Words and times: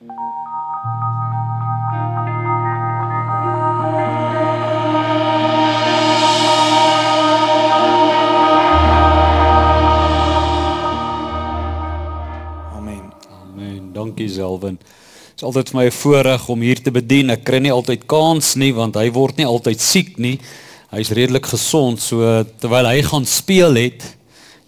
Amen. 0.00 0.08
Amen. 13.28 13.92
Dankie 13.92 14.28
Selwyn. 14.28 14.78
Dit 14.80 15.36
is 15.36 15.42
altyd 15.42 15.68
vir 15.68 15.76
my 15.76 15.84
'n 15.84 15.92
voorreg 15.92 16.48
om 16.48 16.60
hier 16.60 16.82
te 16.82 16.90
bedien. 16.90 17.30
Ek 17.30 17.44
kry 17.44 17.58
nie 17.58 17.72
altyd 17.72 18.06
kans 18.06 18.54
nie 18.54 18.72
want 18.72 18.94
hy 18.94 19.12
word 19.12 19.36
nie 19.36 19.46
altyd 19.46 19.80
siek 19.80 20.16
nie. 20.16 20.40
Hy's 20.90 21.10
redelik 21.10 21.46
gesond, 21.46 22.00
so 22.00 22.44
terwyl 22.58 22.86
hy 22.86 23.02
gaan 23.02 23.26
speel 23.26 23.74
het 23.74 24.16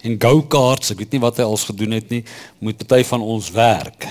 en 0.03 0.19
go-karts, 0.21 0.91
ek 0.91 0.99
weet 0.99 1.13
nie 1.13 1.21
wat 1.21 1.37
hy 1.37 1.45
als 1.45 1.65
gedoen 1.65 1.93
het 1.93 2.11
nie, 2.11 2.25
moet 2.59 2.77
party 2.77 3.05
van 3.05 3.23
ons 3.23 3.51
werk. 3.51 4.09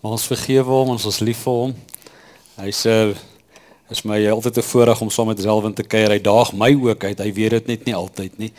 Maar 0.00 0.14
ons 0.14 0.26
vergewe 0.30 0.70
hom, 0.70 0.92
ons 0.94 1.06
is 1.10 1.18
lief 1.26 1.40
vir 1.42 1.52
hom. 1.52 1.74
Hy's 2.58 2.84
'n 2.86 3.16
is 3.90 4.02
my 4.04 4.18
altyd 4.30 4.58
'n 4.58 4.62
voorreg 4.62 5.00
om 5.00 5.10
saam 5.10 5.26
met 5.26 5.40
Selwyn 5.40 5.74
te 5.74 5.82
kuier. 5.82 6.10
Hy 6.10 6.20
daag 6.20 6.52
my 6.52 6.74
ook 6.74 7.04
uit. 7.04 7.18
Hy 7.18 7.32
weet 7.32 7.50
dit 7.50 7.66
net 7.66 7.84
nie 7.84 7.94
altyd 7.94 8.38
nie. 8.38 8.52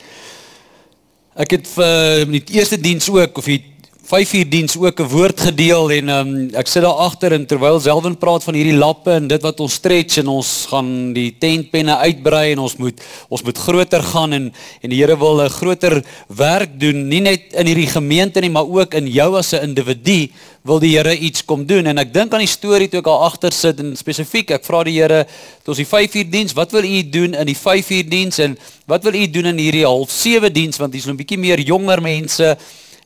Ek 1.36 1.52
het 1.52 1.68
vir 1.68 2.26
die 2.26 2.44
eerste 2.52 2.78
diens 2.82 3.10
ook 3.10 3.38
of 3.38 3.46
die 3.46 3.64
5 4.10 4.32
uur 4.34 4.50
diens 4.50 4.74
ook 4.78 5.00
'n 5.00 5.08
woord 5.08 5.40
gedeel 5.40 5.92
en 5.92 6.10
um, 6.10 6.50
ek 6.58 6.68
sit 6.68 6.82
daar 6.82 6.98
agter 7.06 7.32
en 7.32 7.46
terwyl 7.46 7.80
Selwyn 7.80 8.18
praat 8.18 8.44
van 8.44 8.56
hierdie 8.58 8.74
lappe 8.74 9.12
en 9.12 9.28
dit 9.28 9.42
wat 9.42 9.60
ons 9.60 9.74
stretch 9.74 10.18
en 10.18 10.28
ons 10.28 10.66
gaan 10.70 11.14
die 11.14 11.36
tentpenne 11.38 11.94
uitbrei 11.98 12.52
en 12.52 12.60
ons 12.66 12.76
moet 12.78 12.98
ons 13.30 13.44
moet 13.44 13.58
groter 13.58 14.02
gaan 14.02 14.34
en 14.34 14.48
en 14.82 14.90
die 14.90 14.98
Here 14.98 15.18
wil 15.18 15.44
'n 15.44 15.50
groter 15.50 16.04
werk 16.28 16.80
doen 16.80 17.08
nie 17.08 17.22
net 17.22 17.54
in 17.54 17.68
hierdie 17.68 17.88
gemeente 17.88 18.42
nie 18.42 18.50
maar 18.50 18.66
ook 18.66 18.94
in 18.94 19.08
jou 19.08 19.38
as 19.38 19.54
'n 19.54 19.62
individu 19.62 20.30
wil 20.64 20.80
die 20.80 20.98
Here 20.98 21.16
iets 21.16 21.46
kom 21.46 21.66
doen. 21.66 21.86
En 21.86 21.98
ek 21.98 22.12
dink 22.14 22.34
aan 22.34 22.44
die 22.44 22.48
storie 22.48 22.90
toe 22.90 23.00
ek 23.00 23.08
al 23.08 23.24
agter 23.24 23.52
sit 23.52 23.80
en 23.80 23.96
spesifiek 23.96 24.52
ek 24.52 24.66
vra 24.66 24.84
die 24.84 24.98
Here 24.98 25.26
tot 25.64 25.76
ons 25.76 25.78
die 25.78 25.86
5 25.86 26.16
uur 26.16 26.30
diens 26.30 26.54
wat 26.54 26.72
wil 26.72 26.84
u 26.84 27.10
doen 27.10 27.34
in 27.34 27.46
die 27.46 27.58
5 27.58 27.90
uur 27.90 28.10
diens 28.10 28.40
en 28.40 28.58
wat 28.88 29.04
wil 29.04 29.14
u 29.14 29.28
doen 29.30 29.46
in 29.46 29.58
hierdie 29.58 29.86
half 29.86 30.10
7 30.10 30.54
diens? 30.54 30.78
Want 30.78 30.94
hier's 30.94 31.06
nog 31.06 31.14
'n 31.14 31.22
bietjie 31.24 31.38
meer 31.38 31.60
jonger 31.60 32.02
mense 32.02 32.58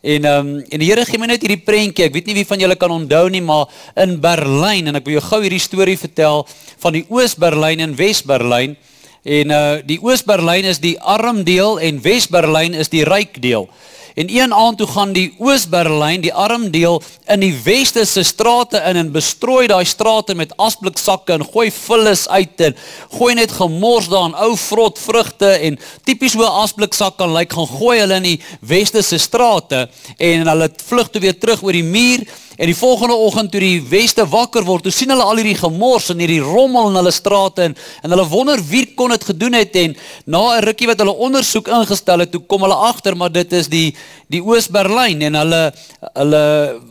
En 0.03 0.25
ehm 0.27 0.47
um, 0.47 0.63
en 0.67 0.81
die 0.81 0.89
Here 0.89 1.05
gee 1.07 1.19
my 1.19 1.29
net 1.31 1.45
hierdie 1.45 1.63
prentjie. 1.63 2.09
Ek 2.09 2.15
weet 2.17 2.25
nie 2.27 2.35
wie 2.35 2.47
van 2.47 2.59
julle 2.59 2.75
kan 2.75 2.91
onthou 2.91 3.29
nie, 3.31 3.39
maar 3.41 3.69
in 4.03 4.17
Berlyn 4.19 4.91
en 4.91 4.99
ek 4.99 5.05
wil 5.07 5.15
jou 5.15 5.23
gou 5.29 5.39
hierdie 5.45 5.63
storie 5.63 5.95
vertel 5.95 6.43
van 6.83 6.97
die 6.97 7.05
Oos-Berlyn 7.07 7.85
en 7.85 7.93
Wes-Berlyn. 7.95 8.75
En 9.23 9.53
uh 9.55 9.77
die 9.87 10.01
Oos-Berlyn 10.03 10.67
is 10.67 10.81
die 10.83 10.97
arm 10.99 11.45
deel 11.47 11.79
en 11.79 12.01
Wes-Berlyn 12.03 12.75
is 12.75 12.91
die 12.91 13.05
ryk 13.07 13.39
deel. 13.39 13.69
En 14.13 14.29
een 14.29 14.53
aand 14.53 14.77
toe 14.77 14.87
gaan 14.87 15.13
die 15.13 15.33
Oos-Berlyn, 15.37 16.21
die 16.21 16.33
arm 16.33 16.69
deel, 16.71 17.01
in 17.25 17.41
die 17.41 17.53
weste 17.63 18.05
se 18.05 18.23
strate 18.23 18.77
in 18.77 18.99
en 18.99 19.11
bestrooi 19.11 19.67
daai 19.67 19.85
strate 19.85 20.35
met 20.37 20.53
asbliksakke 20.61 21.33
en 21.33 21.45
gooi 21.45 21.71
vullis 21.71 22.27
uit 22.29 22.61
en 22.67 22.75
gooi 23.17 23.33
net 23.39 23.51
gemors 23.51 24.09
daarin, 24.11 24.35
ou 24.37 24.53
vrot 24.59 24.99
vrugte 24.99 25.49
en 25.69 25.79
tipies 26.05 26.37
hoe 26.37 26.45
'n 26.45 26.61
asbliksak 26.63 27.17
kan 27.17 27.33
lyk, 27.33 27.53
gaan 27.53 27.67
gooi 27.67 27.99
hulle 27.99 28.15
in 28.15 28.23
die 28.23 28.41
weste 28.59 29.01
se 29.01 29.17
strate 29.17 29.89
en 30.17 30.47
hulle 30.47 30.69
vlug 30.85 31.09
toe 31.09 31.21
weer 31.21 31.39
terug 31.39 31.63
oor 31.63 31.73
die 31.73 31.83
muur 31.83 32.27
En 32.57 32.69
die 32.69 32.77
volgende 32.77 33.15
oggend 33.15 33.51
toe 33.51 33.61
die 33.63 33.81
weste 33.89 34.25
wakker 34.29 34.65
word, 34.67 34.83
toe 34.85 34.93
sien 34.93 35.09
hulle 35.09 35.25
al 35.25 35.39
hierdie 35.41 35.57
gemors 35.57 36.11
en 36.13 36.19
hierdie 36.21 36.41
rommel 36.43 36.91
in 36.91 36.99
hulle 36.99 37.13
strate 37.13 37.69
en, 37.69 37.77
en 38.03 38.13
hulle 38.13 38.25
wonder 38.29 38.61
wie 38.69 38.85
kon 38.97 39.09
dit 39.09 39.23
gedoen 39.25 39.57
het 39.57 39.75
en 39.81 39.95
na 40.25 40.41
'n 40.57 40.63
rukkie 40.67 40.87
wat 40.87 40.99
hulle 41.01 41.15
ondersoek 41.17 41.67
ingestel 41.67 42.19
het, 42.19 42.31
toe 42.31 42.41
kom 42.45 42.61
hulle 42.61 42.75
agter 42.75 43.17
maar 43.17 43.31
dit 43.31 43.53
is 43.53 43.67
die 43.67 43.95
die 44.33 44.41
Oos-Berlyn 44.41 45.21
en 45.27 45.35
hulle 45.37 45.61
hulle 46.13 46.43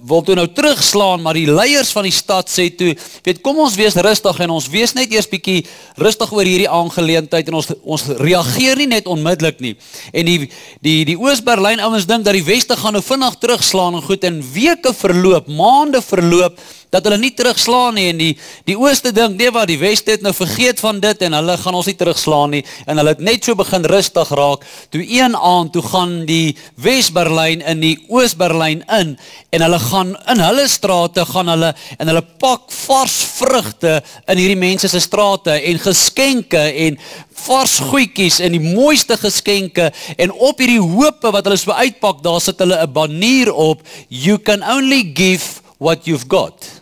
wil 0.09 0.23
toe 0.23 0.35
nou 0.39 0.47
terugslaan, 0.55 1.23
maar 1.23 1.35
die 1.35 1.49
leiers 1.51 1.93
van 1.95 2.07
die 2.07 2.15
stad 2.15 2.51
sê 2.51 2.69
toe, 2.77 2.95
weet 3.27 3.43
kom 3.45 3.59
ons 3.63 3.77
wees 3.79 3.95
rustig 3.95 4.41
en 4.41 4.55
ons 4.55 4.69
wees 4.73 4.95
net 4.95 5.13
eers 5.13 5.29
bietjie 5.31 5.63
rustig 6.01 6.33
oor 6.33 6.49
hierdie 6.49 6.71
aangeleentheid 6.71 7.51
en 7.51 7.59
ons 7.61 7.71
ons 7.83 8.07
reageer 8.23 8.81
nie 8.83 8.89
net 8.95 9.11
onmiddellik 9.11 9.61
nie. 9.61 9.75
En 10.13 10.27
die 10.27 10.51
die 10.85 10.99
die 11.09 11.19
Oos-Berlyn 11.19 11.83
ouens 11.83 12.07
dink 12.09 12.27
dat 12.27 12.37
die 12.39 12.47
weste 12.47 12.77
gaan 12.79 12.97
nou 12.99 13.05
vinnig 13.05 13.39
terugslaan 13.43 13.99
en 13.99 14.07
goed 14.07 14.25
en 14.29 14.41
weke 14.55 14.95
verloop 14.97 15.51
maande 15.61 16.01
verloop 16.11 16.55
dat 16.93 17.07
hulle 17.09 17.17
nie 17.23 17.33
terugslaan 17.33 17.97
nie 17.97 18.11
en 18.11 18.19
die 18.21 18.33
die 18.69 18.77
ooste 18.77 19.15
dink 19.17 19.39
nee 19.41 19.53
wat 19.55 19.71
die 19.71 19.79
weste 19.81 20.13
het 20.13 20.25
nou 20.25 20.35
vergeet 20.37 20.81
van 20.83 20.99
dit 21.01 21.23
en 21.25 21.37
hulle 21.39 21.55
gaan 21.63 21.77
ons 21.79 21.89
nie 21.89 21.97
terugslaan 21.97 22.53
nie 22.53 22.61
en 22.85 23.01
hulle 23.01 23.15
het 23.15 23.23
net 23.25 23.49
so 23.49 23.57
begin 23.57 23.87
rustig 23.89 24.29
raak. 24.37 24.67
Toe 24.93 25.01
een 25.01 25.37
aand 25.37 25.73
toe 25.73 25.83
gaan 25.87 26.13
die 26.29 26.53
Wes-Berlyn 26.85 27.65
in 27.73 27.81
die 27.81 27.95
Oos-Berlyn 28.13 28.85
in 28.99 29.15
en 29.57 29.65
hulle 29.65 29.79
gaan 29.87 30.13
in 30.35 30.45
hulle 30.45 30.67
strate 30.69 31.25
gaan 31.31 31.49
hulle 31.55 31.73
en 31.97 32.13
hulle 32.13 32.25
pak 32.45 32.69
vars 32.83 33.17
vrugte 33.39 33.97
in 34.27 34.43
hierdie 34.43 34.61
mense 34.61 34.93
se 34.93 35.01
strate 35.01 35.57
en 35.57 35.81
geskenke 35.81 36.67
en 36.87 37.01
vars 37.47 37.79
goedjies 37.89 38.43
en 38.45 38.53
die 38.53 38.63
mooiste 38.77 39.17
geskenke 39.17 39.89
en 40.21 40.37
op 40.37 40.61
hierdie 40.61 40.83
hoope 40.83 41.33
wat 41.33 41.49
hulle 41.49 41.57
so 41.57 41.73
uitpak 41.73 42.21
daar 42.21 42.41
sit 42.45 42.61
hulle 42.61 42.77
'n 42.85 42.93
banier 42.93 43.53
op. 43.53 43.81
You 44.09 44.37
can 44.39 44.61
only 44.63 45.03
give 45.17 45.63
what 45.79 46.05
you've 46.05 46.29
got 46.29 46.82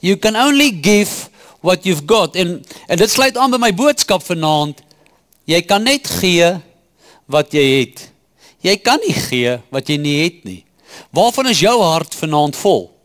You 0.00 0.16
can 0.16 0.36
only 0.36 0.70
give 0.70 1.28
what 1.60 1.84
you've 1.84 2.04
got. 2.06 2.34
En 2.34 2.64
en 2.86 2.96
dit 2.96 3.10
sluit 3.10 3.36
aan 3.36 3.50
by 3.50 3.60
my 3.60 3.72
boodskap 3.74 4.22
vanaand. 4.22 4.82
Jy 5.44 5.62
kan 5.62 5.82
net 5.82 6.06
gee 6.20 6.50
wat 7.26 7.52
jy 7.52 7.64
het. 7.80 8.10
Jy 8.60 8.76
kan 8.82 9.00
nie 9.02 9.14
gee 9.14 9.56
wat 9.70 9.88
jy 9.88 9.96
nie 10.00 10.18
het 10.24 10.44
nie. 10.44 10.64
Waarvan 11.14 11.48
is 11.50 11.60
jou 11.60 11.76
hart 11.82 12.14
vanaand 12.14 12.56
vol? 12.56 12.95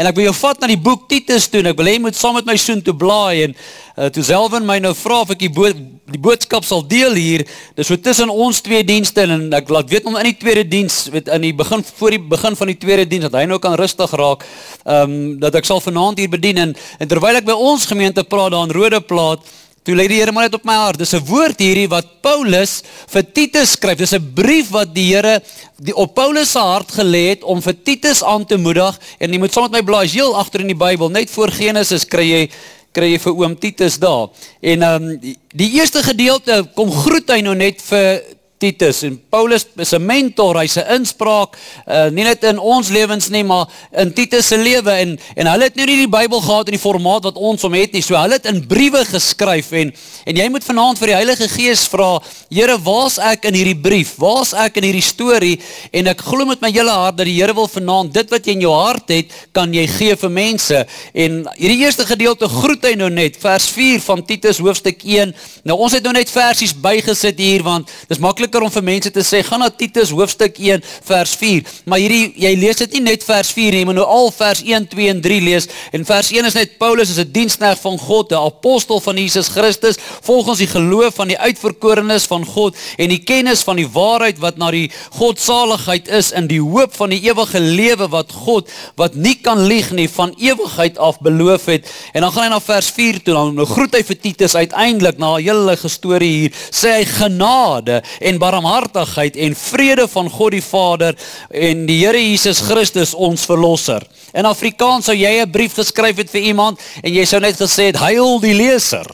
En 0.00 0.08
ek 0.08 0.16
wil 0.16 0.30
jou 0.30 0.36
vat 0.38 0.62
na 0.62 0.68
die 0.70 0.80
boek 0.80 1.02
Titus 1.10 1.50
toe. 1.52 1.60
Ek 1.68 1.76
wil 1.76 1.90
hê 1.90 1.98
jy 1.98 2.00
moet 2.06 2.16
saam 2.16 2.38
met 2.38 2.46
my 2.48 2.54
soen 2.56 2.80
toe 2.80 2.94
blaai 2.96 3.42
en 3.44 3.52
uh, 3.52 4.06
toe 4.08 4.22
Selwyn 4.24 4.64
my 4.64 4.78
nou 4.80 4.94
vra 4.96 5.18
of 5.26 5.34
ek 5.34 5.42
die, 5.42 5.50
bo 5.52 5.68
die 5.68 6.20
boodskap 6.24 6.64
sal 6.64 6.80
deel 6.88 7.18
hier. 7.20 7.44
Dis 7.76 7.90
so 7.90 8.00
tussen 8.00 8.32
ons 8.32 8.62
twee 8.64 8.80
dienste 8.86 9.26
en 9.26 9.50
ek 9.58 9.68
laat 9.68 9.92
weet 9.92 10.08
om 10.08 10.16
in 10.16 10.30
die 10.30 10.38
tweede 10.40 10.64
diens, 10.64 11.02
weet 11.12 11.28
in 11.36 11.44
die 11.44 11.52
begin 11.56 11.84
voor 11.84 12.16
die 12.16 12.22
begin 12.32 12.56
van 12.56 12.72
die 12.72 12.78
tweede 12.80 13.04
diens 13.10 13.28
dat 13.28 13.36
hy 13.42 13.44
nou 13.50 13.60
kan 13.60 13.76
rustig 13.76 14.16
raak. 14.16 14.48
Ehm 14.86 15.04
um, 15.04 15.18
dat 15.40 15.60
ek 15.60 15.68
sal 15.68 15.84
vanaand 15.84 16.22
hier 16.22 16.32
bedien 16.32 16.64
en, 16.64 16.72
en 16.72 17.10
terwyl 17.10 17.36
ek 17.36 17.50
by 17.50 17.58
ons 17.60 17.84
gemeente 17.92 18.24
praat 18.24 18.54
daar 18.56 18.70
in 18.70 18.72
Rode 18.76 19.04
Plaat 19.04 19.44
Toe 19.80 19.94
lê 19.96 20.04
die 20.10 20.18
Here 20.20 20.32
maar 20.32 20.44
net 20.44 20.58
op 20.58 20.66
my 20.68 20.74
hart. 20.76 20.98
Dis 21.00 21.14
'n 21.14 21.24
woord 21.24 21.58
hierdie 21.58 21.88
wat 21.88 22.20
Paulus 22.20 22.82
vir 23.08 23.22
Titus 23.32 23.72
skryf. 23.76 23.98
Dis 23.98 24.12
'n 24.12 24.32
brief 24.34 24.68
wat 24.70 24.94
die 24.94 25.14
Here 25.14 25.40
die 25.78 25.94
op 25.96 26.14
Paulus 26.14 26.50
se 26.52 26.58
hart 26.58 26.92
gelê 26.92 27.30
het 27.30 27.42
om 27.42 27.62
vir 27.62 27.74
Titus 27.82 28.22
aan 28.22 28.44
te 28.44 28.56
moedig 28.56 28.98
en 29.18 29.32
jy 29.32 29.38
moet 29.38 29.52
saam 29.52 29.70
met 29.70 29.80
my 29.80 29.82
blaai 29.82 30.06
heel 30.06 30.36
agter 30.36 30.60
in 30.60 30.66
die 30.66 30.76
Bybel, 30.76 31.08
net 31.08 31.30
voor 31.30 31.48
Genesis 31.48 32.04
kry 32.04 32.28
jy 32.28 32.50
kry 32.92 33.12
jy 33.12 33.18
vir 33.18 33.32
oom 33.32 33.56
Titus 33.58 33.98
daar. 33.98 34.28
En 34.60 34.82
ehm 34.82 35.02
um, 35.02 35.18
die, 35.18 35.36
die 35.54 35.70
eerste 35.78 36.02
gedeelte 36.02 36.68
kom 36.74 36.90
groet 36.90 37.30
hy 37.30 37.40
nou 37.40 37.54
net 37.54 37.80
vir 37.82 38.22
Titus 38.60 39.02
en 39.08 39.16
Paulus 39.32 39.64
is 39.80 39.92
'n 39.96 40.04
mentor, 40.04 40.58
hy's 40.60 40.76
'n 40.76 41.00
inspraak 41.00 41.56
uh, 41.88 42.10
nie 42.10 42.24
net 42.24 42.44
in 42.44 42.58
ons 42.58 42.88
lewens 42.88 43.28
nie, 43.28 43.42
maar 43.44 43.66
in 43.96 44.12
Titus 44.12 44.48
se 44.48 44.56
lewe 44.56 44.90
en 44.90 45.18
en 45.36 45.46
hulle 45.46 45.64
het 45.64 45.76
nie 45.76 45.86
die 45.86 46.08
Bybel 46.08 46.40
gehad 46.40 46.68
in 46.68 46.76
die 46.76 46.82
formaat 46.82 47.24
wat 47.24 47.36
ons 47.36 47.62
hom 47.62 47.74
het 47.74 47.92
nie. 47.92 48.02
So 48.02 48.16
hulle 48.16 48.36
het 48.36 48.46
in 48.46 48.66
briewe 48.66 49.04
geskryf 49.04 49.72
en 49.72 49.92
en 50.26 50.36
jy 50.36 50.48
moet 50.48 50.64
vanaand 50.64 50.98
vir 50.98 51.06
die 51.06 51.16
Heilige 51.16 51.48
Gees 51.48 51.86
vra, 51.88 52.20
Here, 52.50 52.76
waar's 52.78 53.18
ek 53.18 53.44
in 53.44 53.54
hierdie 53.54 53.78
brief? 53.78 54.16
Waar's 54.18 54.52
ek 54.52 54.76
in 54.76 54.84
hierdie 54.84 55.06
storie? 55.06 55.60
En 55.92 56.10
ek 56.10 56.20
glo 56.20 56.44
met 56.44 56.60
my 56.60 56.70
hele 56.70 56.90
hart 56.90 57.16
dat 57.16 57.26
die 57.26 57.38
Here 57.38 57.54
wil 57.54 57.68
vanaand 57.68 58.12
dit 58.12 58.30
wat 58.30 58.46
jy 58.46 58.52
in 58.58 58.64
jou 58.66 58.74
hart 58.74 59.08
het, 59.08 59.32
kan 59.52 59.72
jy 59.72 59.86
gee 59.86 60.16
vir 60.16 60.30
mense. 60.30 60.84
En 61.14 61.40
hierdie 61.56 61.80
eerste 61.84 62.04
gedeelte 62.06 62.48
groet 62.50 62.84
hy 62.84 62.94
nou 62.98 63.08
net, 63.10 63.38
vers 63.40 63.68
4 63.70 64.02
van 64.04 64.24
Titus 64.26 64.58
hoofstuk 64.58 65.04
1. 65.06 65.34
Nou 65.64 65.78
ons 65.78 65.94
het 65.94 66.04
nou 66.04 66.12
net 66.12 66.30
versies 66.30 66.74
bygesit 66.74 67.38
hier 67.40 67.62
want 67.64 67.88
dis 68.10 68.20
maklik 68.20 68.49
makliker 68.50 68.66
om 68.66 68.72
vir 68.72 68.82
mense 68.82 69.10
te 69.10 69.22
sê 69.22 69.42
gaan 69.46 69.60
na 69.62 69.70
Titus 69.70 70.10
hoofstuk 70.10 70.58
1 70.58 70.82
vers 71.06 71.34
4. 71.38 71.62
Maar 71.86 72.00
hierdie 72.02 72.32
jy 72.40 72.52
lees 72.58 72.80
dit 72.82 72.96
nie 72.96 73.12
net 73.12 73.24
vers 73.24 73.50
4 73.54 73.76
nie, 73.76 73.84
maar 73.86 73.94
nou 73.94 74.06
al 74.06 74.30
vers 74.34 74.62
1, 74.64 74.88
2 74.90 75.10
en 75.10 75.20
3 75.22 75.40
lees. 75.40 75.68
En 75.92 76.04
vers 76.04 76.30
1 76.30 76.48
is 76.48 76.54
net 76.54 76.78
Paulus 76.78 77.10
is 77.10 77.18
'n 77.18 77.30
diensknegt 77.30 77.80
van 77.80 77.98
God, 77.98 78.32
'n 78.32 78.34
apostel 78.34 79.00
van 79.00 79.16
Jesus 79.16 79.48
Christus, 79.48 79.96
volgens 80.22 80.58
die 80.58 80.66
geloof 80.66 81.14
van 81.14 81.28
die 81.28 81.38
uitverkorenes 81.38 82.26
van 82.26 82.44
God 82.44 82.76
en 82.98 83.08
die 83.08 83.22
kennis 83.22 83.62
van 83.62 83.76
die 83.76 83.88
waarheid 83.88 84.38
wat 84.38 84.56
na 84.56 84.70
die 84.70 84.90
godsaligheid 85.10 86.08
is 86.08 86.32
in 86.32 86.46
die 86.46 86.60
hoop 86.60 86.94
van 86.96 87.10
die 87.10 87.20
ewige 87.22 87.60
lewe 87.60 88.08
wat 88.08 88.32
God 88.32 88.68
wat 88.96 89.14
nie 89.14 89.34
kan 89.34 89.66
lieg 89.66 89.90
nie 89.92 90.08
van 90.08 90.34
ewigheid 90.38 90.98
af 90.98 91.20
beloof 91.20 91.66
het. 91.66 91.86
En 92.12 92.22
dan 92.22 92.32
gaan 92.32 92.42
hy 92.42 92.48
na 92.48 92.60
vers 92.60 92.90
4 92.90 93.22
toe, 93.22 93.34
dan 93.34 93.54
nou 93.54 93.66
groet 93.66 93.94
hy 93.94 94.02
vir 94.02 94.20
Titus 94.20 94.54
uiteindelik 94.54 95.18
na 95.18 95.36
'n 95.36 95.42
hele 95.42 95.76
storie 95.88 96.40
hier, 96.40 96.52
sê 96.70 96.88
hy 97.00 97.04
genade 97.04 98.02
en 98.20 98.39
barmhartigheid 98.40 99.36
en 99.36 99.56
vrede 99.56 100.08
van 100.08 100.30
God 100.32 100.56
die 100.56 100.64
Vader 100.64 101.16
en 101.50 101.86
die 101.88 102.00
Here 102.00 102.20
Jesus 102.20 102.62
Christus 102.66 103.14
ons 103.14 103.44
verlosser. 103.48 104.06
In 104.32 104.48
Afrikaans 104.48 105.10
sou 105.10 105.16
jy 105.16 105.40
'n 105.42 105.50
brief 105.50 105.74
geskryf 105.74 106.16
het 106.16 106.30
vir 106.30 106.42
iemand 106.52 106.80
en 107.02 107.12
jy 107.12 107.24
sou 107.24 107.40
net 107.40 107.56
gesê 107.56 107.92
het 107.92 107.96
huil 107.96 108.40
die 108.40 108.54
leser. 108.54 109.06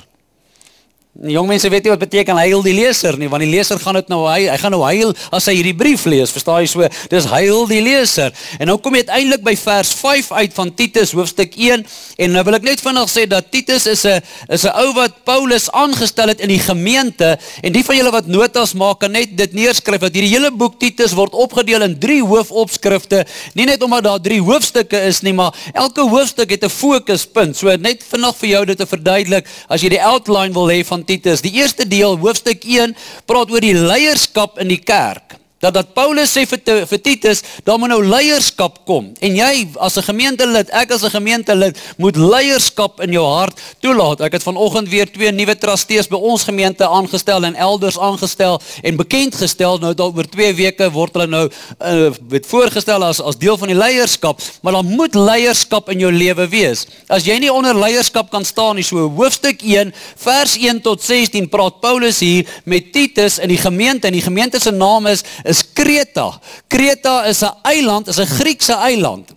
Die 1.17 1.33
jong 1.33 1.47
mense 1.49 1.69
weet 1.73 1.87
nie 1.87 1.93
wat 1.95 2.01
beteken 2.03 2.37
huil 2.37 2.61
die 2.61 2.75
leser 2.77 3.17
nie, 3.17 3.29
want 3.33 3.41
die 3.41 3.49
leser 3.49 3.79
gaan 3.81 3.97
dit 3.97 4.11
nou 4.13 4.19
hy 4.27 4.51
hy 4.51 4.57
gaan 4.61 4.75
nou 4.75 4.83
huil 4.85 5.15
as 5.33 5.47
hy 5.49 5.55
hierdie 5.57 5.73
brief 5.73 6.03
lees, 6.13 6.33
verstaan 6.35 6.59
jy 6.61 6.67
so? 6.69 6.89
Dis 7.09 7.25
huil 7.31 7.63
die 7.71 7.79
leser. 7.81 8.35
En 8.61 8.69
nou 8.69 8.75
kom 8.85 8.93
jy 8.99 9.01
uiteindelik 9.07 9.41
by 9.47 9.55
vers 9.57 9.95
5 9.97 10.29
uit 10.37 10.53
van 10.59 10.73
Titus 10.77 11.15
hoofstuk 11.17 11.57
1 11.57 11.87
en 12.21 12.37
nou 12.37 12.43
wil 12.45 12.59
ek 12.59 12.67
net 12.69 12.83
vinnig 12.85 13.09
sê 13.09 13.25
dat 13.31 13.49
Titus 13.49 13.87
is 13.89 14.05
'n 14.05 14.21
is 14.53 14.67
'n 14.69 14.75
ou 14.77 14.93
wat 14.99 15.25
Paulus 15.25 15.71
aangestel 15.73 16.29
het 16.29 16.41
in 16.45 16.53
die 16.53 16.61
gemeente 16.61 17.39
en 17.63 17.73
die 17.73 17.85
van 17.85 17.97
julle 17.97 18.13
wat 18.13 18.27
notas 18.27 18.75
maak 18.75 19.01
kan 19.01 19.13
net 19.13 19.33
dit 19.39 19.53
neerskryf 19.53 20.01
dat 20.01 20.13
hierdie 20.13 20.37
hele 20.37 20.51
boek 20.51 20.79
Titus 20.79 21.17
word 21.17 21.33
opgedeel 21.33 21.81
in 21.81 21.99
drie 21.99 22.21
hoofopskrifte, 22.21 23.25
nie 23.55 23.65
net 23.65 23.83
omdat 23.83 24.05
daar 24.05 24.21
drie 24.21 24.43
hoofstukke 24.43 25.01
is 25.09 25.23
nie, 25.23 25.33
maar 25.33 25.55
elke 25.73 26.05
hoofstuk 26.05 26.51
het 26.51 26.65
'n 26.65 26.69
fokuspunt. 26.69 27.57
So 27.57 27.75
net 27.77 28.05
vinnig 28.05 28.37
vir 28.37 28.49
jou 28.49 28.65
dit 28.67 28.77
te 28.77 28.87
verduidelik 28.87 29.47
as 29.69 29.81
jy 29.81 29.89
die 29.89 30.03
outline 30.03 30.53
wil 30.53 30.69
hê 30.69 30.85
van 30.85 31.06
Titus. 31.07 31.43
Die 31.47 31.55
eerste 31.61 31.87
deel, 31.89 32.19
hoofstuk 32.21 32.67
1, 32.67 32.97
praat 33.27 33.51
oor 33.55 33.65
die 33.65 33.75
leierskap 33.77 34.61
in 34.63 34.75
die 34.75 34.83
kerk 34.83 35.39
dat 35.67 35.75
dat 35.75 35.95
Paulus 35.95 36.33
sê 36.35 36.45
vir 36.47 36.87
vir 36.87 37.01
Titus, 37.03 37.43
daar 37.67 37.79
moet 37.81 37.91
nou 37.91 38.01
leierskap 38.05 38.83
kom. 38.89 39.11
En 39.21 39.37
jy 39.37 39.67
as 39.83 39.97
'n 39.97 40.09
gemeentelid, 40.13 40.71
ek 40.71 40.93
as 40.93 41.03
'n 41.03 41.11
gemeentelid, 41.11 41.79
moet 41.99 42.17
leierskap 42.17 43.01
in 43.01 43.13
jou 43.13 43.27
hart 43.27 43.59
toelaat. 43.81 44.21
Ek 44.21 44.33
het 44.33 44.43
vanoggend 44.43 44.89
weer 44.89 45.07
twee 45.11 45.33
nuwe 45.33 45.57
trustees 45.59 46.09
by 46.09 46.17
ons 46.17 46.45
gemeente 46.45 46.87
aangestel 46.87 47.45
en 47.45 47.55
elders 47.55 47.99
aangestel 47.99 48.61
en 48.83 48.97
bekend 48.97 49.35
gestel. 49.35 49.79
Nou 49.79 49.95
dalk 49.95 50.17
oor 50.17 50.29
2 50.29 50.55
weke 50.55 50.91
word 50.91 51.15
hulle 51.15 51.27
nou 51.27 51.49
uh, 51.81 52.11
word 52.29 52.47
voorgestel 52.47 53.05
as 53.05 53.21
as 53.21 53.37
deel 53.37 53.57
van 53.57 53.69
die 53.69 53.77
leierskap, 53.77 54.41
maar 54.63 54.73
dan 54.73 54.87
moet 54.87 55.15
leierskap 55.15 55.89
in 55.91 55.99
jou 55.99 56.13
lewe 56.13 56.49
wees. 56.49 56.87
As 57.09 57.25
jy 57.25 57.39
nie 57.39 57.53
onder 57.53 57.75
leierskap 57.75 58.31
kan 58.31 58.45
staan 58.45 58.77
nie, 58.77 58.85
so 58.85 59.09
hoofstuk 59.09 59.63
1 59.63 59.93
vers 60.17 60.57
1 60.57 60.81
tot 60.81 61.03
16 61.03 61.49
praat 61.49 61.81
Paulus 61.81 62.21
hier 62.21 62.47
met 62.65 62.93
Titus 62.93 63.39
in 63.39 63.49
die 63.49 63.61
gemeente 63.61 64.07
en 64.07 64.13
die 64.13 64.23
gemeente 64.23 64.61
se 64.61 64.71
naam 64.71 65.07
is 65.07 65.25
is 65.45 65.56
Kreta. 65.73 66.41
Kreta 66.69 67.25
is 67.27 67.43
'n 67.43 67.55
eiland, 67.63 68.09
is 68.09 68.19
'n 68.19 68.27
Griekse 68.27 68.73
eiland. 68.73 69.31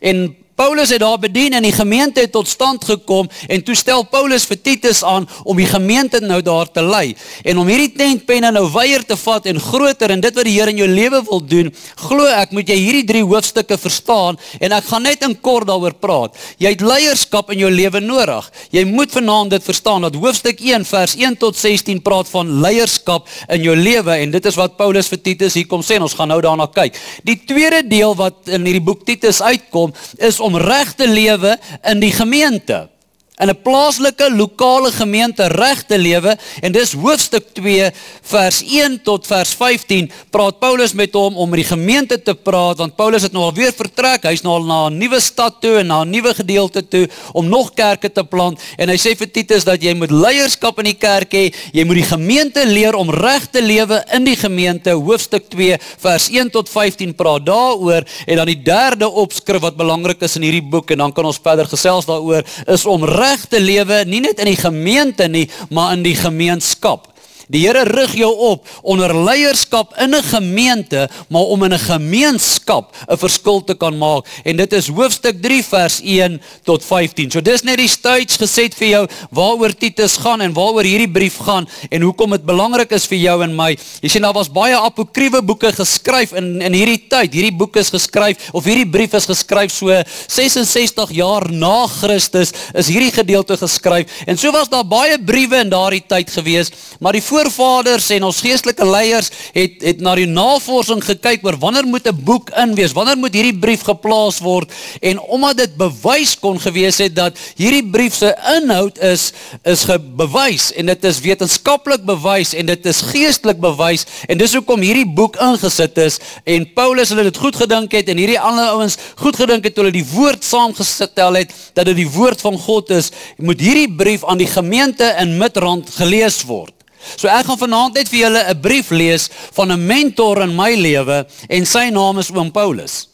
En 0.00 0.36
Paulus 0.58 0.90
het 0.90 0.98
daar 1.04 1.18
bedien 1.22 1.54
en 1.54 1.62
die 1.62 1.72
gemeente 1.72 2.20
het 2.24 2.32
tot 2.34 2.48
stand 2.48 2.82
gekom 2.84 3.28
en 3.46 3.62
toe 3.62 3.76
stel 3.78 4.02
Paulus 4.10 4.42
vir 4.50 4.58
Titus 4.58 5.04
aan 5.06 5.28
om 5.44 5.56
die 5.56 5.68
gemeente 5.70 6.18
nou 6.18 6.40
daar 6.42 6.66
te 6.66 6.82
lei 6.82 7.12
en 7.46 7.60
om 7.62 7.68
hierdie 7.70 7.92
tentpenne 7.94 8.50
nou 8.50 8.64
weier 8.74 9.04
te 9.06 9.14
vat 9.20 9.46
en 9.46 9.60
groter 9.62 10.10
en 10.10 10.24
dit 10.24 10.34
wat 10.34 10.48
die 10.48 10.56
Here 10.58 10.72
in 10.74 10.80
jou 10.80 10.88
lewe 10.90 11.20
wil 11.28 11.44
doen, 11.46 11.68
glo 12.08 12.26
ek 12.26 12.50
moet 12.56 12.72
jy 12.72 12.74
hierdie 12.80 13.04
drie 13.06 13.22
hoofstukke 13.22 13.78
verstaan 13.78 14.38
en 14.58 14.74
ek 14.74 14.88
gaan 14.88 15.06
net 15.06 15.22
in 15.22 15.36
kort 15.38 15.68
daaroor 15.68 15.94
praat. 15.94 16.34
Jy 16.58 16.72
het 16.74 16.82
leierskap 16.82 17.52
in 17.54 17.62
jou 17.62 17.70
lewe 17.70 18.02
nodig. 18.02 18.48
Jy 18.74 18.82
moet 18.90 19.14
vanaand 19.14 19.54
dit 19.54 19.68
verstaan 19.68 20.08
dat 20.08 20.18
hoofstuk 20.18 20.58
1 20.64 20.88
vers 20.90 21.14
1 21.14 21.38
tot 21.38 21.56
16 21.56 22.02
praat 22.02 22.26
van 22.32 22.50
leierskap 22.64 23.30
in 23.54 23.62
jou 23.62 23.76
lewe 23.78 24.18
en 24.24 24.34
dit 24.34 24.50
is 24.50 24.58
wat 24.58 24.74
Paulus 24.80 25.10
vir 25.12 25.22
Titus 25.22 25.54
hier 25.60 25.70
kom 25.70 25.86
sê 25.86 26.00
en 26.00 26.08
ons 26.08 26.18
gaan 26.18 26.32
nou 26.34 26.40
daarna 26.42 26.66
kyk. 26.66 26.98
Die 27.22 27.38
tweede 27.46 27.84
deel 27.86 28.18
wat 28.18 28.50
in 28.50 28.66
hierdie 28.66 28.82
boek 28.82 29.06
Titus 29.06 29.38
uitkom 29.38 29.94
is 30.18 30.40
om 30.42 30.47
reg 30.56 30.94
te 30.94 31.08
lewe 31.08 31.58
in 31.82 32.00
die 32.00 32.12
gemeente 32.12 32.88
in 33.38 33.48
'n 33.48 33.62
plaaslike 33.62 34.30
lokale 34.34 34.90
gemeente 34.92 35.46
reg 35.46 35.82
te 35.86 35.98
lewe. 35.98 36.36
En 36.60 36.72
dis 36.72 36.92
hoofstuk 36.92 37.44
2 37.52 37.90
vers 38.22 38.62
1 38.62 39.02
tot 39.02 39.26
vers 39.26 39.54
15 39.54 40.10
praat 40.30 40.58
Paulus 40.58 40.92
met 40.92 41.12
hom 41.12 41.36
om 41.36 41.48
met 41.48 41.60
die 41.62 41.76
gemeente 41.76 42.22
te 42.22 42.34
praat 42.34 42.78
want 42.78 42.96
Paulus 42.96 43.22
het 43.22 43.32
nou 43.32 43.44
al 43.44 43.54
weer 43.54 43.72
vertrek. 43.72 44.22
Hy's 44.22 44.42
nou 44.42 44.54
al 44.54 44.64
na 44.64 44.88
'n 44.88 44.98
nuwe 44.98 45.20
stad 45.20 45.60
toe 45.60 45.78
en 45.78 45.86
na 45.86 46.02
'n 46.02 46.10
nuwe 46.10 46.34
gedeelte 46.34 46.88
toe 46.88 47.08
om 47.32 47.48
nog 47.48 47.74
kerke 47.74 48.12
te 48.12 48.24
plant. 48.24 48.60
En 48.76 48.88
hy 48.88 48.96
sê 48.96 49.16
vir 49.16 49.30
Titus 49.30 49.64
dat 49.64 49.82
jy 49.82 49.94
moet 49.94 50.10
leierskap 50.10 50.78
in 50.78 50.84
die 50.84 50.98
kerk 50.98 51.32
hê. 51.32 51.54
Jy 51.72 51.84
moet 51.84 51.96
die 51.96 52.10
gemeente 52.16 52.66
leer 52.66 52.94
om 52.94 53.10
reg 53.10 53.46
te 53.50 53.62
lewe 53.62 54.04
in 54.12 54.24
die 54.24 54.36
gemeente. 54.36 54.90
Hoofstuk 54.90 55.48
2 55.48 55.78
vers 55.98 56.28
1 56.28 56.50
tot 56.50 56.68
15 56.68 57.14
praat 57.14 57.46
daaroor. 57.46 58.02
En 58.26 58.36
dan 58.36 58.46
die 58.46 58.62
derde 58.62 59.08
opskrif 59.08 59.60
wat 59.60 59.76
belangrik 59.76 60.20
is 60.22 60.36
in 60.36 60.42
hierdie 60.42 60.68
boek 60.70 60.90
en 60.90 60.98
dan 60.98 61.12
kan 61.12 61.24
ons 61.24 61.38
verder 61.42 61.66
gesels 61.66 62.06
daaroor 62.06 62.42
is 62.66 62.86
om 62.86 63.04
reg 63.04 63.27
reg 63.28 63.44
te 63.50 63.60
lewe 63.60 64.02
nie 64.08 64.22
net 64.24 64.40
in 64.42 64.50
die 64.50 64.58
gemeente 64.58 65.28
nie, 65.28 65.46
maar 65.70 65.94
in 65.96 66.04
die 66.06 66.16
gemeenskap. 66.16 67.06
Die 67.48 67.64
Here 67.64 67.84
rig 67.88 68.12
jou 68.20 68.30
op 68.52 68.66
onder 68.82 69.12
leierskap 69.12 69.94
in 69.96 70.14
'n 70.14 70.22
gemeente, 70.22 71.08
maar 71.28 71.48
om 71.48 71.62
in 71.64 71.72
'n 71.72 71.78
gemeenskap 71.78 72.94
'n 73.08 73.16
verskil 73.16 73.64
te 73.64 73.74
kan 73.74 73.98
maak. 73.98 74.26
En 74.44 74.56
dit 74.56 74.72
is 74.72 74.88
hoofstuk 74.88 75.42
3 75.42 75.64
vers 75.64 76.00
1 76.02 76.40
tot 76.64 76.84
15. 76.84 77.30
So 77.30 77.40
dis 77.40 77.62
net 77.62 77.78
die 77.78 77.88
stage 77.88 78.38
geset 78.38 78.74
vir 78.74 78.88
jou 78.88 79.08
waaroor 79.30 79.74
Titus 79.74 80.16
gaan 80.16 80.40
en 80.40 80.52
waaroor 80.52 80.84
hierdie 80.84 81.10
brief 81.10 81.36
gaan 81.36 81.68
en 81.90 82.02
hoekom 82.02 82.30
dit 82.30 82.44
belangrik 82.44 82.92
is 82.92 83.06
vir 83.06 83.18
jou 83.18 83.42
en 83.42 83.56
my. 83.56 83.76
Jy 84.00 84.08
sien 84.08 84.22
daar 84.22 84.32
was 84.32 84.48
baie 84.48 84.76
apokriewe 84.76 85.42
boeke 85.42 85.72
geskryf 85.72 86.32
in 86.32 86.62
in 86.62 86.72
hierdie 86.72 87.08
tyd. 87.08 87.32
Hierdie 87.32 87.56
boek 87.56 87.76
is 87.76 87.90
geskryf 87.90 88.36
of 88.52 88.64
hierdie 88.64 88.90
brief 88.90 89.14
is 89.14 89.26
geskryf 89.26 89.72
so 89.72 89.86
66 90.26 91.10
jaar 91.10 91.50
na 91.50 91.86
Christus 91.86 92.52
is 92.74 92.88
hierdie 92.88 93.12
gedeelte 93.12 93.56
geskryf. 93.56 94.06
En 94.26 94.36
so 94.36 94.52
was 94.52 94.68
daar 94.68 94.84
baie 94.84 95.18
briewe 95.18 95.56
in 95.56 95.70
daardie 95.70 96.04
tyd 96.06 96.30
gewees, 96.30 96.70
maar 97.00 97.12
die 97.12 97.22
voorvaders 97.38 98.08
en 98.16 98.26
ons 98.28 98.40
geestelike 98.42 98.86
leiers 98.86 99.30
het 99.54 99.82
het 99.86 100.00
na 100.02 100.14
die 100.18 100.26
navorsing 100.26 101.02
gekyk 101.04 101.44
oor 101.46 101.58
wanneer 101.62 101.86
moet 101.86 102.08
'n 102.08 102.24
boek 102.24 102.50
in 102.50 102.74
wees? 102.74 102.92
Wanneer 102.92 103.18
moet 103.18 103.34
hierdie 103.34 103.58
brief 103.58 103.82
geplaas 103.82 104.38
word? 104.38 104.72
En 105.00 105.20
omdat 105.20 105.56
dit 105.56 105.76
bewys 105.76 106.38
kon 106.38 106.60
gewees 106.60 106.98
het 106.98 107.14
dat 107.14 107.38
hierdie 107.56 107.86
brief 107.90 108.14
se 108.14 108.34
inhoud 108.56 108.98
is 108.98 109.32
is 109.64 109.84
gebewys 109.84 110.72
en 110.72 110.86
dit 110.86 111.04
is 111.04 111.20
wetenskaplik 111.20 112.04
bewys 112.04 112.54
en 112.54 112.66
dit 112.66 112.86
is 112.86 113.00
geestelik 113.00 113.60
bewys 113.60 114.04
en 114.28 114.38
dis 114.38 114.54
hoekom 114.54 114.80
hierdie 114.80 115.06
boek 115.06 115.36
ingesit 115.36 115.98
is 115.98 116.18
en 116.44 116.72
Paulus 116.72 117.08
hulle 117.08 117.22
dit 117.22 117.36
goed 117.36 117.56
gedink 117.56 117.92
het 117.92 118.08
en 118.08 118.16
hierdie 118.16 118.40
ander 118.40 118.66
ouens 118.74 118.96
goed 119.16 119.36
gedink 119.36 119.64
het 119.64 119.74
toe 119.74 119.84
hulle 119.84 119.94
die 119.94 120.10
woord 120.14 120.44
saamgestel 120.44 121.34
het 121.34 121.54
dat 121.74 121.86
dit 121.86 121.96
die 121.96 122.10
woord 122.10 122.40
van 122.40 122.58
God 122.58 122.90
is, 122.90 123.10
moet 123.36 123.60
hierdie 123.60 123.90
brief 123.94 124.24
aan 124.24 124.40
die 124.40 124.50
gemeente 124.50 125.14
in 125.20 125.36
Midrand 125.38 125.90
gelees 125.98 126.42
word. 126.48 126.77
So 127.16 127.28
ek 127.28 127.46
gaan 127.46 127.58
vanaand 127.58 127.94
net 127.94 128.08
vir 128.08 128.20
julle 128.20 128.42
'n 128.48 128.60
brief 128.60 128.90
lees 128.90 129.28
van 129.56 129.72
'n 129.72 129.86
mentor 129.86 130.42
in 130.42 130.54
my 130.54 130.74
lewe 130.74 131.26
en 131.48 131.66
sy 131.66 131.90
naam 131.90 132.18
is 132.18 132.30
Oom 132.30 132.50
Paulus. 132.50 133.07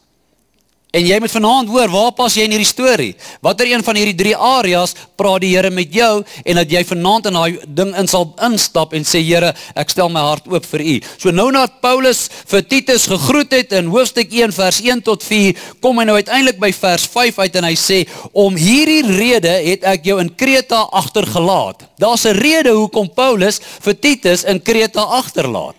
En 0.95 1.03
jy 1.03 1.17
moet 1.19 1.33
vanaand 1.33 1.71
hoor, 1.75 1.91
waar 1.91 2.13
pas 2.15 2.35
jy 2.39 2.45
in 2.47 2.53
hierdie 2.55 2.69
storie? 2.69 3.15
Watter 3.43 3.67
een 3.67 3.83
van 3.83 3.97
hierdie 3.99 4.15
drie 4.15 4.35
areas 4.39 4.93
praat 5.19 5.43
die 5.43 5.51
Here 5.55 5.73
met 5.75 5.91
jou 5.91 6.21
en 6.23 6.61
dat 6.61 6.71
jy 6.71 6.85
vanaand 6.87 7.27
in 7.31 7.39
daai 7.39 7.57
ding 7.67 7.91
in 7.99 8.11
sal 8.11 8.29
instap 8.47 8.95
en 8.95 9.07
sê 9.09 9.19
Here, 9.25 9.51
ek 9.75 9.91
stel 9.91 10.13
my 10.15 10.23
hart 10.23 10.47
oop 10.47 10.69
vir 10.71 10.85
U. 10.85 10.95
So 11.19 11.35
nou 11.35 11.49
nadat 11.51 11.81
Paulus 11.83 12.29
vir 12.53 12.63
Titus 12.71 13.09
gegroet 13.11 13.57
het 13.59 13.75
in 13.75 13.91
hoofstuk 13.91 14.31
1 14.31 14.55
vers 14.55 14.79
1 14.85 15.03
tot 15.09 15.27
4, 15.27 15.59
kom 15.83 15.99
hy 15.99 16.07
nou 16.07 16.15
uiteindelik 16.21 16.63
by 16.63 16.71
vers 16.79 17.09
5 17.11 17.43
uit 17.43 17.59
en 17.59 17.69
hy 17.73 17.75
sê 17.81 18.01
om 18.31 18.55
hierdie 18.55 19.03
rede 19.09 19.59
het 19.67 19.91
ek 19.97 20.07
jou 20.07 20.21
in 20.23 20.31
Kreta 20.31 20.85
agtergelaat. 20.95 21.89
Daar's 21.99 22.27
'n 22.27 22.39
rede 22.39 22.71
hoekom 22.71 23.11
Paulus 23.11 23.59
vir 23.83 23.99
Titus 23.99 24.45
in 24.45 24.63
Kreta 24.63 25.03
agterlaat. 25.03 25.75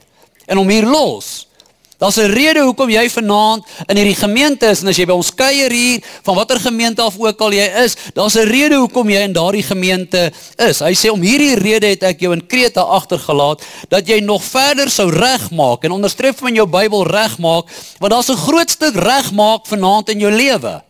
En 0.46 0.58
om 0.58 0.70
hier 0.70 0.84
los 0.84 1.45
Daar's 2.06 2.18
'n 2.22 2.34
rede 2.38 2.62
hoekom 2.62 2.90
jy 2.90 3.10
vanaand 3.10 3.66
in 3.90 3.98
hierdie 3.98 4.16
gemeente 4.16 4.68
is 4.70 4.82
en 4.82 4.88
as 4.88 4.98
jy 4.98 5.06
by 5.06 5.16
ons 5.18 5.34
kuier 5.34 5.72
hier 5.72 6.04
van 6.22 6.36
watter 6.36 6.60
gemeente 6.60 7.02
af 7.02 7.18
ook 7.18 7.40
al 7.42 7.52
jy 7.52 7.66
is, 7.84 7.96
daar's 8.14 8.36
'n 8.36 8.46
rede 8.46 8.76
hoekom 8.76 9.10
jy 9.10 9.22
in 9.22 9.34
daardie 9.34 9.64
gemeente 9.64 10.32
is. 10.56 10.80
Hy 10.80 10.94
sê 10.94 11.10
om 11.10 11.22
hierdie 11.22 11.56
rede 11.56 11.88
het 11.88 12.04
ek 12.04 12.20
jou 12.20 12.34
in 12.34 12.46
Kreta 12.48 12.82
agtergelaat 12.82 13.62
dat 13.90 14.08
jy 14.08 14.20
nog 14.20 14.44
verder 14.44 14.90
sou 14.90 15.10
regmaak 15.10 15.84
en 15.84 15.92
onderstreep 15.92 16.38
van 16.38 16.54
jou 16.54 16.68
Bybel 16.68 17.08
regmaak, 17.08 17.66
want 18.00 18.12
daar's 18.12 18.30
'n 18.30 18.38
groot 18.38 18.70
stuk 18.70 18.96
regmaak 18.96 19.66
vanaand 19.66 20.10
in 20.10 20.20
jou 20.20 20.32
lewe. 20.32 20.84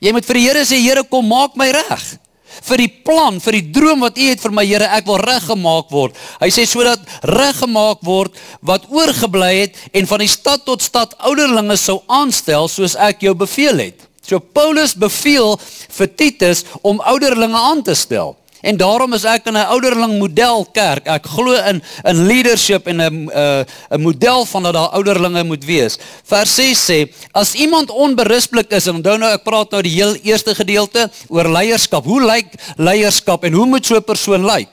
Jy 0.00 0.12
moet 0.12 0.24
vir 0.24 0.34
die 0.34 0.48
Here 0.48 0.64
sê 0.64 0.80
Here 0.80 1.04
kom 1.04 1.28
maak 1.28 1.54
my 1.54 1.70
reg 1.70 2.18
vir 2.68 2.82
die 2.84 2.90
plan, 3.06 3.40
vir 3.40 3.58
die 3.58 3.66
droom 3.74 4.04
wat 4.06 4.18
U 4.18 4.28
het 4.28 4.42
vir 4.44 4.54
my 4.54 4.64
Here, 4.66 4.88
ek 4.96 5.08
wil 5.08 5.20
reggemaak 5.22 5.90
word. 5.92 6.16
Hy 6.40 6.50
sê 6.54 6.66
sodat 6.68 7.02
reggemaak 7.26 8.04
word 8.06 8.38
wat 8.62 8.88
oorgebly 8.92 9.52
het 9.64 9.78
en 9.92 10.08
van 10.10 10.24
die 10.24 10.30
stad 10.30 10.64
tot 10.68 10.82
stad 10.82 11.16
ouderlinge 11.18 11.76
sou 11.80 12.00
aanstel 12.08 12.68
soos 12.68 12.96
ek 12.96 13.26
jou 13.26 13.34
beveel 13.38 13.82
het. 13.88 14.08
So 14.24 14.40
Paulus 14.40 14.94
beveel 14.96 15.58
vir 15.98 16.08
Titus 16.16 16.64
om 16.82 17.02
ouderlinge 17.04 17.60
aan 17.60 17.82
te 17.84 17.94
stel. 17.98 18.36
En 18.64 18.78
daarom 18.80 19.12
is 19.12 19.26
ek 19.28 19.44
in 19.50 19.58
'n 19.60 19.68
ouderling 19.68 20.18
model 20.18 20.64
kerk. 20.72 21.06
Ek 21.06 21.26
glo 21.26 21.52
in 21.52 21.82
in 22.04 22.26
leadership 22.26 22.86
en 22.86 23.00
'n 23.00 23.28
'n 23.28 23.66
'n 23.90 24.00
model 24.00 24.44
van 24.44 24.62
dat 24.62 24.72
daar 24.72 24.88
ouderlinge 24.96 25.44
moet 25.44 25.64
wees. 25.64 25.98
Vers 26.24 26.54
6 26.54 26.90
sê: 26.90 27.12
As 27.32 27.54
iemand 27.54 27.90
onberusblik 27.90 28.70
is, 28.72 28.88
onthou 28.88 29.18
nou 29.18 29.32
ek 29.32 29.44
praat 29.44 29.70
nou 29.70 29.82
die 29.82 29.92
heel 29.92 30.14
eerste 30.22 30.54
gedeelte 30.54 31.10
oor 31.28 31.48
leierskap. 31.48 32.04
Hoe 32.04 32.24
lyk 32.24 32.46
leierskap 32.76 33.44
en 33.44 33.52
hoe 33.52 33.66
moet 33.66 33.86
so 33.86 33.96
'n 33.96 34.04
persoon 34.04 34.44
lyk? 34.44 34.68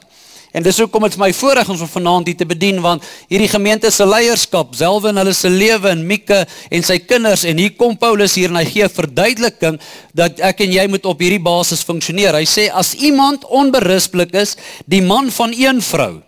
En 0.52 0.64
dis 0.64 0.80
hoekom 0.84 1.06
dit 1.08 1.16
my 1.20 1.30
voorreg 1.32 1.70
is 1.72 1.84
om 1.84 1.88
vanaand 1.88 2.28
hier 2.28 2.36
te 2.36 2.48
bedien 2.48 2.82
want 2.84 3.06
hierdie 3.32 3.48
gemeente 3.52 3.92
se 3.92 4.04
leierskap, 4.08 4.74
selfs 4.76 5.08
in 5.08 5.20
hulle 5.22 5.34
se 5.36 5.50
lewe 5.50 5.94
en 5.94 6.02
Mieke 6.08 6.42
en 6.70 6.84
sy 6.84 6.98
kinders 7.00 7.46
en 7.48 7.62
hier 7.62 7.72
kom 7.80 7.96
Paulus 8.00 8.36
hier 8.36 8.52
en 8.52 8.60
hy 8.60 8.66
gee 8.68 8.90
verduideliking 8.92 9.80
dat 10.18 10.44
ek 10.52 10.66
en 10.66 10.76
jy 10.76 10.86
moet 10.92 11.08
op 11.08 11.24
hierdie 11.24 11.40
basis 11.44 11.86
funksioneer. 11.88 12.36
Hy 12.36 12.50
sê 12.50 12.68
as 12.68 12.92
iemand 13.00 13.48
onberusblik 13.48 14.36
is, 14.42 14.58
die 14.92 15.04
man 15.06 15.32
van 15.32 15.56
een 15.56 15.80
vrou. 15.86 16.20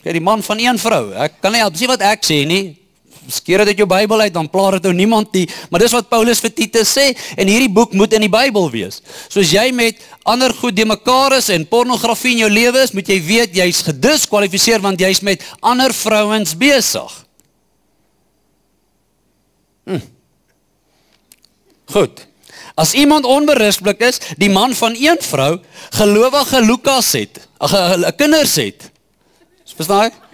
Kyk, 0.00 0.16
die 0.16 0.24
man 0.24 0.44
van 0.46 0.62
een 0.62 0.80
vrou. 0.80 1.10
Ek 1.20 1.40
kan 1.42 1.52
nie 1.52 1.60
help 1.60 1.76
sê 1.76 1.90
wat 1.90 2.04
ek 2.14 2.24
sê 2.24 2.44
nie 2.48 2.64
skeer 3.28 3.64
dit 3.64 3.74
uit 3.74 3.82
jou 3.82 3.88
Bybel 3.88 4.20
uit 4.20 4.34
dan 4.34 4.48
plaar 4.50 4.78
dit 4.78 4.88
ou 4.88 4.94
niemand 4.94 5.32
nie. 5.32 5.46
Maar 5.70 5.84
dis 5.84 5.94
wat 5.94 6.08
Paulus 6.08 6.40
vir 6.44 6.52
Titus 6.54 6.92
sê 6.96 7.06
en 7.36 7.48
hierdie 7.48 7.72
boek 7.72 7.94
moet 7.96 8.12
in 8.16 8.26
die 8.26 8.32
Bybel 8.32 8.70
wees. 8.70 9.00
Soos 9.28 9.52
jy 9.52 9.70
met 9.76 10.02
ander 10.24 10.54
goed 10.54 10.76
de 10.76 10.86
mekaar 10.86 11.36
is 11.38 11.50
en 11.54 11.66
pornografie 11.68 12.34
in 12.36 12.44
jou 12.46 12.50
lewe 12.52 12.82
is 12.82 12.94
moet 12.96 13.08
jy 13.08 13.20
weet 13.26 13.56
jy's 13.56 13.82
gediskwalifiseer 13.86 14.82
want 14.84 15.00
jy's 15.00 15.22
met 15.26 15.44
ander 15.60 15.94
vrouens 15.94 16.56
besig. 16.58 17.22
Hm. 19.86 20.02
goed. 21.94 22.26
As 22.74 22.92
iemand 22.98 23.24
onberusblik 23.24 24.00
is 24.02 24.18
die 24.36 24.50
man 24.50 24.74
van 24.74 24.96
een 24.98 25.20
vrou 25.22 25.60
gelowige 25.94 26.60
Lukas 26.60 27.12
het 27.12 27.48
'n 27.62 28.16
kinders 28.16 28.56
het. 28.56 28.90
Verstaan 29.76 30.10
jy 30.10 30.25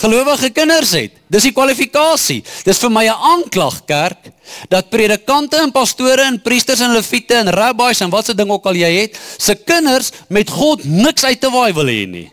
gelowige 0.00 0.50
kinders 0.54 0.92
het. 0.96 1.12
Dis 1.28 1.48
die 1.48 1.52
kwalifikasie. 1.52 2.42
Dis 2.64 2.78
vir 2.78 2.90
my 2.90 3.04
'n 3.04 3.22
aanklag 3.32 3.84
kerk 3.84 4.30
dat 4.68 4.90
predikante 4.90 5.56
en 5.56 5.72
pastore 5.72 6.22
en 6.22 6.40
priesters 6.40 6.80
en 6.80 6.92
leviete 6.92 7.34
en 7.34 7.50
rabbis 7.50 8.00
en 8.00 8.10
wat 8.10 8.26
se 8.26 8.34
ding 8.34 8.50
ook 8.50 8.66
al 8.66 8.74
jy 8.74 8.92
het, 9.00 9.18
se 9.38 9.54
kinders 9.54 10.10
met 10.28 10.50
God 10.50 10.84
niks 10.84 11.24
uit 11.24 11.40
te 11.40 11.50
waai 11.50 11.72
wil 11.72 11.86
hê 11.86 12.06
nie. 12.06 12.30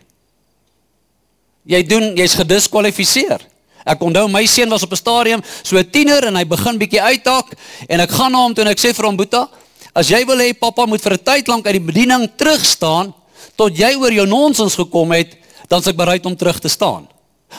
Jy 1.65 1.83
doen 1.83 2.15
jy's 2.15 2.33
gediskwalifiseer. 2.33 3.41
Ek 3.85 4.01
onthou 4.01 4.27
my 4.27 4.45
seun 4.45 4.69
was 4.69 4.83
op 4.83 4.91
'n 4.91 4.95
stadium 4.95 5.41
so 5.63 5.77
'n 5.77 5.89
tiener 5.89 6.25
en 6.25 6.35
hy 6.35 6.45
begin 6.45 6.77
bietjie 6.77 7.01
uitdak 7.01 7.53
en 7.87 7.99
ek 7.99 8.11
gaan 8.11 8.31
na 8.31 8.37
hom 8.37 8.53
toe 8.53 8.63
en 8.63 8.71
ek 8.71 8.79
sê 8.79 8.93
vir 8.93 9.05
hom 9.05 9.17
Boeta, 9.17 9.49
as 9.93 10.09
jy 10.09 10.25
wil 10.25 10.37
hê 10.37 10.53
pappa 10.53 10.85
moet 10.85 11.01
vir 11.01 11.13
'n 11.13 11.23
tyd 11.23 11.47
lank 11.47 11.65
uit 11.65 11.73
die 11.73 11.91
bediening 11.91 12.29
terug 12.37 12.65
staan 12.65 13.13
tot 13.55 13.77
jy 13.77 13.95
oor 13.95 14.11
jou 14.11 14.25
nonsens 14.25 14.75
gekom 14.75 15.11
het, 15.11 15.35
dan 15.67 15.79
is 15.79 15.87
ek 15.87 15.95
bereid 15.95 16.25
om 16.25 16.35
terug 16.35 16.59
te 16.59 16.69
staan. 16.69 17.07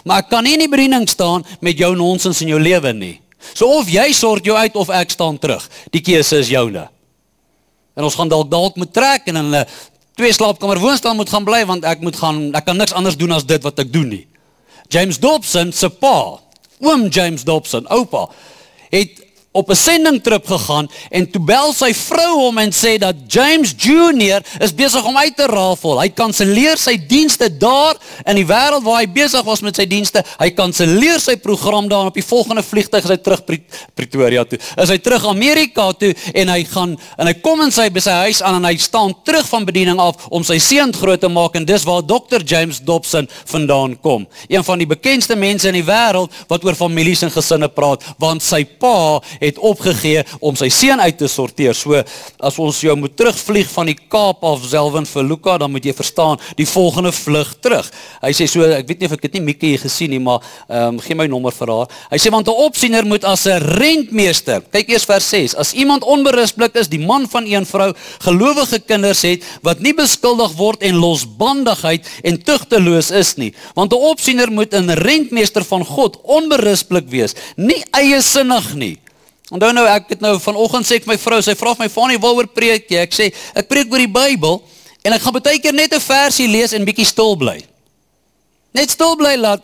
Maar 0.05 0.25
ek 0.25 0.31
kan 0.31 0.45
nie 0.45 0.55
in 0.57 0.65
die 0.65 0.71
bediening 0.71 1.09
staan 1.09 1.45
met 1.61 1.79
jou 1.79 1.95
nonsens 1.97 2.43
in 2.45 2.49
jou 2.49 2.61
lewe 2.61 2.93
nie. 2.93 3.21
So 3.55 3.79
of 3.79 3.91
jy 3.91 4.13
sort 4.13 4.45
jou 4.45 4.57
uit 4.57 4.77
of 4.77 4.91
ek 4.91 5.11
staan 5.15 5.39
terug. 5.39 5.65
Die 5.95 6.03
keuse 6.05 6.41
is 6.43 6.51
joune. 6.51 6.89
En 7.97 8.05
ons 8.05 8.15
gaan 8.15 8.29
dalk 8.29 8.51
dalk 8.51 8.77
moet 8.77 8.93
trek 8.93 9.29
en 9.31 9.37
in 9.37 9.55
'n 9.55 9.67
twee 10.17 10.33
slaapkamer 10.33 10.79
woonstel 10.79 11.15
moet 11.15 11.29
gaan 11.29 11.45
bly 11.45 11.65
want 11.67 11.85
ek 11.85 12.01
moet 12.01 12.17
gaan 12.17 12.55
ek 12.55 12.65
kan 12.65 12.77
niks 12.77 12.93
anders 12.93 13.17
doen 13.17 13.33
as 13.33 13.45
dit 13.45 13.63
wat 13.63 13.79
ek 13.79 13.93
doen 13.93 14.09
nie. 14.09 14.27
James 14.89 15.19
Dobson 15.19 15.73
se 15.73 15.89
pa, 15.89 16.39
oom 16.81 17.09
James 17.09 17.45
Dobson, 17.45 17.87
oupa, 17.89 18.29
het 18.91 19.26
op 19.57 19.71
'n 19.71 19.75
sendingtrip 19.75 20.47
gegaan 20.47 20.89
en 21.11 21.31
toe 21.31 21.43
bel 21.43 21.73
sy 21.73 21.93
vrou 21.95 22.33
hom 22.45 22.59
en 22.59 22.73
sê 22.73 22.99
dat 22.99 23.17
James 23.29 23.75
Junior 23.77 24.41
is 24.61 24.75
besig 24.75 25.05
om 25.05 25.17
uit 25.17 25.37
te 25.37 25.47
rafel. 25.47 26.01
Hy 26.01 26.09
kanselleer 26.09 26.77
sy 26.77 26.97
dienste 27.09 27.49
daar 27.59 27.97
in 28.25 28.37
die 28.37 28.47
wêreld 28.47 28.85
waar 28.85 29.01
hy 29.01 29.09
besig 29.09 29.45
was 29.45 29.61
met 29.61 29.77
sy 29.77 29.87
dienste. 29.87 30.25
Hy 30.39 30.51
kanselleer 30.51 31.21
sy 31.21 31.37
program 31.37 31.89
daar 31.89 32.07
op 32.07 32.15
die 32.15 32.25
volgende 32.25 32.63
vliegtuig 32.63 33.05
is 33.05 33.11
hy 33.11 33.17
terug 33.17 33.45
Pretoria 33.95 34.45
toe. 34.45 34.59
Is 34.83 34.89
hy 34.89 34.99
terug 34.99 35.25
Amerika 35.27 35.93
toe 35.93 36.15
en 36.35 36.49
hy 36.49 36.65
gaan 36.65 36.97
en 37.19 37.27
hy 37.27 37.35
kom 37.45 37.63
in 37.63 37.73
sy 37.73 37.89
by 37.91 38.01
sy 38.01 38.17
huis 38.27 38.43
aan 38.43 38.61
en 38.61 38.65
hy 38.65 38.77
staan 38.77 39.15
terug 39.25 39.47
van 39.49 39.65
bediening 39.65 40.01
af 40.03 40.27
om 40.31 40.45
sy 40.45 40.59
seun 40.59 40.93
groot 40.93 41.21
te 41.21 41.29
maak 41.29 41.57
en 41.57 41.65
dis 41.65 41.85
waar 41.85 42.03
Dr 42.03 42.45
James 42.45 42.81
Dobson 42.85 43.29
vandaan 43.47 43.97
kom. 44.03 44.27
Een 44.49 44.65
van 44.65 44.79
die 44.79 44.87
bekendste 44.87 45.37
mense 45.37 45.69
in 45.69 45.79
die 45.81 45.87
wêreld 45.87 46.33
wat 46.51 46.65
oor 46.65 46.75
families 46.75 47.23
en 47.23 47.31
gesinne 47.31 47.69
praat 47.73 48.05
want 48.19 48.43
sy 48.43 48.65
pa 48.65 49.21
het 49.41 49.46
opgegee 49.55 50.25
om 50.41 50.57
sy 50.59 50.69
seun 50.69 51.01
uit 51.01 51.19
te 51.19 51.29
sorteer. 51.31 51.75
So 51.75 52.03
as 52.43 52.59
ons 52.59 52.81
jou 52.83 52.97
moet 52.99 53.15
terugvlieg 53.17 53.71
van 53.71 53.87
die 53.87 53.97
Kaap 53.97 54.43
af 54.43 54.67
Selwyn 54.67 55.07
vir 55.07 55.23
Luka, 55.23 55.59
dan 55.59 55.71
moet 55.71 55.85
jy 55.87 55.95
verstaan 55.95 56.43
die 56.59 56.67
volgende 56.67 57.13
vlug 57.15 57.55
terug. 57.63 57.87
Hy 58.23 58.33
sê 58.35 58.49
so 58.51 58.67
ek 58.67 58.89
weet 58.89 59.01
nie 59.01 59.07
of 59.07 59.13
ek 59.13 59.23
dit 59.23 59.39
nie 59.39 59.45
Mikkie 59.47 59.79
gesien 59.79 60.11
nie, 60.11 60.19
maar 60.19 60.43
ehm 60.67 60.97
um, 60.97 61.01
gee 61.01 61.15
my 61.15 61.29
nommer 61.31 61.55
vir 61.55 61.71
haar. 61.71 61.87
Hy 62.11 62.19
sê 62.19 62.33
want 62.35 62.49
'n 62.49 62.65
opsiener 62.67 63.07
moet 63.07 63.25
as 63.25 63.47
'n 63.47 63.63
rentmeester. 63.79 64.63
Kyk 64.73 64.89
eers 64.91 65.05
vers 65.05 65.29
6. 65.31 65.55
As 65.55 65.73
iemand 65.73 66.03
onberusblik 66.03 66.75
is, 66.75 66.89
die 66.89 66.99
man 66.99 67.29
van 67.29 67.47
een 67.47 67.67
vrou, 67.67 67.93
gelowige 68.19 68.81
kinders 68.81 69.23
het 69.23 69.45
wat 69.63 69.81
nie 69.81 69.95
beskuldig 69.95 70.53
word 70.57 70.83
en 70.83 70.97
losbandigheid 70.97 72.07
en 72.25 72.43
tugteloos 72.43 73.11
is 73.11 73.37
nie. 73.37 73.53
Want 73.75 73.93
'n 73.93 74.03
opsiener 74.13 74.51
moet 74.51 74.75
'n 74.75 74.91
rentmeester 74.91 75.65
van 75.65 75.85
God 75.85 76.19
onberusblik 76.23 77.09
wees, 77.09 77.35
nie 77.57 77.83
eie 77.93 78.23
sinnig 78.23 78.75
nie. 78.75 78.97
Onthou 79.51 79.71
nou 79.73 79.85
ek 79.87 80.09
het 80.17 80.25
nou 80.25 80.35
vanoggend 80.43 80.87
sê 80.87 80.99
ek 80.99 81.07
my 81.07 81.17
vrou, 81.21 81.39
sy 81.43 81.55
vra 81.55 81.77
my 81.79 81.89
Fanie 81.93 82.19
waaroor 82.19 82.49
preek 82.51 82.91
jy? 82.91 83.05
Ek 83.05 83.15
sê 83.15 83.31
ek 83.55 83.69
preek 83.71 83.93
oor 83.93 84.03
die 84.03 84.11
Bybel 84.11 84.59
en 85.07 85.15
ek 85.15 85.23
gaan 85.23 85.39
baie 85.39 85.61
keer 85.63 85.75
net 85.75 85.95
'n 85.95 86.01
versie 86.01 86.49
lees 86.49 86.73
en 86.73 86.85
bietjie 86.85 87.07
stil 87.07 87.37
bly. 87.37 87.63
Net 88.75 88.91
stil 88.91 89.15
bly 89.17 89.37
laat 89.37 89.63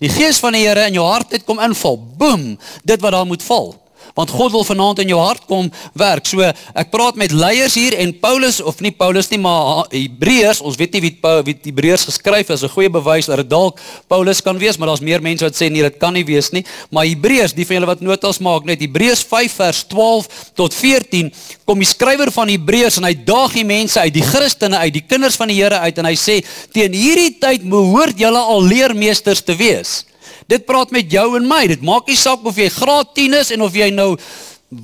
die 0.00 0.10
gees 0.10 0.38
van 0.38 0.52
die 0.52 0.66
Here 0.66 0.86
in 0.86 0.94
jou 0.94 1.06
hart 1.06 1.30
net 1.30 1.44
kom 1.46 1.60
inval. 1.60 1.96
Boem, 1.96 2.58
dit 2.82 3.00
wat 3.00 3.12
daar 3.12 3.26
moet 3.26 3.42
val 3.42 3.83
want 4.14 4.30
God 4.30 4.52
wil 4.52 4.64
vanaand 4.64 4.98
in 4.98 5.08
jou 5.08 5.20
hart 5.20 5.46
kom 5.46 5.70
werk. 5.94 6.26
So 6.26 6.40
ek 6.44 6.90
praat 6.92 7.16
met 7.20 7.32
leiers 7.32 7.74
hier 7.74 7.96
en 7.98 8.12
Paulus 8.20 8.60
of 8.62 8.80
nie 8.84 8.92
Paulus 8.92 9.30
nie, 9.30 9.40
maar 9.42 9.86
Hebreërs, 9.90 10.60
ons 10.60 10.76
weet 10.76 10.92
nie 10.94 11.04
wie 11.08 11.12
wie 11.44 11.56
Hebreërs 11.70 12.06
geskryf 12.10 12.50
is 12.50 12.62
'n 12.62 12.68
goeie 12.68 12.90
bewys 12.90 13.26
dat 13.26 13.36
dit 13.36 13.50
dalk 13.50 13.80
Paulus 14.08 14.40
kan 14.40 14.58
wees, 14.58 14.76
maar 14.76 14.88
daar's 14.88 15.00
meer 15.00 15.22
mense 15.22 15.44
wat 15.44 15.54
sê 15.54 15.70
nee, 15.70 15.82
dit 15.82 15.98
kan 15.98 16.12
nie 16.12 16.24
wees 16.24 16.50
nie. 16.50 16.64
Maar 16.90 17.04
Hebreërs, 17.04 17.54
die 17.54 17.66
van 17.66 17.76
julle 17.76 17.86
wat 17.86 18.00
notas 18.00 18.38
maak, 18.38 18.64
net 18.64 18.80
Hebreërs 18.80 19.24
5 19.24 19.52
vers 19.52 19.84
12 19.88 20.28
tot 20.54 20.74
14, 20.74 21.32
kom 21.64 21.78
die 21.78 21.88
skrywer 21.88 22.30
van 22.32 22.48
Hebreërs 22.48 22.96
en 22.96 23.04
hy 23.04 23.14
daag 23.24 23.52
die 23.52 23.64
mense 23.64 24.00
uit, 24.00 24.14
die 24.14 24.22
Christene 24.22 24.76
uit, 24.76 24.92
die 24.92 25.06
kinders 25.06 25.36
van 25.36 25.48
die 25.48 25.60
Here 25.62 25.78
uit 25.78 25.98
en 25.98 26.04
hy 26.04 26.16
sê 26.18 26.40
teen 26.72 26.92
hierdie 26.92 27.38
tyd 27.40 27.64
behoort 27.68 28.18
julle 28.18 28.38
al 28.38 28.62
leermeesters 28.62 29.42
te 29.44 29.56
wees. 29.56 30.04
Dit 30.46 30.66
praat 30.66 30.90
met 30.90 31.10
jou 31.10 31.36
en 31.36 31.46
my. 31.48 31.66
Dit 31.66 31.82
maak 31.82 32.06
nie 32.06 32.16
saak 32.16 32.44
of 32.44 32.56
jy 32.56 32.68
graad 32.68 33.14
10 33.14 33.38
is 33.40 33.52
en 33.54 33.62
of 33.62 33.74
jy 33.74 33.90
nou 33.94 34.14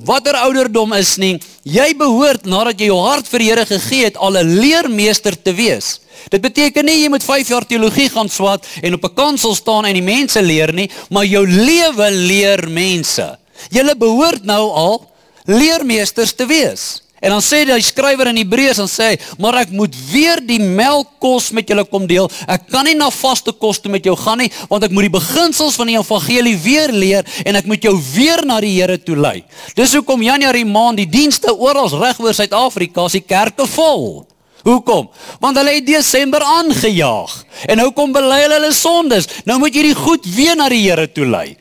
watter 0.07 0.37
ouderdom 0.45 0.93
is 0.97 1.15
nie. 1.21 1.35
Jy 1.67 1.91
behoort 1.99 2.45
nadat 2.49 2.79
jy 2.79 2.89
jou 2.91 3.01
hart 3.03 3.27
vir 3.27 3.43
die 3.43 3.49
Here 3.49 3.65
gegee 3.65 4.05
het, 4.05 4.17
al 4.17 4.37
'n 4.37 4.59
leermeester 4.61 5.35
te 5.35 5.53
wees. 5.53 5.99
Dit 6.29 6.41
beteken 6.41 6.85
nie 6.85 7.03
jy 7.03 7.09
moet 7.09 7.23
5 7.23 7.47
jaar 7.47 7.65
teologie 7.65 8.09
gaan 8.09 8.29
swat 8.29 8.65
en 8.81 8.93
op 8.93 9.03
'n 9.03 9.13
kansel 9.13 9.55
staan 9.55 9.85
en 9.85 9.93
die 9.93 10.01
mense 10.01 10.41
leer 10.41 10.73
nie, 10.73 10.89
maar 11.09 11.25
jou 11.25 11.47
lewe 11.47 12.11
leer 12.11 12.69
mense. 12.69 13.37
Jy 13.69 13.95
behoort 13.97 14.43
nou 14.43 14.71
al 14.71 15.11
leermeesters 15.45 16.33
te 16.33 16.45
wees. 16.45 17.01
En 17.21 17.29
dan 17.35 17.43
sê 17.45 17.61
die 17.69 17.77
skrywer 17.85 18.31
in 18.31 18.39
Hebreërs 18.41 18.79
dan 18.81 18.89
sê 18.89 19.11
hy, 19.11 19.17
maar 19.37 19.59
ek 19.61 19.73
moet 19.77 19.93
weer 20.09 20.41
die 20.41 20.57
melkkos 20.61 21.51
met 21.53 21.69
julle 21.69 21.83
kom 21.85 22.07
deel. 22.09 22.25
Ek 22.49 22.65
kan 22.73 22.87
nie 22.89 22.95
na 22.97 23.11
vaste 23.13 23.53
kos 23.53 23.77
toe 23.81 23.91
met 23.93 24.07
jou 24.07 24.15
gaan 24.17 24.41
nie, 24.41 24.49
want 24.71 24.87
ek 24.87 24.95
moet 24.95 25.05
die 25.05 25.13
beginsels 25.19 25.77
van 25.77 25.91
die 25.91 25.99
evangelie 25.99 26.55
weer 26.63 26.89
leer 26.89 27.27
en 27.45 27.59
ek 27.59 27.69
moet 27.69 27.85
jou 27.85 27.93
weer 28.15 28.41
na 28.47 28.57
die 28.63 28.73
Here 28.81 28.97
toe 28.97 29.19
lei. 29.19 29.43
Dis 29.77 29.93
hoekom 29.93 30.23
Januarie 30.25 30.65
maand 30.65 31.03
die 31.03 31.09
dienste 31.11 31.53
oral 31.53 31.91
reg 32.01 32.17
oor 32.23 32.33
Suid-Afrika 32.33 33.05
se 33.11 33.21
kerke 33.21 33.67
vol. 33.69 34.23
Hoekom? 34.65 35.09
Want 35.41 35.57
hulle 35.57 35.75
het 35.77 35.85
Desember 35.85 36.41
aangejaag. 36.45 37.35
En 37.69 37.81
nou 37.81 37.89
kom 37.97 38.13
bely 38.13 38.43
hulle 38.43 38.57
hulle 38.59 38.73
sondes. 38.73 39.29
Nou 39.45 39.59
moet 39.61 39.75
jy 39.75 39.91
die 39.91 39.97
goed 39.97 40.25
weer 40.35 40.57
na 40.57 40.69
die 40.73 40.83
Here 40.87 41.05
toe 41.09 41.29
lei. 41.29 41.51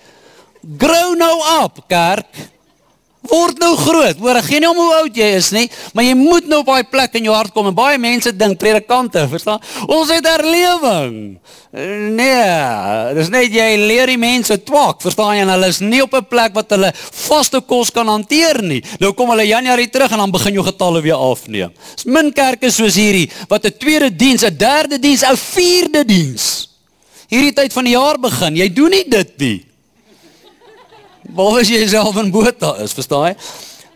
Grow 0.80 1.14
nou 1.16 1.36
up, 1.60 1.84
kerk. 1.88 2.49
Word 3.30 3.60
nou 3.62 3.76
groot. 3.78 4.18
Hoor, 4.18 4.40
ek 4.40 4.48
gee 4.48 4.60
nie 4.62 4.68
om 4.68 4.78
hoe 4.80 4.94
oud 5.04 5.16
jy 5.16 5.28
is 5.38 5.50
nie, 5.54 5.66
maar 5.94 6.04
jy 6.06 6.16
moet 6.18 6.48
nou 6.50 6.60
op 6.64 6.70
daai 6.72 6.86
plek 6.90 7.14
in 7.20 7.28
jou 7.28 7.34
hart 7.34 7.54
kom 7.54 7.68
en 7.70 7.76
baie 7.76 7.98
mense 8.00 8.32
dink 8.34 8.58
predikante, 8.58 9.22
verstaan? 9.30 9.62
Ons 9.86 10.10
het 10.10 10.26
herlewing. 10.26 11.38
Nee, 11.70 13.14
dis 13.14 13.30
net 13.30 13.54
jy 13.54 13.68
leer 13.78 14.10
die 14.10 14.18
mense 14.18 14.56
twak, 14.66 14.98
verstaan 15.04 15.36
jy? 15.36 15.44
En 15.44 15.54
hulle 15.54 15.70
is 15.70 15.78
nie 15.80 16.02
op 16.02 16.14
'n 16.14 16.26
plek 16.26 16.54
wat 16.54 16.70
hulle 16.74 16.90
vaste 16.94 17.60
kos 17.60 17.90
kan 17.90 18.08
hanteer 18.08 18.62
nie. 18.62 18.82
Nou 18.98 19.12
kom 19.12 19.30
hulle 19.30 19.46
Januarie 19.46 19.90
terug 19.90 20.10
en 20.10 20.18
dan 20.18 20.30
begin 20.30 20.54
jou 20.54 20.64
getalle 20.64 21.00
weer 21.00 21.14
afneem. 21.14 21.70
Dis 21.94 22.04
min 22.04 22.32
kerke 22.32 22.70
soos 22.70 22.94
hierdie 22.94 23.30
wat 23.48 23.64
'n 23.64 23.78
tweede 23.78 24.10
diens, 24.10 24.42
'n 24.42 24.56
derde 24.56 24.98
diens, 24.98 25.22
'n 25.22 25.36
vierde 25.36 26.04
diens. 26.04 26.68
Hierdie 27.28 27.52
tyd 27.52 27.72
van 27.72 27.84
die 27.84 27.92
jaar 27.92 28.18
begin. 28.18 28.56
Jy 28.56 28.72
doen 28.72 28.90
nie 28.90 29.08
dit 29.08 29.38
nie. 29.38 29.69
Behalwe 31.30 31.60
as 31.62 31.70
jy 31.70 31.84
self 31.86 32.16
in 32.18 32.30
Botha 32.34 32.72
is, 32.82 32.94
verstaan 32.96 33.28
jy? 33.28 33.34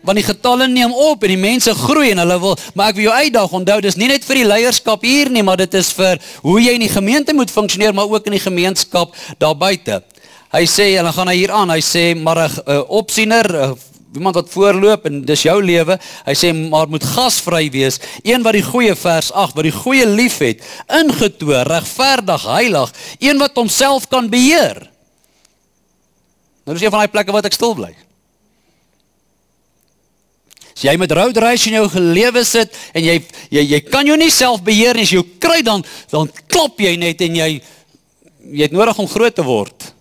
Want 0.05 0.19
die 0.19 0.25
getalle 0.27 0.67
neem 0.69 0.93
op 0.93 1.23
en 1.25 1.31
die 1.33 1.41
mense 1.41 1.73
groei 1.75 2.11
en 2.13 2.21
hulle 2.21 2.37
wil, 2.39 2.53
maar 2.77 2.93
ek 2.93 2.99
wil 2.99 3.07
jou 3.07 3.15
uitdaag, 3.25 3.55
onthou 3.59 3.79
dis 3.83 3.97
nie 3.99 4.07
net 4.11 4.23
vir 4.27 4.39
die 4.39 4.45
leierskap 4.47 5.03
hier 5.03 5.31
nie, 5.33 5.43
maar 5.43 5.59
dit 5.59 5.73
is 5.75 5.89
vir 5.97 6.21
hoe 6.45 6.59
jy 6.61 6.75
in 6.77 6.85
die 6.85 6.91
gemeente 6.93 7.33
moet 7.35 7.51
funksioneer, 7.51 7.95
maar 7.97 8.07
ook 8.11 8.29
in 8.29 8.37
die 8.37 8.43
gemeenskap 8.43 9.17
daar 9.41 9.57
buite. 9.57 9.99
Hy 10.53 10.63
sê 10.69 10.93
en 10.99 11.09
dan 11.09 11.17
gaan 11.17 11.33
hy 11.33 11.35
hier 11.41 11.55
aan, 11.57 11.73
hy 11.73 11.81
sê 11.83 12.05
maar 12.15 12.45
'n 12.45 12.61
uh, 12.69 12.79
opsiener 12.87 13.49
uh, 13.51 13.71
iemand 14.15 14.35
wat 14.35 14.49
voorloop 14.53 15.05
en 15.05 15.25
dis 15.25 15.43
jou 15.43 15.59
lewe. 15.59 15.99
Hy 16.25 16.35
sê 16.37 16.53
maar 16.53 16.87
moet 16.87 17.03
gasvry 17.03 17.67
wees, 17.73 17.99
een 18.23 18.43
wat 18.43 18.53
die 18.53 18.63
goeie 18.63 18.95
vers 18.95 19.33
8, 19.33 19.55
wat 19.55 19.67
die 19.67 19.75
goeie 19.75 20.05
liefhet, 20.07 20.63
ingetoe, 20.87 21.63
regverdig, 21.67 22.45
heilig, 22.47 22.93
een 23.19 23.41
wat 23.41 23.57
homself 23.57 24.07
kan 24.07 24.29
beheer. 24.29 24.94
Nou 26.65 26.73
dis 26.73 26.83
een 26.85 26.93
van 26.93 27.03
daai 27.03 27.13
plekke 27.13 27.33
wat 27.35 27.45
ek 27.45 27.55
stil 27.55 27.75
bly. 27.77 27.91
As 30.75 30.83
jy 30.83 30.95
met 30.99 31.13
road 31.15 31.37
race 31.39 31.69
in 31.69 31.77
jou 31.77 31.85
lewe 32.03 32.43
sit 32.43 32.73
en 32.91 33.05
jy 33.05 33.19
jy 33.53 33.63
jy 33.63 33.79
kan 33.87 34.07
jou 34.07 34.17
nie 34.19 34.31
self 34.33 34.63
beheer 34.65 34.97
nie, 34.97 35.05
as 35.07 35.13
jy 35.13 35.23
kry 35.39 35.61
dan 35.63 35.85
dan 36.11 36.31
klop 36.51 36.81
jy 36.83 36.97
net 36.99 37.21
en 37.23 37.37
jy 37.37 37.51
jy 38.45 38.65
het 38.67 38.75
nodig 38.75 38.97
om 39.01 39.09
groot 39.09 39.35
te 39.35 39.45
word. 39.45 39.94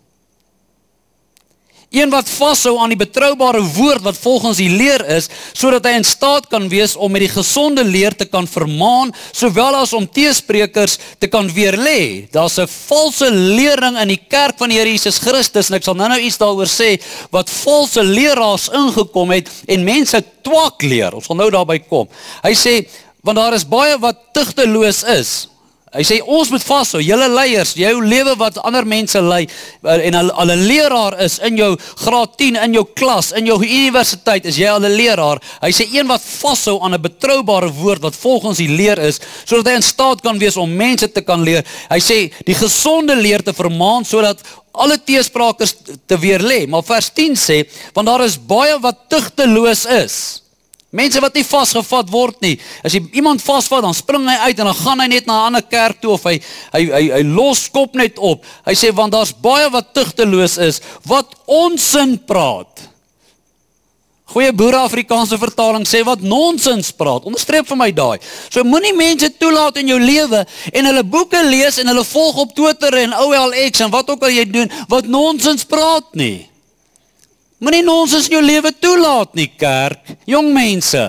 Een 1.95 2.11
wat 2.11 2.27
vashou 2.27 2.75
aan 2.83 2.91
die 2.91 2.99
betroubare 2.99 3.63
woord 3.77 4.03
wat 4.03 4.19
volgens 4.19 4.59
die 4.59 4.71
leer 4.73 5.05
is, 5.15 5.29
sodat 5.55 5.87
hy 5.87 5.93
in 6.01 6.07
staat 6.07 6.49
kan 6.51 6.67
wees 6.73 6.97
om 6.99 7.13
met 7.15 7.23
die 7.23 7.31
gesonde 7.31 7.85
leer 7.87 8.17
te 8.19 8.27
kan 8.27 8.49
vermaan, 8.51 9.13
sowel 9.31 9.79
as 9.79 9.95
om 9.95 10.09
teesprekers 10.11 10.99
te 11.23 11.31
kan 11.31 11.47
weerlê. 11.55 12.27
Daar's 12.35 12.59
'n 12.59 12.67
valse 12.67 13.31
lering 13.31 13.97
in 14.03 14.09
die 14.09 14.23
kerk 14.29 14.59
van 14.59 14.69
die 14.69 14.79
Here 14.79 14.91
Jesus 14.91 15.19
Christus 15.19 15.71
en 15.71 15.77
ek 15.77 15.85
sal 15.85 15.95
nou-nou 15.95 16.21
iets 16.21 16.39
daaroor 16.39 16.67
sê 16.67 17.01
wat 17.31 17.51
valse 17.51 18.03
leraars 18.03 18.69
ingekom 18.69 19.31
het 19.31 19.49
en 19.67 19.85
mense 19.85 20.25
twak 20.43 20.83
leer. 20.83 21.15
Ons 21.15 21.27
gaan 21.27 21.37
nou 21.37 21.51
daarby 21.51 21.79
kom. 21.79 22.09
Hy 22.43 22.55
sê 22.55 22.89
want 23.23 23.37
daar 23.37 23.55
is 23.55 23.65
baie 23.65 23.99
wat 23.99 24.17
tugteloos 24.33 25.03
is. 25.03 25.49
Hy 25.95 26.03
sê 26.03 26.17
ons 26.27 26.49
moet 26.51 26.63
vashou, 26.67 26.99
julle 27.05 27.29
leiers, 27.31 27.75
jou 27.79 27.93
lewe 28.03 28.35
wat 28.41 28.59
ander 28.67 28.87
mense 28.89 29.21
lei 29.23 29.45
eh, 29.47 30.07
en 30.09 30.17
al 30.19 30.51
'n 30.51 30.67
leraar 30.67 31.15
is 31.23 31.39
in 31.39 31.57
jou 31.57 31.77
graad 32.03 32.37
10 32.37 32.57
in 32.57 32.75
jou 32.75 32.85
klas, 32.95 33.31
in 33.33 33.47
jou 33.47 33.61
universiteit, 33.63 34.45
is 34.45 34.59
jy 34.59 34.69
al 34.69 34.83
'n 34.83 34.97
leraar. 34.97 35.39
Hy 35.63 35.71
sê 35.71 35.87
een 35.93 36.07
wat 36.07 36.21
vashou 36.21 36.83
aan 36.83 36.95
'n 36.95 37.01
betroubare 37.01 37.71
woord 37.71 38.03
wat 38.03 38.17
volgens 38.17 38.59
die 38.59 38.69
leer 38.69 38.99
is, 38.99 39.21
sodat 39.45 39.67
hy 39.67 39.75
in 39.77 39.83
staat 39.83 40.21
kan 40.21 40.39
wees 40.39 40.57
om 40.57 40.77
mense 40.77 41.13
te 41.13 41.23
kan 41.23 41.43
leer. 41.43 41.65
Hy 41.89 42.01
sê 42.01 42.33
die 42.45 42.55
gesonde 42.55 43.15
leer 43.15 43.43
te 43.43 43.53
vermaan 43.53 44.05
sodat 44.05 44.43
alle 44.73 44.99
teesprakers 44.99 45.75
te 46.07 46.19
weer 46.19 46.41
lê. 46.41 46.67
Maar 46.67 46.83
vers 46.83 47.11
10 47.13 47.37
sê, 47.37 47.65
want 47.93 48.07
daar 48.07 48.25
is 48.25 48.39
baie 48.47 48.79
wat 48.81 49.09
tugteloos 49.09 49.85
is. 49.87 50.44
Mense 50.95 51.19
wat 51.19 51.35
nie 51.35 51.43
vasgevat 51.43 52.11
word 52.13 52.39
nie. 52.45 52.55
As 52.87 52.95
jy 52.95 53.03
iemand 53.19 53.43
vasvat, 53.43 53.83
dan 53.83 53.97
spring 53.97 54.29
hy 54.31 54.37
uit 54.47 54.61
en 54.63 54.71
dan 54.71 54.79
gaan 54.79 55.03
hy 55.03 55.09
net 55.11 55.27
na 55.27 55.41
'n 55.41 55.47
ander 55.51 55.67
kerk 55.67 56.01
toe 56.01 56.13
of 56.15 56.23
hy 56.23 56.39
hy 56.73 56.83
hy, 56.87 57.05
hy 57.19 57.23
los 57.35 57.69
kop 57.69 57.95
net 57.99 58.19
op. 58.19 58.45
Hy 58.65 58.75
sê 58.75 58.95
want 58.95 59.13
daar's 59.13 59.35
baie 59.35 59.69
wat 59.71 59.95
tugteloos 59.95 60.59
is, 60.59 60.81
wat 61.03 61.35
onsin 61.47 62.19
praat. 62.27 62.95
Goeie 64.25 64.53
boere 64.53 64.81
Afrikaanse 64.87 65.37
vertaling 65.39 65.85
sê 65.87 66.05
wat 66.07 66.23
nonsens 66.23 66.93
praat. 66.93 67.27
Onderstreep 67.27 67.67
vir 67.67 67.77
my 67.77 67.91
daai. 67.93 68.19
So 68.49 68.65
moenie 68.65 68.95
mense 68.97 69.29
toelaat 69.39 69.77
in 69.83 69.89
jou 69.89 69.99
lewe 70.01 70.47
en 70.73 70.89
hulle 70.89 71.05
boeke 71.05 71.43
lees 71.45 71.79
en 71.79 71.91
hulle 71.91 72.05
volg 72.05 72.41
op 72.47 72.55
Twitter 72.55 72.95
en 73.03 73.15
OLX 73.15 73.85
en 73.85 73.91
wat 73.91 74.11
ook 74.11 74.23
al 74.23 74.35
jy 74.35 74.47
doen 74.51 74.71
wat 74.89 75.11
nonsens 75.11 75.67
praat 75.67 76.15
nie. 76.15 76.54
Moenie 77.63 77.85
nonsens 77.87 78.27
in 78.29 78.39
jou 78.39 78.43
lewe 78.45 78.73
toelaat 78.83 79.35
nie, 79.39 79.51
kerk. 79.59 80.17
Jong 80.27 80.51
mense. 80.55 81.05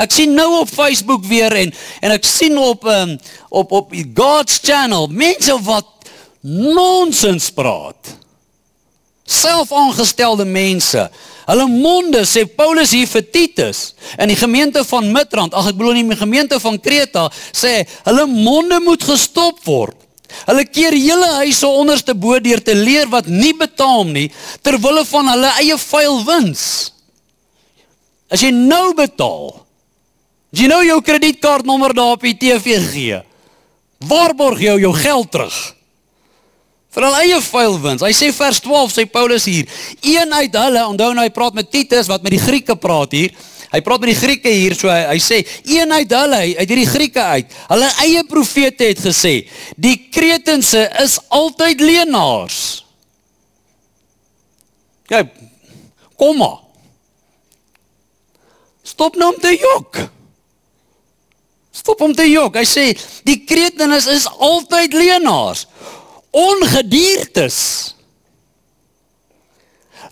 Ek 0.00 0.14
sien 0.14 0.32
nou 0.32 0.48
op 0.62 0.70
Facebook 0.72 1.26
weer 1.28 1.52
en 1.52 1.72
en 2.00 2.14
ek 2.14 2.24
sien 2.24 2.56
op 2.58 2.86
um, 2.88 3.18
op 3.50 3.72
op 3.76 3.92
God's 4.16 4.60
channel 4.64 5.10
mense 5.12 5.56
wat 5.66 6.08
nonsens 6.42 7.50
praat. 7.52 8.16
Selfaangestelde 9.28 10.44
mense. 10.48 11.04
Hulle 11.46 11.66
monde 11.68 12.22
sê 12.28 12.44
Paulus 12.46 12.92
hier 12.94 13.08
vir 13.10 13.24
Titus 13.34 13.92
in 14.16 14.30
die 14.30 14.38
gemeente 14.38 14.84
van 14.86 15.10
Midrand, 15.12 15.54
ag 15.54 15.72
ek 15.72 15.78
bedoel 15.78 16.00
in 16.00 16.12
die 16.14 16.18
gemeente 16.18 16.58
van 16.62 16.78
Kreta, 16.80 17.26
sê 17.52 17.82
hulle 18.06 18.26
monde 18.30 18.78
moet 18.84 19.04
gestop 19.06 19.60
word. 19.66 19.96
Hulle 20.46 20.64
keer 20.68 20.96
hele 20.96 21.28
huise 21.42 21.68
onderste 21.68 22.14
bo 22.14 22.38
deur 22.42 22.62
te 22.62 22.74
leer 22.76 23.10
wat 23.12 23.28
nie 23.30 23.54
betaam 23.56 24.12
nie 24.14 24.28
ter 24.62 24.78
wille 24.82 25.04
van 25.08 25.30
hulle 25.32 25.52
eie 25.60 25.76
vuil 25.78 26.22
wins. 26.28 26.64
As 28.32 28.40
jy 28.44 28.52
nou 28.54 28.94
betaal, 28.96 29.52
as 30.52 30.64
jy 30.64 30.70
nou 30.72 30.80
jou 30.86 30.98
kredietkaartnommer 31.04 31.94
daar 31.96 32.16
op 32.16 32.24
die 32.24 32.36
TV 32.38 32.78
gee, 32.92 33.20
waarborg 34.08 34.62
jy 34.64 34.78
jou 34.82 34.92
geld 34.96 35.32
terug? 35.34 35.58
Vir 36.92 37.06
hulle 37.06 37.20
eie 37.24 37.38
vuil 37.40 37.78
wins. 37.80 38.04
Hy 38.04 38.12
sê 38.12 38.28
vers 38.36 38.58
12 38.60 38.92
sê 38.92 39.06
Paulus 39.08 39.46
hier, 39.48 39.68
een 40.04 40.32
uit 40.32 40.56
hulle, 40.60 40.82
onthou 40.92 41.12
nou 41.16 41.24
hy 41.24 41.32
praat 41.32 41.56
met 41.56 41.70
Titus 41.72 42.10
wat 42.10 42.24
met 42.24 42.34
die 42.36 42.42
Grieke 42.42 42.76
praat 42.76 43.16
hier. 43.16 43.32
Hy 43.72 43.80
praat 43.80 44.02
met 44.04 44.12
die 44.12 44.20
Grieke 44.20 44.52
hier 44.52 44.74
so 44.76 44.90
hy, 44.92 45.00
hy 45.14 45.20
sê 45.22 45.40
een 45.64 45.92
uit 45.96 46.10
hulle 46.12 46.40
uit 46.60 46.68
hierdie 46.68 46.88
Grieke 46.90 47.22
uit. 47.38 47.54
Hulle 47.70 47.88
eie 48.04 48.24
profete 48.28 48.90
het 48.90 49.00
gesê 49.00 49.38
die 49.80 49.96
Kretense 50.12 50.84
is 51.00 51.16
altyd 51.32 51.80
leenaars. 51.80 52.58
Ja, 55.08 55.24
kom 56.20 56.36
maar. 56.40 56.60
Stop 58.84 59.16
nou 59.16 59.32
om 59.32 59.40
te 59.40 59.54
jok. 59.56 60.02
Stop 61.72 62.04
om 62.04 62.12
te 62.16 62.28
jok. 62.28 62.56
Hy 62.60 62.68
sê 62.68 62.86
die 63.24 63.40
Kretense 63.48 64.12
is 64.12 64.28
altyd 64.28 64.92
leenaars. 64.96 65.64
Ongediertes 66.32 67.58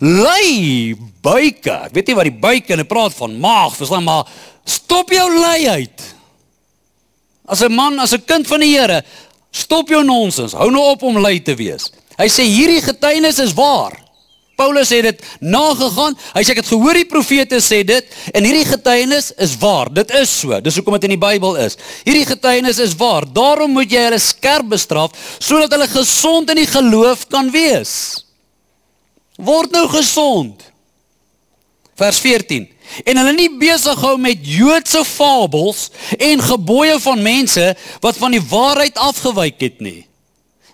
lei 0.01 0.97
buike. 1.23 1.73
Ek 1.89 1.95
weet 1.97 2.11
nie 2.11 2.17
wat 2.17 2.29
die 2.29 2.41
buike 2.43 2.75
en 2.75 2.87
praat 2.89 3.15
van 3.19 3.37
maag, 3.41 3.77
verstaan 3.77 4.07
maar 4.07 4.29
stop 4.65 5.13
jou 5.13 5.27
lei 5.39 5.69
uit. 5.69 6.07
As 7.47 7.63
'n 7.63 7.73
man, 7.73 7.99
as 7.99 8.13
'n 8.13 8.25
kind 8.25 8.47
van 8.47 8.61
die 8.61 8.79
Here, 8.79 9.03
stop 9.51 9.89
jou 9.89 10.05
nonsens. 10.05 10.53
Hou 10.53 10.71
nou 10.71 10.91
op 10.91 11.03
om 11.03 11.19
lei 11.19 11.43
te 11.43 11.55
wees. 11.55 11.91
Hy 12.17 12.29
sê 12.29 12.45
hierdie 12.45 12.83
getuienis 12.83 13.39
is 13.39 13.55
waar. 13.55 13.99
Paulus 14.57 14.91
het 14.91 15.03
dit 15.03 15.23
nagegaan. 15.41 16.17
Hy 16.35 16.43
sê 16.43 16.51
ek 16.51 16.57
het 16.57 16.67
gehoor 16.67 16.95
die 16.95 17.09
profete 17.09 17.57
sê 17.61 17.85
dit 17.85 18.05
en 18.35 18.45
hierdie 18.45 18.65
getuienis 18.65 19.33
is 19.39 19.57
waar. 19.57 19.93
Dit 19.93 20.11
is 20.11 20.29
so. 20.41 20.61
Dis 20.61 20.75
hoekom 20.75 20.93
dit 20.93 21.05
in 21.05 21.19
die 21.19 21.27
Bybel 21.29 21.57
is. 21.57 21.77
Hierdie 22.05 22.27
getuienis 22.27 22.79
is 22.79 22.95
waar. 22.95 23.25
Daarom 23.33 23.73
moet 23.73 23.91
jy 23.91 24.05
hulle 24.05 24.19
skerp 24.19 24.69
bestraf 24.69 25.11
sodat 25.39 25.73
hulle 25.73 25.89
gesond 25.89 26.51
in 26.51 26.57
die 26.57 26.67
geloof 26.67 27.27
kan 27.29 27.51
wees 27.51 28.25
word 29.45 29.73
nou 29.75 29.87
gesond. 29.93 30.67
Vers 32.01 32.21
14. 32.23 32.69
En 33.05 33.21
hulle 33.21 33.35
nie 33.37 33.51
besig 33.61 33.99
hou 34.03 34.17
met 34.19 34.41
Joodse 34.43 35.03
fabels 35.07 35.89
en 36.19 36.43
gebooie 36.43 36.97
van 37.03 37.23
mense 37.23 37.67
wat 38.03 38.19
van 38.19 38.35
die 38.35 38.43
waarheid 38.43 38.99
afgewyk 38.99 39.61
het 39.63 39.85
nie. 39.85 40.07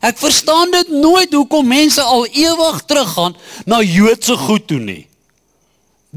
Ek 0.05 0.19
verstaan 0.21 0.71
dit 0.71 0.93
nooit 0.93 1.33
hoekom 1.33 1.67
mense 1.67 2.03
al 2.03 2.27
ewig 2.27 2.81
teruggaan 2.87 3.37
na 3.67 3.81
Joodse 3.83 4.37
goed 4.47 4.67
toe 4.71 4.81
nie. 4.81 5.03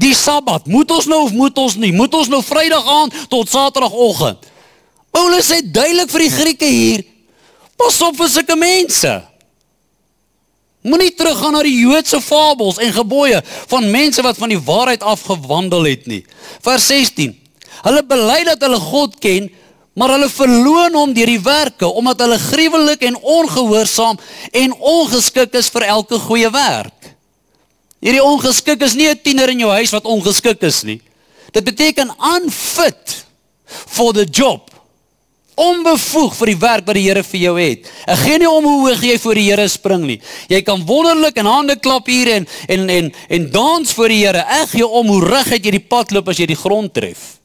Die 0.00 0.14
Sabbat, 0.16 0.66
moet 0.70 0.90
ons 0.94 1.08
nou 1.10 1.24
of 1.26 1.32
moet 1.36 1.58
ons 1.58 1.76
nie? 1.76 1.92
Moet 1.92 2.14
ons 2.16 2.28
nou 2.32 2.40
Vrydag 2.44 2.86
aand 2.88 3.16
tot 3.32 3.50
Saterdagoggend? 3.50 4.46
Paulus 5.10 5.50
sê 5.50 5.58
duidelik 5.60 6.12
vir 6.12 6.24
die 6.24 6.32
Grieke 6.32 6.68
hier: 6.70 7.02
Pas 7.76 7.98
op 8.06 8.16
vir 8.16 8.30
sulke 8.30 8.56
mense. 8.56 9.12
Moenie 10.80 11.12
teruggaan 11.12 11.52
na 11.52 11.60
die 11.64 11.76
Joodse 11.76 12.22
fabels 12.24 12.78
en 12.80 12.92
gebooie 12.96 13.42
van 13.68 13.90
mense 13.92 14.22
wat 14.24 14.38
van 14.40 14.48
die 14.48 14.60
waarheid 14.64 15.02
afgewandel 15.04 15.84
het 15.90 16.06
nie. 16.08 16.22
Vers 16.64 16.86
16. 16.88 17.34
Hulle 17.84 18.02
bely 18.08 18.38
dat 18.48 18.64
hulle 18.64 18.80
God 18.80 19.18
ken, 19.20 19.50
maar 19.92 20.14
hulle 20.14 20.30
verloon 20.32 20.96
hom 20.96 21.12
deur 21.12 21.28
die 21.28 21.42
werke 21.44 21.90
omdat 22.00 22.22
hulle 22.24 22.38
gruwelik 22.40 23.04
en 23.04 23.18
ongehoorsaam 23.20 24.16
en 24.62 24.72
ongeskik 24.72 25.58
is 25.60 25.68
vir 25.74 25.88
elke 25.98 26.16
goeie 26.24 26.48
werk. 26.54 27.12
Hierdie 28.00 28.24
ongeskik 28.24 28.80
is 28.80 28.96
nie 28.96 29.08
'n 29.08 29.20
tiener 29.22 29.50
in 29.52 29.60
jou 29.60 29.70
huis 29.70 29.92
wat 29.92 30.08
ongeskik 30.08 30.62
is 30.62 30.82
nie. 30.82 31.00
Dit 31.52 31.64
beteken 31.64 32.14
unfit 32.36 33.26
for 33.66 34.12
the 34.12 34.24
job 34.24 34.69
onbevoeg 35.56 36.34
vir 36.38 36.52
die 36.52 36.60
werk 36.60 36.86
wat 36.86 36.96
die 36.98 37.04
Here 37.06 37.22
vir 37.26 37.40
jou 37.40 37.54
het. 37.58 37.88
Ek 38.06 38.22
gee 38.24 38.38
nie 38.42 38.48
om 38.48 38.64
hoe 38.64 38.76
hoog 38.86 39.02
jy 39.04 39.16
voor 39.18 39.40
die 39.40 39.46
Here 39.48 39.66
spring 39.68 40.06
nie. 40.08 40.18
Jy 40.48 40.62
kan 40.66 40.84
wonderlik 40.86 41.40
in 41.40 41.48
hande 41.48 41.76
klap 41.76 42.08
hier 42.10 42.32
en 42.36 42.46
en 42.68 42.88
en 42.90 43.12
en 43.28 43.50
dans 43.50 43.92
voor 43.92 44.08
die 44.08 44.20
Here. 44.24 44.44
Ek 44.62 44.74
gee 44.74 44.86
om 44.86 45.08
hoe 45.12 45.24
reguit 45.24 45.64
jy 45.64 45.74
die 45.78 45.86
pad 45.92 46.12
loop 46.12 46.28
as 46.28 46.38
jy 46.40 46.46
die 46.50 46.58
grond 46.58 46.94
tref. 46.94 47.40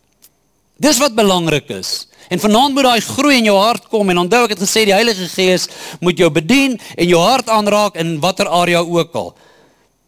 Dis 0.78 1.00
wat 1.00 1.16
belangrik 1.16 1.70
is. 1.72 2.08
En 2.30 2.40
vanaand 2.40 2.74
moet 2.74 2.84
daai 2.84 3.02
groei 3.02 3.38
in 3.38 3.50
jou 3.52 3.58
hart 3.58 3.86
kom 3.92 4.10
en 4.10 4.24
onthou 4.26 4.46
ek 4.46 4.56
het 4.56 4.64
gesê 4.66 4.86
die 4.88 4.96
Heilige 4.96 5.28
Gees 5.30 5.68
moet 6.02 6.18
jou 6.18 6.30
bedien 6.34 6.80
en 6.96 7.08
jou 7.08 7.22
hart 7.22 7.50
aanraak 7.54 8.00
in 8.02 8.18
watter 8.24 8.50
area 8.50 8.82
ook 8.82 9.14
al. 9.14 9.36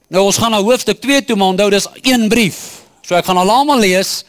Nou 0.09 0.23
ons 0.25 0.39
gaan 0.39 0.51
na 0.55 0.61
hoofstuk 0.63 1.01
2 1.03 1.25
toe, 1.27 1.35
maar 1.35 1.53
onthou 1.53 1.69
dis 1.69 1.87
een 2.01 2.29
brief. 2.31 2.81
So 3.05 3.15
ek 3.15 3.27
gaan 3.27 3.37
almal 3.37 3.79
lees. 3.83 4.23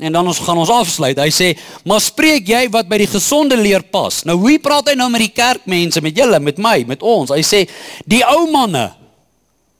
En 0.00 0.12
dan 0.12 0.26
ons 0.26 0.38
gaan 0.38 0.58
ons 0.58 0.70
afsluit. 0.72 1.18
Hy 1.18 1.30
sê, 1.30 1.58
"Maar 1.84 2.00
spreek 2.00 2.46
jy 2.48 2.70
wat 2.70 2.88
by 2.88 2.98
die 2.98 3.06
gesonde 3.06 3.56
leer 3.56 3.82
pas?" 3.82 4.24
Nou 4.24 4.36
hoe 4.36 4.58
praat 4.58 4.88
hy 4.88 4.94
nou 4.94 5.10
met 5.10 5.20
die 5.20 5.42
kerkmense, 5.42 6.00
met 6.00 6.16
julle, 6.16 6.40
met 6.40 6.58
my, 6.58 6.84
met 6.86 7.02
ons? 7.02 7.30
Hy 7.30 7.42
sê, 7.42 7.68
"Die 8.06 8.24
ou 8.24 8.50
manne." 8.50 9.00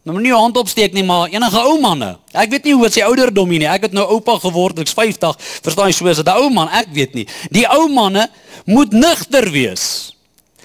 Nou 0.00 0.14
moenie 0.16 0.32
jou 0.32 0.40
hand 0.40 0.56
opsteek 0.56 0.94
nie, 0.96 1.04
maar 1.04 1.28
enige 1.28 1.60
ou 1.68 1.76
manne. 1.80 2.14
Ek 2.32 2.50
weet 2.50 2.64
nie 2.64 2.72
hoe 2.72 2.82
wat 2.86 2.94
sy 2.96 3.02
ouderdom 3.04 3.48
nie. 3.48 3.66
Ek 3.68 3.82
het 3.82 3.92
nou 3.92 4.06
oupa 4.16 4.38
geword, 4.40 4.78
ek's 4.78 4.96
50. 4.96 5.36
Verstaan 5.62 5.86
jy 5.86 5.92
so 5.92 6.08
as 6.08 6.18
'n 6.18 6.28
ou 6.28 6.48
man? 6.50 6.68
Ek 6.68 6.88
weet 6.92 7.14
nie. 7.14 7.26
Die 7.50 7.66
ou 7.68 7.86
manne 7.88 8.28
moet 8.64 8.92
nugter 8.92 9.50
wees. 9.50 10.14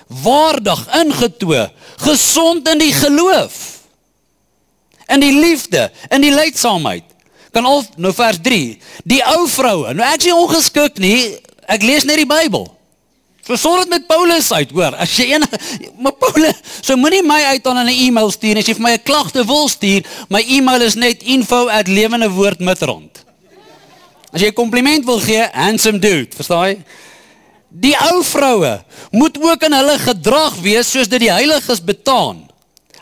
Waardig, 0.08 0.88
ingetoe, 1.02 1.70
gesond 1.98 2.68
in 2.70 2.78
die 2.78 2.94
geloof. 2.94 3.82
In 5.08 5.20
die 5.20 5.34
liefde, 5.34 5.92
in 6.10 6.22
die 6.22 6.32
leidsaamheid. 6.32 7.05
Kan 7.56 7.64
al 7.64 7.86
nou 7.96 8.12
vers 8.12 8.36
3. 8.44 8.76
Die 9.08 9.22
ou 9.32 9.46
vroue. 9.48 9.94
Nou 9.96 10.04
ek 10.12 10.28
is 10.28 10.36
ongeskik 10.36 11.00
nie. 11.00 11.40
Ek 11.72 11.86
lees 11.88 12.04
net 12.04 12.20
die 12.20 12.28
Bybel. 12.28 12.68
Versorg 13.46 13.86
dit 13.86 13.94
met 13.94 14.08
Paulus 14.10 14.50
uit, 14.52 14.72
hoor. 14.74 14.98
As 15.00 15.14
jy 15.16 15.36
een 15.36 15.46
maar 16.04 16.16
Paulus, 16.20 16.58
so 16.82 16.98
moenie 17.00 17.22
my 17.24 17.38
uit 17.54 17.68
aan 17.70 17.86
'n 17.86 17.94
e-mail 17.94 18.32
stuur 18.34 18.60
as 18.60 18.68
jy 18.68 18.76
vir 18.76 18.84
my 18.84 18.92
'n 18.98 19.06
klagte 19.06 19.46
wil 19.46 19.70
stuur. 19.70 20.04
My 20.30 20.42
e-mail 20.42 20.82
is 20.82 20.96
net 21.00 21.24
info@lewendewoordmitrond. 21.24 23.24
As 24.34 24.42
jy 24.42 24.50
'n 24.50 24.54
kompliment 24.54 25.06
wil 25.06 25.20
gee, 25.20 25.48
handsome 25.54 26.00
dude, 26.00 26.36
verstaan 26.36 26.68
jy? 26.68 26.84
Die 27.70 27.96
ou 28.12 28.24
vroue 28.24 28.84
moet 29.12 29.38
ook 29.40 29.64
in 29.64 29.74
hulle 29.74 30.00
gedrag 30.00 30.56
wees 30.60 30.92
soos 30.92 31.08
dit 31.08 31.20
die 31.20 31.32
heiliges 31.32 31.84
betaan. 31.84 32.50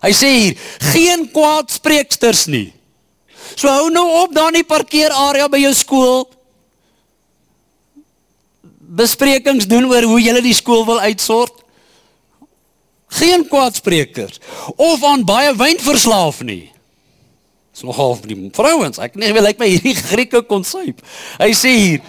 Hy 0.01 0.11
sê 0.11 0.27
hier, 0.27 0.57
geen 0.93 1.31
kwaadspreeksters 1.31 2.45
nie. 2.45 2.73
So 3.55 3.69
hou 3.69 3.89
nou 3.93 4.05
op 4.23 4.33
daar 4.35 4.51
in 4.53 4.61
die 4.61 4.67
parkeerarea 4.67 5.49
by 5.51 5.61
jou 5.63 5.73
skool 5.77 6.23
besprekings 8.93 9.65
doen 9.69 9.87
oor 9.89 10.05
hoe 10.05 10.21
julle 10.21 10.41
die 10.45 10.53
skool 10.53 10.85
wil 10.85 10.99
uitsort? 11.01 11.63
Geen 13.13 13.45
kwaadsprekers 13.49 14.39
of 14.75 15.03
aan 15.05 15.25
baie 15.25 15.53
wyn 15.57 15.81
verslaaf 15.81 16.41
nie. 16.45 16.69
Dis 17.73 17.85
nogal 17.85 18.15
vir 18.21 18.33
die 18.33 18.39
vrouens. 18.53 18.99
Ek 19.01 19.17
net 19.17 19.33
wil 19.33 19.45
lyk 19.45 19.61
my 19.61 19.69
hierdie 19.69 19.95
Grieke 19.97 20.43
konsep. 20.45 21.01
Hy 21.41 21.51
sê 21.57 21.73
hier: 21.73 22.01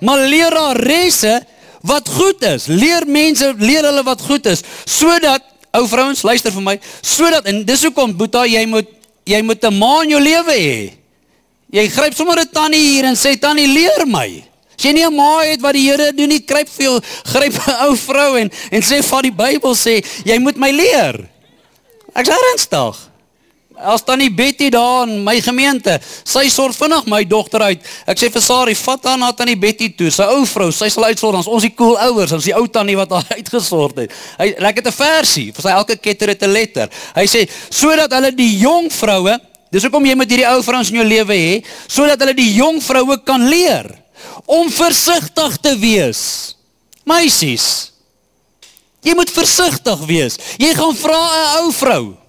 "Maar 0.00 0.26
leraresse 0.28 1.40
wat 1.86 2.08
goed 2.08 2.42
is, 2.44 2.66
leer 2.66 3.06
mense, 3.06 3.54
leer 3.58 3.84
hulle 3.84 4.02
wat 4.04 4.20
goed 4.20 4.46
is, 4.46 4.64
sodat 4.84 5.44
ou 5.76 5.86
vrouens 5.88 6.22
luister 6.22 6.52
vir 6.52 6.64
my, 6.64 6.76
sodat 7.04 7.46
en 7.48 7.62
dis 7.64 7.84
hoekom 7.84 8.16
Boeta 8.16 8.44
jy 8.48 8.64
moet 8.68 8.88
jy 9.26 9.42
moet 9.42 9.64
'n 9.64 9.74
ma 9.74 10.02
in 10.02 10.10
jou 10.10 10.20
lewe 10.20 10.54
hê. 10.54 10.92
Jy 11.72 11.88
gryp 11.88 12.14
sommer 12.14 12.38
'n 12.38 12.48
tannie 12.52 12.80
hier 12.80 13.04
en 13.04 13.14
sê 13.14 13.38
tannie 13.38 13.66
leer 13.66 14.06
my. 14.06 14.44
As 14.78 14.84
jy 14.84 14.92
nie 14.92 15.04
'n 15.04 15.14
ma 15.14 15.42
het 15.42 15.60
wat 15.60 15.74
die 15.74 15.90
Here 15.90 16.12
doen 16.12 16.28
nie, 16.28 16.40
kruip 16.40 16.68
vir 16.68 16.84
jou 16.84 17.00
gryp 17.32 17.54
'n 17.54 17.88
ou 17.88 17.96
vrou 17.96 18.38
en 18.38 18.50
en 18.70 18.82
sê 18.82 19.02
van 19.02 19.22
die 19.22 19.32
Bybel 19.32 19.74
sê 19.74 20.04
jy 20.24 20.38
moet 20.38 20.56
my 20.56 20.70
leer. 20.70 21.28
Ek's 22.14 22.28
ernstig. 22.28 23.15
As 23.76 24.00
dan 24.04 24.18
nie 24.18 24.30
Betty 24.32 24.70
daar 24.72 25.04
in 25.04 25.20
my 25.24 25.36
gemeente, 25.44 25.98
sy 26.24 26.46
sorg 26.48 26.76
vinnig 26.78 27.04
my 27.12 27.20
dogter 27.28 27.60
uit. 27.68 27.82
Ek 28.08 28.16
sê 28.16 28.30
vir 28.32 28.40
Sari, 28.40 28.74
vat 28.78 29.04
haar 29.04 29.18
na 29.20 29.28
tannie 29.36 29.58
Betty 29.60 29.90
toe. 29.92 30.08
Sy 30.12 30.24
ou 30.32 30.46
vrou, 30.48 30.70
sy 30.72 30.88
sal 30.92 31.10
uitsorg 31.10 31.42
ons 31.42 31.50
ons 31.50 31.66
die 31.66 31.74
cool 31.76 31.98
ouers, 32.00 32.32
ons 32.32 32.48
die 32.48 32.54
ou 32.56 32.64
tannie 32.72 32.96
wat 32.96 33.12
haar 33.12 33.28
uitgesorg 33.38 34.00
het. 34.00 34.16
Hy 34.40 34.48
lekker 34.64 34.88
te 34.88 34.94
versie, 34.96 35.50
vir 35.52 35.68
sy 35.68 35.76
elke 35.76 35.98
ketter 36.00 36.32
het 36.32 36.48
'n 36.48 36.52
letter. 36.56 36.88
Hy 37.18 37.26
sê 37.28 37.44
sodat 37.68 38.16
hulle 38.16 38.32
die 38.32 38.56
jong 38.64 38.88
vroue, 38.88 39.36
dis 39.70 39.84
hoekom 39.84 40.08
jy 40.08 40.16
met 40.16 40.30
hierdie 40.30 40.48
ou 40.48 40.64
vrouens 40.64 40.90
in 40.90 41.02
jou 41.02 41.08
lewe 41.08 41.36
hê, 41.36 41.54
sodat 41.86 42.20
hulle 42.24 42.34
die 42.34 42.54
jong 42.56 42.80
vroue 42.80 43.20
kan 43.28 43.44
leer 43.44 43.92
om 44.46 44.70
versigtig 44.72 45.60
te 45.60 45.76
wees. 45.76 46.56
Meisies, 47.04 47.92
jy 49.04 49.12
moet 49.14 49.30
versigtig 49.30 50.06
wees. 50.08 50.40
Jy 50.56 50.72
gaan 50.74 50.96
vra 50.96 51.20
'n 51.20 51.66
ou 51.66 51.72
vrou. 51.72 52.25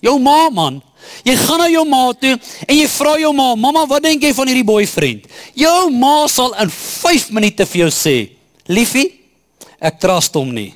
Jou 0.00 0.18
ma 0.22 0.48
man, 0.54 0.82
jy 1.26 1.34
gaan 1.36 1.58
na 1.58 1.68
jou 1.72 1.84
ma 1.88 2.12
toe 2.14 2.36
en 2.66 2.74
jy 2.76 2.86
vra 2.86 3.16
jou 3.18 3.32
ma, 3.32 3.54
"Mamma, 3.54 3.86
wat 3.86 4.02
dink 4.02 4.22
jy 4.22 4.32
van 4.34 4.46
hierdie 4.46 4.64
boyfriend?" 4.64 5.26
Jou 5.54 5.90
ma 5.90 6.26
sal 6.26 6.54
in 6.54 6.70
5 6.70 7.30
minute 7.30 7.66
vir 7.66 7.88
jou 7.88 7.90
sê, 7.90 8.30
"Liefie, 8.66 9.12
ek 9.80 10.00
trust 10.00 10.34
hom 10.34 10.54
nie." 10.54 10.74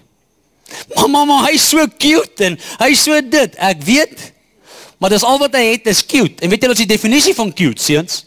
"Mamma, 0.96 1.24
maar 1.24 1.50
hy's 1.50 1.68
so 1.68 1.86
cute 1.86 2.40
en 2.44 2.58
hy's 2.78 3.02
so 3.02 3.20
dit." 3.20 3.54
Ek 3.56 3.82
weet. 3.82 4.32
Maar 4.98 5.10
dis 5.10 5.22
al 5.22 5.38
wat 5.38 5.52
hy 5.54 5.72
het, 5.72 5.86
is 5.86 6.06
cute. 6.06 6.42
En 6.42 6.48
weet 6.48 6.62
wat 6.62 6.78
is 6.78 6.86
die 6.86 6.96
definisie 6.96 7.34
van 7.34 7.52
cute, 7.52 7.82
seuns? 7.82 8.24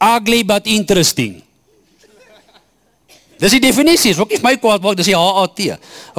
ugly 0.00 0.42
but 0.42 0.66
interesting. 0.66 1.42
Dis 3.40 3.56
die 3.56 3.62
definisie, 3.62 4.12
is 4.12 4.20
ook 4.20 4.32
nie 4.34 4.40
my 4.44 4.56
kwaad 4.60 4.82
maak, 4.84 4.98
dis 4.98 5.08
die 5.08 5.16
HAT. 5.16 5.62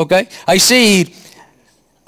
Okay? 0.02 0.26
Hy 0.48 0.58
sê 0.62 0.80
hier 0.82 1.12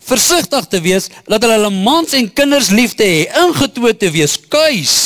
versigtig 0.07 0.67
te 0.71 0.81
wees 0.83 1.09
dat 1.27 1.41
hulle 1.43 1.57
hulle 1.57 1.73
mans 1.73 2.13
en 2.17 2.29
kinders 2.35 2.71
liefde 2.73 3.05
hê, 3.07 3.25
ingetoe 3.43 3.93
te 3.97 4.11
wees, 4.13 4.37
kuis. 4.51 4.97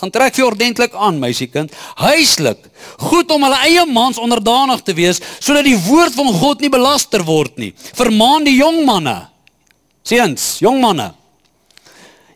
Gaan 0.00 0.10
trek 0.12 0.34
vir 0.34 0.48
ordentlik 0.48 0.94
aan, 0.98 1.20
meisiekind, 1.22 1.74
huislik, 2.02 2.64
goed 3.06 3.30
om 3.32 3.46
hulle 3.46 3.60
eie 3.68 3.84
mans 3.86 4.18
onderdanig 4.20 4.82
te 4.84 4.94
wees 4.96 5.22
sodat 5.38 5.66
die 5.66 5.78
woord 5.86 6.16
van 6.18 6.32
God 6.40 6.64
nie 6.64 6.72
belaster 6.72 7.22
word 7.24 7.56
nie. 7.62 7.70
Vermaan 7.94 8.44
die 8.44 8.56
jong 8.58 8.82
manne. 8.88 9.16
Seuns, 10.04 10.58
jong 10.60 10.82
manne. 10.82 11.12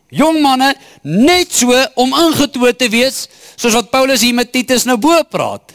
Jong 0.09 0.39
manne 0.41 0.71
net 1.05 1.51
so 1.53 1.75
om 2.01 2.15
ingetoe 2.17 2.71
te 2.73 2.89
wees 2.89 3.27
soos 3.59 3.75
wat 3.75 3.91
Paulus 3.91 4.23
hier 4.25 4.33
met 4.33 4.49
Titus 4.53 4.87
nou 4.89 4.97
bo 4.97 5.19
praat. 5.29 5.68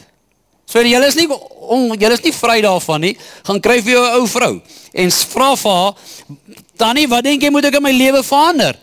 So 0.65 0.81
julle 0.81 1.07
is 1.07 1.15
nie 1.15 1.27
julle 1.27 2.13
is 2.13 2.23
nie 2.23 2.33
vry 2.33 2.61
daarvan 2.61 3.01
nie. 3.01 3.17
Gaan 3.43 3.61
kry 3.61 3.81
vir 3.81 3.93
jou 3.93 4.05
'n 4.05 4.19
ou 4.19 4.27
vrou 4.27 4.61
en 4.93 5.11
vra 5.11 5.55
vir 5.55 5.71
haar, 5.71 5.93
"Tannie, 6.77 7.07
wat 7.07 7.23
dink 7.23 7.41
jy 7.41 7.49
moet 7.49 7.65
ek 7.65 7.75
in 7.75 7.83
my 7.83 7.91
lewe 7.91 8.23
verander?" 8.23 8.75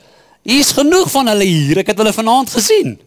Hier's 0.43 0.73
genoeg 0.73 1.11
van 1.11 1.29
hulle 1.29 1.45
hier. 1.45 1.79
Ek 1.79 1.87
het 1.87 1.99
hulle 1.99 2.13
vanaand 2.13 2.51
gesien. 2.51 2.99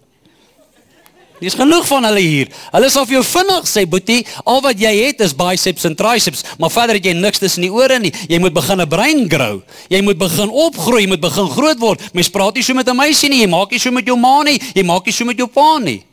Dis 1.40 1.54
genoeg 1.54 1.84
van 1.88 2.06
hulle 2.08 2.22
hier. 2.24 2.48
Hulle 2.72 2.90
sal 2.90 3.04
vir 3.06 3.18
jou 3.18 3.24
vinnig 3.24 3.66
sê, 3.68 3.84
"Boetie, 3.90 4.26
al 4.46 4.62
wat 4.62 4.80
jy 4.80 5.06
het 5.06 5.20
is 5.20 5.36
biceps 5.36 5.84
en 5.84 5.96
triceps, 5.96 6.44
maar 6.58 6.72
verder 6.72 6.96
het 6.96 7.06
jy 7.06 7.14
niks 7.14 7.40
tussen 7.40 7.62
die 7.62 7.72
ore 7.72 8.00
nie. 8.00 8.14
Jy 8.30 8.40
moet 8.40 8.54
begin 8.54 8.82
'n 8.82 8.88
brein 8.88 9.30
grow. 9.30 9.62
Jy 9.90 10.02
moet 10.02 10.18
begin 10.18 10.50
opgroei, 10.50 11.02
jy 11.02 11.08
moet 11.08 11.20
begin 11.20 11.50
groot 11.50 11.80
word. 11.80 12.14
Mens 12.14 12.30
praat 12.30 12.56
nie 12.56 12.64
so 12.64 12.74
met 12.74 12.88
'n 12.88 12.96
meisie 12.96 13.30
nie, 13.30 13.42
jy 13.42 13.48
maak 13.48 13.72
nie 13.72 13.80
so 13.80 13.92
met 13.92 14.06
jou 14.06 14.18
ma 14.18 14.44
nie, 14.44 14.62
jy 14.74 14.84
maak 14.84 15.06
nie 15.06 15.14
so 15.14 15.26
met 15.26 15.38
jou 15.38 15.48
pa 15.48 15.78
nie." 15.80 16.04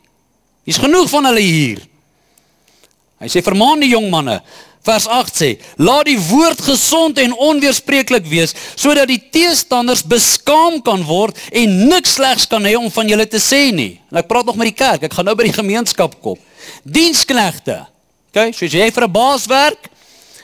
Dis 0.65 0.77
genoeg 0.77 1.09
van 1.09 1.25
hulle 1.25 1.41
hier. 1.41 1.92
Hy 3.23 3.31
sê 3.31 3.41
vermaan 3.41 3.79
die 3.79 3.93
jong 3.93 4.09
manne, 4.11 4.41
Vers 4.83 5.05
8 5.07 5.31
sê: 5.31 5.49
Laat 5.79 6.09
die 6.09 6.19
woord 6.19 6.59
gesond 6.61 7.19
en 7.23 7.31
onweerspreeklik 7.39 8.25
wees 8.27 8.51
sodat 8.75 9.07
die 9.07 9.21
teestanders 9.31 10.03
beskaam 10.03 10.81
kan 10.83 11.05
word 11.07 11.39
en 11.55 11.77
niks 11.87 12.17
slegs 12.17 12.49
kan 12.51 12.67
hê 12.67 12.75
om 12.75 12.89
van 12.91 13.07
julle 13.07 13.25
te 13.31 13.39
sê 13.39 13.69
nie. 13.71 14.01
En 14.11 14.19
ek 14.19 14.27
praat 14.27 14.49
nog 14.49 14.59
met 14.59 14.73
die 14.73 14.75
kerk. 14.75 15.05
Ek 15.07 15.15
gaan 15.15 15.29
nou 15.29 15.37
by 15.39 15.47
die 15.47 15.55
gemeenskap 15.55 16.17
kom. 16.19 16.35
Diensknegte. 16.83 17.85
OK, 18.33 18.51
soos 18.51 18.75
jy 18.75 18.89
vir 18.91 19.07
'n 19.07 19.13
baas 19.13 19.47
werk, 19.47 19.87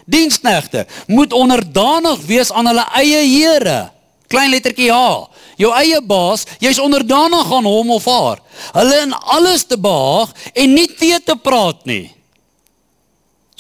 diensknegte 0.08 0.86
moet 1.08 1.34
onderdanig 1.34 2.20
wees 2.24 2.52
aan 2.52 2.72
hulle 2.72 2.86
eie 2.96 3.24
here. 3.28 3.92
Klein 4.30 4.52
lettertjie 4.52 4.92
H. 4.92 5.28
Jou 5.58 5.74
eie 5.74 6.00
baas, 6.02 6.46
jy's 6.62 6.80
onderdanig 6.80 7.52
aan 7.52 7.66
hom 7.66 7.92
of 7.92 8.06
haar. 8.06 8.40
Hulle 8.72 9.02
in 9.02 9.14
alles 9.14 9.66
te 9.66 9.76
behaag 9.76 10.32
en 10.54 10.74
nie 10.74 10.88
te 10.88 11.20
te 11.26 11.36
praat 11.36 11.84
nie. 11.86 12.19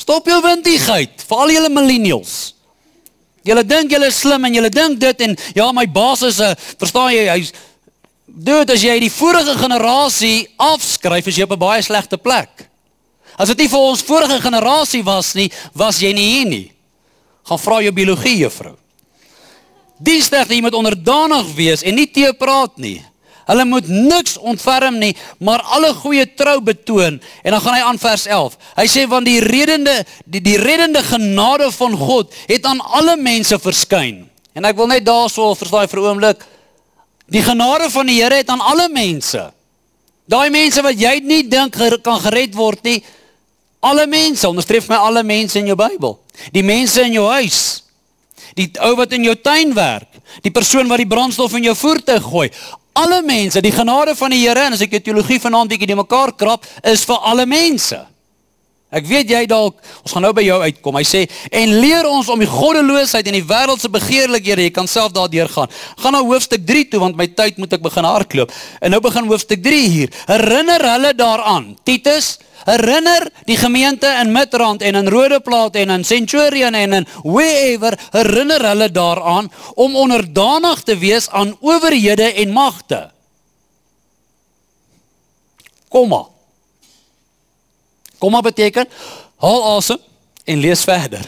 Stop 0.10 0.26
jou 0.26 0.40
windigheid, 0.42 1.22
veral 1.30 1.52
julle 1.54 1.70
millennials. 1.70 2.56
Julle 3.46 3.62
dink 3.62 3.92
julle 3.94 4.08
is 4.10 4.18
slim 4.18 4.48
en 4.48 4.56
julle 4.58 4.72
dink 4.74 4.98
dit 4.98 5.20
en 5.22 5.36
ja, 5.54 5.68
my 5.70 5.84
baas 5.86 6.24
is 6.26 6.40
'n 6.42 6.56
verstaan 6.82 7.14
jy, 7.14 7.28
hy's 7.30 7.52
dood 8.26 8.72
as 8.72 8.82
jy 8.82 9.00
die 9.00 9.12
vorige 9.14 9.54
generasie 9.54 10.48
afskryf 10.58 11.28
as 11.28 11.38
jy 11.38 11.44
op 11.44 11.52
'n 11.52 11.60
baie 11.60 11.82
slegte 11.84 12.18
plek. 12.18 12.50
As 13.38 13.50
dit 13.50 13.58
nie 13.60 13.68
vir 13.68 13.80
ons 13.80 14.02
vorige 14.02 14.42
generasie 14.42 15.04
was 15.04 15.36
nie, 15.36 15.52
was 15.76 16.00
jy 16.00 16.12
nie 16.12 16.30
hier 16.34 16.50
nie. 16.50 16.72
Gaan 17.46 17.60
vra 17.60 17.82
jou 17.82 17.92
biologie 17.92 18.38
juffrou. 18.38 18.78
Diensdag 20.00 20.50
jy 20.50 20.62
moet 20.62 20.74
onderdanig 20.74 21.54
wees 21.56 21.84
en 21.84 21.94
nie 21.94 22.08
te 22.08 22.34
praat 22.34 22.78
nie. 22.78 23.06
Hulle 23.50 23.66
moet 23.66 23.88
niks 23.90 24.38
ontferm 24.38 25.00
nie, 25.02 25.16
maar 25.42 25.64
alle 25.74 25.90
goeie 25.98 26.28
trou 26.38 26.60
betoon. 26.62 27.18
En 27.44 27.56
dan 27.56 27.62
gaan 27.62 27.74
hy 27.74 27.82
aan 27.82 28.02
vers 28.02 28.28
11. 28.30 28.58
Hy 28.78 28.86
sê 28.92 29.06
want 29.10 29.26
die 29.26 29.40
redende 29.42 29.96
die, 30.26 30.42
die 30.46 30.58
reddende 30.62 31.02
genade 31.04 31.72
van 31.74 31.98
God 31.98 32.36
het 32.50 32.68
aan 32.70 32.82
alle 32.82 33.18
mense 33.18 33.58
verskyn. 33.60 34.28
En 34.54 34.68
ek 34.70 34.78
wil 34.78 34.92
net 34.92 35.06
daarso 35.06 35.56
vir 35.56 35.68
'n 35.82 36.06
oomblik. 36.06 36.46
Die 37.30 37.42
genade 37.42 37.90
van 37.90 38.06
die 38.06 38.22
Here 38.22 38.36
het 38.36 38.50
aan 38.50 38.62
alle 38.62 38.90
mense. 38.90 39.52
Daai 40.30 40.50
mense 40.50 40.82
wat 40.82 41.00
jy 41.00 41.20
nie 41.24 41.48
dink 41.48 41.74
kan 42.04 42.20
gered 42.22 42.54
word 42.54 42.84
nie, 42.84 43.04
alle 43.80 44.06
mense, 44.08 44.48
onderstreep 44.48 44.90
my 44.90 44.96
alle 44.96 45.24
mense 45.24 45.60
in 45.60 45.66
jou 45.66 45.76
Bybel. 45.76 46.20
Die 46.52 46.64
mense 46.64 47.02
in 47.02 47.16
jou 47.16 47.26
huis. 47.32 47.84
Die 48.58 48.70
ou 48.84 48.96
wat 48.96 49.14
in 49.16 49.24
jou 49.24 49.36
tuin 49.36 49.74
werk, 49.74 50.10
die 50.42 50.52
persoon 50.52 50.88
wat 50.88 50.98
die 50.98 51.08
brandstof 51.08 51.54
in 51.54 51.64
jou 51.64 51.76
voertuig 51.76 52.24
gooi, 52.24 52.50
alle 52.94 53.22
mense, 53.22 53.62
die 53.62 53.72
genade 53.72 54.16
van 54.16 54.34
die 54.34 54.42
Here 54.44 54.68
en 54.68 54.76
as 54.76 54.82
ek 54.86 54.98
die 54.98 55.04
teologie 55.10 55.40
vanaand 55.42 55.72
bietjie 55.72 55.90
die 55.92 56.00
mekaar 56.00 56.34
krap, 56.36 56.66
is 56.84 57.06
vir 57.08 57.20
alle 57.32 57.46
mense. 57.50 58.00
Ek 58.90 59.06
weet 59.06 59.30
jy 59.30 59.44
dalk, 59.46 59.78
ons 60.02 60.16
gaan 60.16 60.24
nou 60.26 60.32
by 60.34 60.42
jou 60.42 60.56
uitkom. 60.66 60.96
Hy 60.98 61.06
sê 61.06 61.20
en 61.54 61.74
leer 61.78 62.08
ons 62.10 62.26
om 62.34 62.40
die 62.42 62.50
goddeloosheid 62.50 63.28
en 63.30 63.36
die 63.38 63.46
wêreldse 63.46 63.92
begeerlikhede, 63.94 64.66
jy 64.66 64.72
kan 64.74 64.90
self 64.90 65.14
daardeur 65.14 65.52
gaan. 65.54 65.70
Gaan 66.02 66.18
na 66.18 66.24
hoofstuk 66.26 66.66
3 66.66 66.88
toe 66.90 67.02
want 67.04 67.20
my 67.20 67.28
tyd 67.38 67.60
moet 67.62 67.76
ek 67.78 67.84
begin 67.86 68.08
hardloop. 68.10 68.56
En 68.82 68.96
nou 68.96 69.02
begin 69.06 69.30
hoofstuk 69.30 69.62
3 69.62 69.82
hier. 69.94 70.16
Herinner 70.32 70.82
hulle 70.90 71.12
daaraan. 71.14 71.76
Titus, 71.86 72.40
herinner 72.66 73.28
die 73.46 73.60
gemeente 73.62 74.10
in 74.24 74.34
Midrand 74.34 74.82
en 74.82 74.98
in 75.04 75.14
Rodeplaat 75.14 75.78
en 75.78 75.94
in 75.94 76.08
Centurion 76.08 76.74
en 76.74 76.98
in 77.04 77.08
wherever, 77.22 77.94
herinner 78.18 78.66
hulle 78.72 78.90
daaraan 78.90 79.52
om 79.78 80.02
onderdanig 80.02 80.82
te 80.82 80.98
wees 80.98 81.30
aan 81.30 81.54
owerhede 81.62 82.34
en 82.42 82.58
magte. 82.58 83.06
Kom 85.94 86.14
maar. 88.20 88.20
Kom 88.20 88.32
maar 88.32 88.42
beteken 88.42 88.88
haal 89.40 89.78
asem 89.78 89.98
en 90.46 90.60
lees 90.60 90.84
verder. 90.84 91.24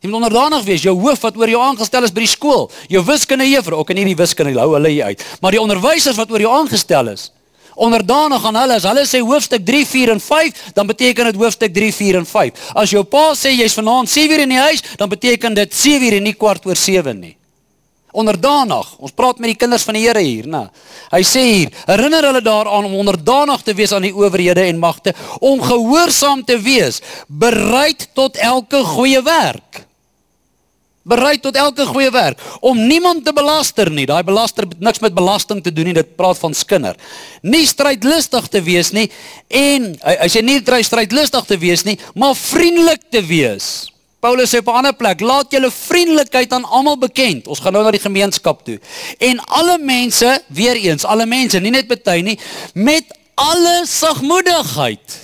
Jy 0.00 0.10
moet 0.10 0.18
onderdanig 0.20 0.64
wees, 0.64 0.82
jou 0.82 0.92
hoof 1.00 1.22
wat 1.22 1.36
oor 1.36 1.48
jou 1.48 1.60
aangestel 1.62 2.04
is 2.04 2.12
by 2.12 2.20
die 2.20 2.28
skool, 2.28 2.66
jou 2.88 3.00
wiskunde 3.04 3.46
juffrou, 3.48 3.78
ook 3.80 3.90
in 3.94 4.02
hierdie 4.02 4.18
wiskunde 4.18 4.58
hou 4.58 4.74
hulle 4.74 4.90
jy 4.92 5.04
uit, 5.14 5.22
maar 5.40 5.54
die 5.54 5.60
onderwysers 5.60 6.18
wat 6.18 6.30
oor 6.34 6.42
jou 6.44 6.50
aangestel 6.52 7.08
is, 7.14 7.30
onderdanig 7.74 8.44
aan 8.44 8.58
hulle, 8.58 8.76
as 8.76 8.84
hulle 8.84 9.06
sê 9.08 9.22
hoofstuk 9.24 9.64
3, 9.64 9.86
4 9.88 10.12
en 10.12 10.20
5, 10.20 10.60
dan 10.76 10.90
beteken 10.90 11.30
dit 11.30 11.40
hoofstuk 11.40 11.72
3, 11.72 11.88
4 11.96 12.18
en 12.20 12.28
5. 12.28 12.66
As 12.82 12.92
jou 12.92 13.02
pa 13.08 13.30
sê 13.38 13.54
jy's 13.54 13.78
vanaand 13.78 14.12
7 14.12 14.36
uur 14.36 14.44
in 14.44 14.52
die 14.52 14.60
huis, 14.60 14.84
dan 15.00 15.08
beteken 15.08 15.56
dit 15.56 15.72
7 15.74 16.04
uur 16.04 16.18
en 16.18 16.28
nie 16.28 16.36
kwart 16.36 16.68
oor 16.68 16.76
7 16.76 17.16
nie 17.16 17.32
onderdanig. 18.14 18.92
Ons 19.02 19.14
praat 19.16 19.40
met 19.42 19.52
die 19.52 19.58
kinders 19.58 19.84
van 19.86 19.98
die 19.98 20.04
Here 20.06 20.22
hier, 20.22 20.46
né? 20.50 20.66
Hy 21.12 21.22
sê 21.26 21.42
hier, 21.44 21.72
herinner 21.88 22.28
hulle 22.30 22.42
daaraan 22.44 22.86
om 22.88 22.98
onderdanig 23.02 23.64
te 23.66 23.74
wees 23.76 23.92
aan 23.94 24.06
die 24.06 24.14
owerhede 24.14 24.66
en 24.68 24.82
magte, 24.82 25.14
om 25.40 25.62
gehoorsaam 25.62 26.44
te 26.46 26.58
wees, 26.62 27.00
bereid 27.26 28.08
tot 28.14 28.38
elke 28.40 28.84
goeie 28.94 29.22
werk. 29.26 29.84
Bereid 31.04 31.42
tot 31.44 31.56
elke 31.60 31.84
goeie 31.84 32.08
werk 32.08 32.40
om 32.64 32.78
niemand 32.88 33.26
te 33.26 33.32
belaster 33.36 33.90
nie. 33.92 34.06
Daai 34.08 34.22
belaster 34.24 34.64
het 34.64 34.80
niks 34.80 35.02
met 35.04 35.12
belasting 35.12 35.60
te 35.60 35.72
doen 35.72 35.90
nie. 35.90 35.96
Dit 35.98 36.14
praat 36.16 36.40
van 36.40 36.56
skinder. 36.56 36.96
Nie 37.44 37.66
strydlustig 37.68 38.48
te 38.48 38.62
wees 38.64 38.94
nie 38.96 39.10
en 39.52 39.90
hy 40.00 40.30
sê 40.32 40.40
nie 40.40 40.62
strydlustig 40.64 41.44
te 41.44 41.60
wees 41.60 41.84
nie, 41.84 41.98
maar 42.16 42.32
vriendelik 42.32 43.04
te 43.12 43.20
wees. 43.20 43.93
Paulus 44.24 44.48
sê 44.54 44.58
op 44.58 44.68
'n 44.72 44.78
ander 44.80 44.96
plek, 44.96 45.20
laat 45.20 45.52
julle 45.52 45.70
vriendelikheid 45.70 46.52
aan 46.52 46.64
almal 46.64 46.98
bekend. 46.98 47.46
Ons 47.46 47.60
gaan 47.60 47.72
nou 47.72 47.84
na 47.84 47.90
die 47.90 48.00
gemeenskap 48.00 48.64
toe. 48.64 48.80
En 49.18 49.44
alle 49.44 49.78
mense, 49.78 50.42
weer 50.48 50.76
eens, 50.76 51.04
alle 51.04 51.26
mense, 51.26 51.60
nie 51.60 51.70
net 51.70 51.86
bety 51.86 52.20
nie, 52.20 52.38
met 52.72 53.04
alle 53.34 53.84
sagmoedigheid. 53.86 55.20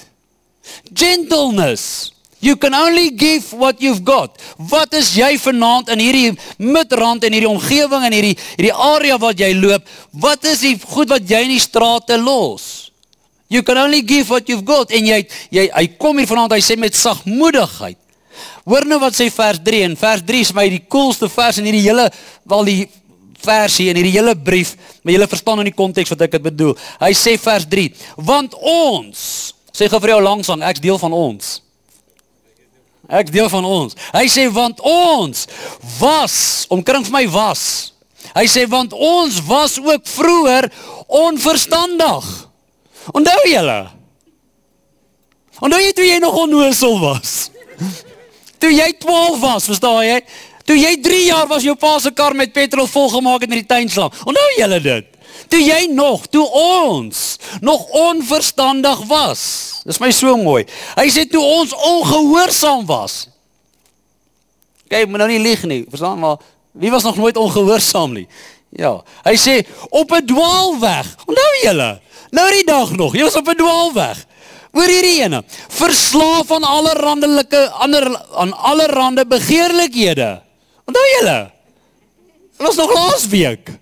Gentleness. 0.93 2.13
You 2.41 2.57
can 2.57 2.75
only 2.75 3.13
give 3.17 3.57
what 3.57 3.81
you've 3.81 4.05
got. 4.05 4.31
Wat 4.57 4.93
is 4.93 5.15
jy 5.15 5.39
vanaand 5.39 5.89
in 5.89 5.99
hierdie 5.99 6.39
midrand 6.57 7.25
en 7.25 7.33
hierdie 7.33 7.49
omgewing 7.49 8.05
en 8.05 8.13
hierdie 8.13 8.37
hierdie 8.57 8.75
area 8.75 9.19
wat 9.19 9.39
jy 9.39 9.55
loop? 9.55 9.89
Wat 10.11 10.45
is 10.45 10.61
die 10.61 10.77
goed 10.89 11.09
wat 11.09 11.29
jy 11.29 11.41
in 11.41 11.57
die 11.57 11.61
strate 11.61 12.19
los? 12.19 12.93
You 13.49 13.63
can 13.63 13.79
only 13.79 14.03
give 14.03 14.29
what 14.29 14.49
you've 14.49 14.65
got 14.65 14.91
en 14.91 15.07
jy 15.07 15.27
jy 15.51 15.71
hy 15.73 15.87
kom 15.97 16.19
hier 16.19 16.27
vanaand 16.27 16.53
hy 16.53 16.61
sê 16.61 16.77
met 16.77 16.97
sagmoedigheid. 16.97 17.97
Hoor 18.69 18.85
nou 18.89 19.01
wat 19.01 19.17
sê 19.17 19.31
vers 19.33 19.61
3 19.65 19.85
en 19.89 19.97
vers 19.97 20.25
3 20.27 20.41
is 20.47 20.55
my 20.57 20.67
die 20.69 20.83
coolste 20.89 21.29
vers 21.33 21.59
in 21.61 21.69
hierdie 21.69 21.87
hele 21.87 22.11
wel 22.49 22.67
die 22.69 22.81
versie 23.41 23.89
in 23.91 23.99
hierdie 23.99 24.15
hele 24.15 24.35
brief, 24.37 24.75
maar 25.03 25.15
julle 25.15 25.29
verstaan 25.31 25.63
in 25.63 25.71
die 25.71 25.77
konteks 25.77 26.13
wat 26.13 26.27
ek 26.27 26.37
dit 26.37 26.45
bedoel. 26.51 26.77
Hy 27.01 27.13
sê 27.17 27.37
vers 27.41 27.67
3: 27.71 27.89
Want 28.29 28.57
ons, 28.57 29.21
sê 29.73 29.89
gou 29.91 30.01
vir 30.03 30.15
jou 30.15 30.23
langs 30.25 30.51
aan, 30.53 30.65
ek's 30.69 30.83
deel 30.85 31.01
van 31.01 31.17
ons. 31.17 31.59
Ek 33.11 33.31
deel 33.35 33.49
van 33.51 33.67
ons. 33.67 33.97
Hy 34.15 34.27
sê 34.31 34.47
want 34.55 34.83
ons 34.87 35.47
was, 35.99 36.37
omkring 36.71 37.07
vir 37.09 37.17
my 37.17 37.25
was. 37.33 37.65
Hy 38.37 38.45
sê 38.47 38.67
want 38.71 38.93
ons 38.95 39.41
was 39.49 39.79
ook 39.83 40.07
vroeër 40.07 40.69
onverstandig. 41.09 42.29
Onthou 43.11 43.41
julle? 43.49 43.81
Onthou 45.59 45.81
jy 45.81 45.91
toe 45.97 46.07
jy 46.07 46.21
nog 46.23 46.39
onnoosel 46.45 47.01
was? 47.03 47.51
Toe 48.61 48.71
jy 48.75 48.91
12 49.01 49.41
was, 49.41 49.69
verstaan 49.71 50.05
jy? 50.05 50.19
Toe 50.69 50.77
jy 50.77 50.93
3 51.03 51.23
jaar 51.25 51.49
was 51.51 51.65
jou 51.65 51.75
pa 51.81 51.97
se 51.99 52.13
kar 52.13 52.37
met 52.37 52.53
petrol 52.53 52.87
volgemaak 52.87 53.47
met 53.49 53.63
die 53.63 53.67
tuinslang. 53.67 54.13
Onthou 54.29 54.51
julle 54.59 54.81
dit? 54.85 55.09
Toe 55.51 55.61
jy 55.65 55.89
nog, 55.91 56.27
toe 56.31 56.45
ons 56.55 57.39
nog 57.65 57.89
onverstandig 57.97 59.01
was. 59.09 59.43
Dis 59.89 59.99
my 59.99 60.13
so 60.15 60.37
mooi. 60.39 60.63
Hy 60.99 61.09
sê 61.11 61.25
toe 61.27 61.43
ons 61.43 61.73
ongehoorsaam 61.75 62.85
was. 62.87 63.25
Kyk, 64.91 65.09
moet 65.09 65.23
nou 65.25 65.31
nie 65.31 65.43
lieg 65.43 65.65
nie. 65.67 65.83
Verstaan 65.89 66.21
maar, 66.21 66.39
wie 66.73 66.93
was 66.93 67.07
nog 67.07 67.19
nooit 67.19 67.41
ongehoorsaam 67.41 68.15
nie? 68.21 68.27
Ja. 68.77 69.01
Hy 69.25 69.35
sê 69.41 69.61
op 69.89 70.13
'n 70.13 70.27
dwaalweg. 70.27 71.07
Onthou 71.27 71.53
julle? 71.63 72.01
Nou 72.31 72.51
die 72.51 72.65
dag 72.65 72.91
nog, 72.95 73.15
jy 73.15 73.23
was 73.23 73.37
op 73.37 73.49
'n 73.49 73.57
dwaalweg. 73.57 74.27
Hoor 74.73 74.91
hierdie 74.91 75.23
ene. 75.25 75.43
Verslaaf 75.69 76.51
aan 76.55 76.65
allerhandelike 76.65 77.65
ander 77.83 78.07
aan 78.39 78.53
allerhande 78.55 79.27
begeerlikhede. 79.27 80.43
Onthou 80.87 81.07
julle? 81.19 81.51
Was 82.61 82.77
nog 82.77 82.93
laas 82.95 83.27
week. 83.33 83.73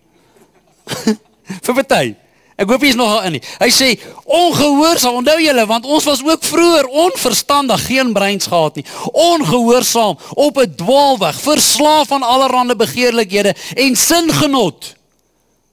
Vir 1.64 1.74
party. 1.74 2.16
Ek 2.59 2.66
hoop 2.66 2.83
jy 2.83 2.90
is 2.90 2.98
nog 2.98 3.22
in 3.22 3.37
nie. 3.37 3.42
Hy 3.61 3.68
sê 3.70 3.88
ongehoorsaam. 4.27 5.20
Onthou 5.20 5.37
julle 5.38 5.64
want 5.70 5.87
ons 5.87 6.07
was 6.09 6.24
ook 6.27 6.42
vroeër 6.42 6.88
onverstandig, 7.05 7.85
geen 7.87 8.11
breins 8.16 8.48
gehad 8.51 8.81
nie. 8.81 8.87
Ongehoorsaam 9.12 10.18
op 10.35 10.59
'n 10.59 10.74
dwaalweg, 10.74 11.38
verslaaf 11.38 12.12
aan 12.12 12.27
allerhande 12.27 12.77
begeerlikhede 12.77 13.55
en 13.77 13.94
singenot. 13.96 14.98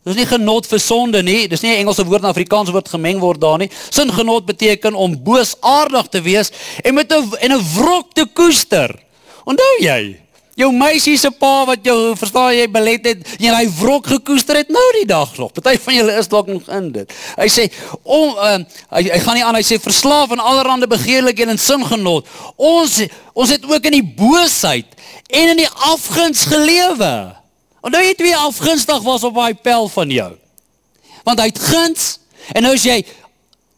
Dis 0.06 0.20
nie 0.20 0.28
genot 0.30 0.68
vir 0.70 0.82
sonde 0.82 1.24
nie. 1.26 1.48
Dis 1.50 1.64
nie 1.64 1.72
'n 1.74 1.82
Engelse 1.82 2.06
woord 2.06 2.22
en 2.22 2.30
Afrikaanse 2.30 2.72
woord 2.72 2.90
gemeng 2.90 3.20
word 3.20 3.42
daar 3.42 3.58
nie. 3.58 3.70
Singenot 3.90 4.46
beteken 4.46 4.94
om 4.94 5.24
boosaardig 5.24 6.08
te 6.10 6.22
wees 6.22 6.52
en 6.84 6.94
met 6.94 7.12
'n 7.12 7.34
en 7.42 7.52
'n 7.52 7.66
wrok 7.74 8.14
te 8.14 8.26
koester. 8.26 8.96
Onthou 9.46 9.76
jy? 9.80 10.26
Jou 10.56 10.72
meisie 10.72 11.18
se 11.18 11.32
pa 11.32 11.66
wat 11.66 11.84
jou 11.84 12.16
verstaan 12.16 12.54
jy 12.56 12.70
belet 12.72 13.06
het, 13.06 13.28
jy 13.40 13.52
hy 13.52 13.66
wrok 13.82 14.08
gekoester 14.08 14.56
het 14.56 14.70
nou 14.70 14.92
die 14.94 15.06
dag 15.06 15.38
nog. 15.38 15.52
Party 15.52 15.78
van 15.84 15.94
julle 15.94 16.16
is 16.16 16.28
dalk 16.28 16.48
nog 16.48 16.70
in 16.70 16.92
dit. 16.92 17.12
Hy 17.36 17.48
sê 17.52 17.66
om 18.04 18.38
uh, 18.38 18.64
hy, 18.96 19.02
hy 19.10 19.20
gaan 19.20 19.36
nie 19.36 19.44
aan 19.44 19.56
hy 19.56 19.64
sê 19.68 19.80
verslaaf 19.84 20.32
aan 20.32 20.40
allerlei 20.40 20.88
begeerlikhede 20.88 21.52
en 21.52 21.58
singenot. 21.58 22.26
Ons 22.56 23.02
ons 23.34 23.50
het 23.50 23.66
ook 23.68 23.86
in 23.86 24.00
die 24.00 24.14
boosheid 24.16 24.88
en 25.28 25.50
in 25.50 25.58
die 25.58 25.74
afguns 25.92 26.46
gelewe. 26.46 27.45
Onthou 27.86 28.02
jy 28.02 28.16
twee 28.18 28.38
afgunstig 28.38 29.04
was 29.06 29.24
op 29.28 29.36
daai 29.38 29.54
pel 29.54 29.86
van 29.94 30.10
jou? 30.10 30.32
Want 31.26 31.42
hy 31.42 31.52
het 31.52 31.62
guns 31.62 32.08
en 32.56 32.66
nou 32.66 32.74
as 32.74 32.86
jy 32.86 32.98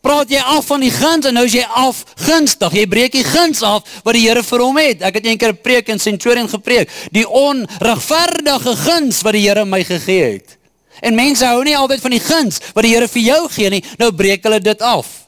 praat 0.06 0.32
jy 0.32 0.40
af 0.40 0.68
van 0.70 0.84
die 0.84 0.92
guns 0.94 1.28
en 1.28 1.36
nou 1.36 1.44
as 1.48 1.56
jy 1.56 1.66
afgunstig, 1.82 2.78
jy 2.80 2.86
breek 2.88 3.18
die 3.18 3.26
guns 3.28 3.60
af 3.68 3.98
wat 4.06 4.16
die 4.16 4.24
Here 4.24 4.44
vir 4.44 4.64
hom 4.64 4.80
het. 4.80 5.04
Ek 5.04 5.20
het 5.20 5.26
eendag 5.28 5.52
'n 5.52 5.62
preek 5.64 5.90
in 5.92 6.00
Centurion 6.00 6.48
gepreek, 6.48 6.90
die 7.12 7.28
onregverdige 7.28 8.76
guns 8.88 9.22
wat 9.22 9.34
die 9.34 9.44
Here 9.44 9.66
my 9.66 9.84
gegee 9.84 10.40
het. 10.40 10.58
En 11.02 11.16
mense 11.16 11.46
hou 11.46 11.64
nie 11.64 11.78
altyd 11.78 12.02
van 12.02 12.12
die 12.12 12.24
guns 12.24 12.60
wat 12.74 12.84
die 12.84 12.96
Here 12.96 13.08
vir 13.08 13.22
jou 13.22 13.50
gee 13.50 13.70
nie. 13.70 13.84
Nou 13.98 14.12
breek 14.12 14.44
hulle 14.44 14.60
dit 14.60 14.82
af. 14.82 15.28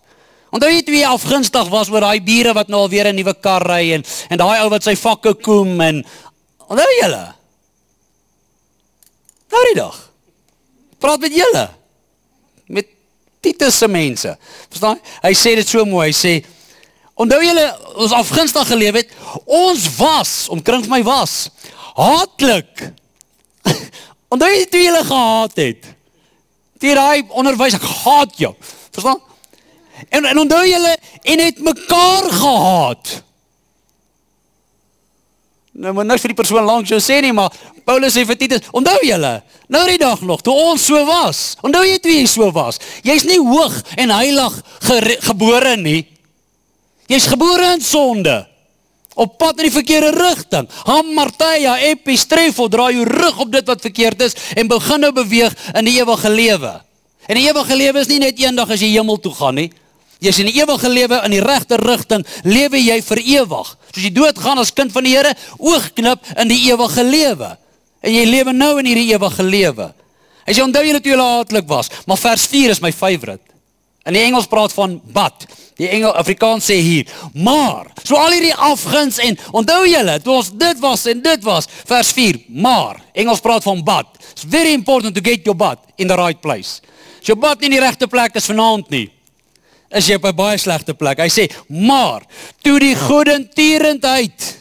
Onthou 0.52 0.70
jy 0.72 0.82
twee 0.82 1.08
afgunstig 1.08 1.68
was 1.70 1.90
oor 1.90 2.02
daai 2.02 2.22
bure 2.22 2.54
wat 2.54 2.70
nou 2.70 2.82
al 2.82 2.90
weer 2.90 3.08
'n 3.08 3.16
nuwe 3.16 3.34
kar 3.42 3.62
ry 3.62 3.94
en 3.94 4.04
en 4.30 4.38
daai 4.38 4.64
ou 4.64 4.70
wat 4.70 4.84
sy 4.84 4.96
vakke 4.96 5.34
koem 5.34 5.82
en 5.82 6.06
onthou 6.70 6.88
julle? 7.02 7.39
Nou 9.50 9.64
die 9.72 9.78
dag. 9.80 9.98
Praat 11.00 11.20
met 11.20 11.36
julle. 11.36 11.66
Met 12.66 12.88
Titus 13.40 13.78
se 13.78 13.88
mense. 13.88 14.38
Verstaan? 14.70 15.00
Hy 15.24 15.34
sê 15.38 15.56
dit 15.60 15.68
so 15.68 15.86
mooi. 15.90 16.10
Hy 16.10 16.16
sê 16.16 16.34
onthou 17.20 17.40
julle 17.44 17.66
ons 18.00 18.16
afgunstig 18.16 18.68
geleef 18.70 19.02
het. 19.02 19.16
Ons 19.46 19.88
was, 19.98 20.34
omkring 20.54 20.86
my 20.92 21.02
was 21.08 21.48
haatlik. 22.00 22.84
onthou 24.34 24.50
jy 24.52 24.68
toe 24.72 24.84
julle 24.84 25.02
gehaat 25.08 25.58
het? 25.60 25.90
Die 26.80 26.94
raai 26.96 27.26
onderwys 27.30 27.76
ek 27.76 27.88
haat 28.04 28.38
jou. 28.40 28.54
Verstaan? 28.96 29.20
En 30.16 30.28
en 30.30 30.44
onthou 30.46 30.62
julle 30.64 30.94
en 31.34 31.44
het 31.44 31.60
mekaar 31.64 32.30
gehaat. 32.32 33.16
Nou 35.80 35.94
moet 35.96 36.10
niks 36.10 36.26
vir 36.26 36.34
die 36.34 36.40
persoon 36.42 36.66
langs 36.68 36.92
jou 36.92 37.00
sê 37.00 37.22
nie, 37.24 37.32
maar 37.32 37.54
Paulus 37.88 38.12
sê 38.18 38.26
vir 38.28 38.36
Titus, 38.40 38.66
onthou 38.76 38.98
julle, 39.08 39.32
nou 39.72 39.84
die 39.88 40.00
dag 40.02 40.20
nog 40.28 40.42
toe 40.44 40.52
ons 40.52 40.84
so 40.90 41.00
was. 41.08 41.56
Onthou 41.64 41.86
jy 41.88 41.96
toe 42.04 42.12
jy 42.12 42.26
so 42.28 42.50
was? 42.56 42.82
Jy's 43.06 43.24
nie 43.28 43.40
hoog 43.40 43.78
en 43.96 44.12
heilig 44.12 44.58
gebore 45.24 45.78
nie. 45.80 46.04
Jy's 47.10 47.30
gebore 47.32 47.72
in 47.78 47.84
sonde. 47.86 48.42
Op 49.20 49.38
pad 49.40 49.64
in 49.64 49.70
die 49.70 49.74
verkeerde 49.74 50.12
rigting. 50.18 50.68
Hamartia 50.88 51.78
epistrefo 51.88 52.68
draai 52.72 53.00
jou 53.00 53.08
rug 53.08 53.40
op 53.48 53.56
dit 53.56 53.72
wat 53.72 53.88
verkeerd 53.88 54.28
is 54.28 54.36
en 54.60 54.68
begin 54.72 55.04
nou 55.08 55.14
beweeg 55.16 55.56
in 55.80 55.88
die 55.88 55.96
ewige 55.98 56.32
lewe. 56.32 56.76
En 57.30 57.40
die 57.40 57.48
ewige 57.48 57.80
lewe 57.80 58.04
is 58.04 58.12
nie 58.12 58.20
net 58.20 58.40
eendag 58.40 58.76
as 58.76 58.84
jy 58.84 58.92
hemel 58.98 59.20
toe 59.24 59.32
gaan 59.38 59.56
nie. 59.64 59.70
Jy's 60.20 60.42
in 60.42 60.50
die 60.50 60.58
ewige 60.60 60.90
lewe 60.92 61.22
in 61.24 61.32
die 61.32 61.44
regte 61.44 61.78
rigting, 61.80 62.26
lewe 62.44 62.80
jy 62.82 62.98
vir 63.08 63.22
ewig. 63.24 63.70
Soos 63.94 64.04
jy 64.04 64.12
doodgaan 64.12 64.60
as 64.60 64.74
kind 64.76 64.92
van 64.92 65.06
die 65.08 65.14
Here, 65.16 65.32
oogknip 65.58 66.26
in 66.36 66.52
die 66.52 66.60
ewige 66.68 67.06
lewe. 67.08 67.54
En 68.04 68.12
jy 68.12 68.26
lewe 68.28 68.52
nou 68.56 68.74
in 68.82 68.90
hierdie 68.90 69.08
ewige 69.14 69.46
lewe. 69.48 69.94
Hy 70.44 70.56
sê 70.56 70.64
onthou 70.64 70.84
julle 70.84 71.00
toe 71.04 71.14
julle 71.14 71.30
haatlik 71.38 71.70
was, 71.70 71.92
maar 72.10 72.20
vers 72.20 72.44
4 72.52 72.74
is 72.76 72.82
my 72.84 72.92
favourite. 72.96 73.44
In 74.08 74.16
die 74.18 74.24
Engels 74.26 74.48
praat 74.50 74.74
van 74.74 74.98
but. 75.14 75.46
Die 75.80 75.88
Engel 75.88 76.12
Afrikaans 76.20 76.68
sê 76.68 76.80
hier, 76.84 77.08
maar. 77.38 77.88
So 78.04 78.18
al 78.20 78.34
hierdie 78.36 78.56
afguns 78.56 79.22
en 79.24 79.38
onthou 79.56 79.86
julle, 79.88 80.18
toe 80.24 80.34
ons 80.40 80.50
dit 80.52 80.82
was 80.84 81.06
en 81.08 81.22
dit 81.24 81.46
was, 81.48 81.70
vers 81.88 82.10
4, 82.18 82.42
maar. 82.66 83.00
Engels 83.16 83.44
praat 83.46 83.64
van 83.64 83.84
but. 83.88 84.20
It's 84.34 84.44
very 84.44 84.74
important 84.76 85.16
to 85.16 85.24
get 85.24 85.48
your 85.48 85.56
butt 85.56 85.80
in 85.96 86.12
the 86.12 86.18
right 86.20 86.42
place. 86.44 86.82
As 87.22 87.32
jou 87.32 87.38
butt 87.40 87.62
nie 87.62 87.70
in 87.70 87.78
die 87.78 87.84
regte 87.84 88.10
plek 88.12 88.36
is 88.40 88.50
vanaand 88.50 88.92
nie, 88.92 89.06
is 89.90 90.08
jy 90.08 90.16
op 90.16 90.26
'n 90.26 90.36
baie 90.36 90.58
slegte 90.58 90.94
plek. 90.94 91.20
Hy 91.20 91.30
sê, 91.30 91.50
maar 91.68 92.22
toe 92.62 92.80
die 92.80 92.96
goedertierendheid. 92.96 94.58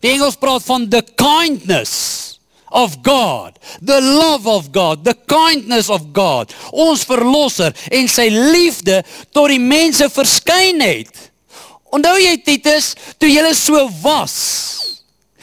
Die 0.00 0.10
Engels 0.10 0.36
praat 0.36 0.62
van 0.62 0.88
the 0.88 1.02
kindness 1.16 2.38
of 2.70 2.96
God, 3.02 3.58
the 3.80 4.00
love 4.00 4.46
of 4.46 4.68
God, 4.72 5.04
the 5.04 5.16
kindness 5.26 5.88
of 5.88 6.02
God, 6.12 6.52
ons 6.70 7.04
verlosser 7.04 7.74
en 7.90 8.08
sy 8.08 8.28
liefde 8.28 9.02
tot 9.32 9.48
die 9.48 9.60
mense 9.60 10.08
verskyn 10.12 10.80
het. 10.80 11.30
Onthou 11.90 12.18
jy 12.20 12.36
Titus, 12.44 12.94
toe 13.18 13.30
jy 13.30 13.52
so 13.56 13.88
was 14.02 14.36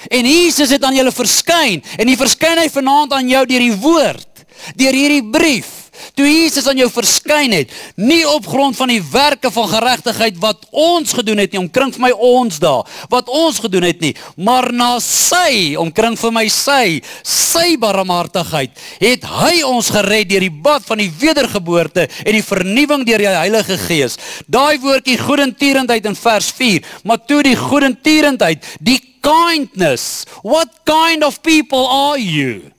en 0.05 0.25
Jesus 0.25 0.69
het 0.69 0.83
aan 0.85 0.93
julle 0.93 1.11
verskyn 1.11 1.81
en 1.97 2.07
hy 2.07 2.15
verskyn 2.15 2.59
hy 2.61 2.67
vanaand 2.69 3.15
aan 3.17 3.29
jou 3.29 3.45
deur 3.49 3.63
die 3.63 3.79
woord, 3.81 4.45
deur 4.77 4.93
hierdie 4.93 5.23
brief. 5.33 5.84
Toe 6.15 6.27
Jesus 6.29 6.67
aan 6.71 6.79
jou 6.79 6.87
verskyn 6.87 7.51
het, 7.51 7.71
nie 7.99 8.21
op 8.29 8.45
grond 8.47 8.77
van 8.79 8.87
die 8.87 9.01
werke 9.03 9.49
van 9.51 9.67
geregtigheid 9.67 10.37
wat 10.39 10.61
ons 10.71 11.11
gedoen 11.17 11.41
het 11.43 11.51
nie, 11.51 11.59
omkring 11.59 11.91
vir 11.91 12.05
my 12.05 12.11
ons 12.15 12.59
daar, 12.63 12.85
wat 13.11 13.27
ons 13.27 13.59
gedoen 13.59 13.83
het 13.83 13.99
nie, 13.99 14.13
maar 14.39 14.69
na 14.71 14.93
sy, 15.03 15.75
omkring 15.79 16.15
vir 16.19 16.31
my 16.37 16.45
sy, 16.47 17.01
sy 17.27 17.75
barmhartigheid, 17.81 18.71
het 19.01 19.27
hy 19.27 19.57
ons 19.67 19.91
gered 19.91 20.29
deur 20.31 20.45
die 20.45 20.53
bad 20.69 20.87
van 20.87 21.03
die 21.03 21.09
wedergeboorte 21.19 22.07
en 22.23 22.31
die 22.37 22.45
vernuwing 22.45 23.03
deur 23.07 23.25
die 23.25 23.33
Heilige 23.35 23.75
Gees. 23.83 24.15
Daai 24.47 24.79
woordjie 24.79 25.17
goedertierendheid 25.19 26.07
in 26.07 26.15
vers 26.15 26.47
4, 26.55 26.79
maar 27.03 27.19
toe 27.27 27.41
die 27.43 27.57
goedertierendheid, 27.59 28.63
die 28.79 29.01
kindness, 29.25 30.23
what 30.47 30.71
kind 30.87 31.27
of 31.27 31.41
people 31.43 31.83
are 31.91 32.21
you? 32.21 32.71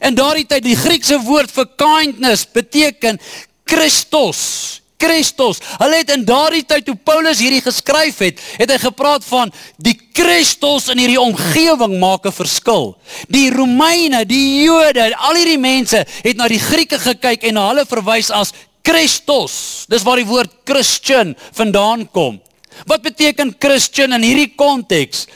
In 0.00 0.14
daardie 0.14 0.46
tyd 0.46 0.64
die 0.64 0.76
Griekse 0.76 1.20
woord 1.24 1.50
vir 1.50 1.68
kindness 1.76 2.46
beteken 2.52 3.20
Christos. 3.64 4.82
Christos. 4.96 5.60
Hulle 5.76 6.00
het 6.00 6.10
in 6.14 6.24
daardie 6.24 6.64
tyd 6.64 6.86
toe 6.86 6.96
Paulus 6.96 7.40
hierdie 7.42 7.60
geskryf 7.64 8.20
het, 8.24 8.40
het 8.56 8.70
hy 8.72 8.78
gepraat 8.80 9.24
van 9.28 9.52
die 9.76 9.94
Christos 10.16 10.88
in 10.92 11.00
hierdie 11.02 11.20
omgewing 11.20 11.98
maak 12.00 12.26
'n 12.26 12.32
verskil. 12.32 12.96
Die 13.28 13.50
Romeine, 13.50 14.24
die 14.24 14.64
Jode, 14.64 15.12
al 15.16 15.36
hierdie 15.36 15.60
mense 15.60 16.06
het 16.22 16.36
na 16.36 16.48
die 16.48 16.58
Grieke 16.58 16.98
gekyk 16.98 17.44
en 17.44 17.54
na 17.54 17.68
hulle 17.68 17.84
verwys 17.84 18.30
as 18.30 18.52
Christos. 18.82 19.84
Dis 19.88 20.02
waar 20.02 20.16
die 20.16 20.26
woord 20.26 20.50
Christian 20.64 21.36
vandaan 21.52 22.08
kom. 22.10 22.40
Wat 22.86 23.02
beteken 23.02 23.56
Christian 23.58 24.12
in 24.12 24.22
hierdie 24.22 24.54
konteks? 24.56 25.26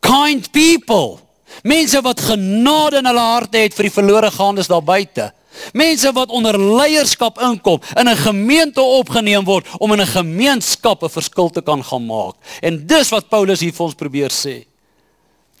Kind 0.00 0.52
people. 0.52 1.25
Mense 1.66 2.00
wat 2.04 2.20
genade 2.22 3.00
in 3.02 3.08
hulle 3.10 3.24
harte 3.32 3.58
het 3.64 3.74
vir 3.74 3.88
die 3.88 3.94
verlore 3.94 4.30
gaandes 4.30 4.70
daar 4.70 4.84
buite. 4.86 5.32
Mense 5.74 6.12
wat 6.14 6.30
onder 6.30 6.58
leierskap 6.60 7.40
inkom, 7.42 7.80
in 7.96 8.08
'n 8.08 8.16
gemeente 8.16 8.80
opgeneem 8.80 9.44
word 9.44 9.66
om 9.78 9.92
in 9.92 10.00
'n 10.00 10.06
gemeenskap 10.06 11.02
'n 11.02 11.08
verskil 11.08 11.50
te 11.50 11.62
kan 11.62 11.84
gaan 11.84 12.06
maak. 12.06 12.34
En 12.62 12.86
dis 12.86 13.08
wat 13.08 13.28
Paulus 13.28 13.60
hier 13.60 13.72
vir 13.72 13.86
ons 13.86 13.94
probeer 13.94 14.30
sê. 14.30 14.64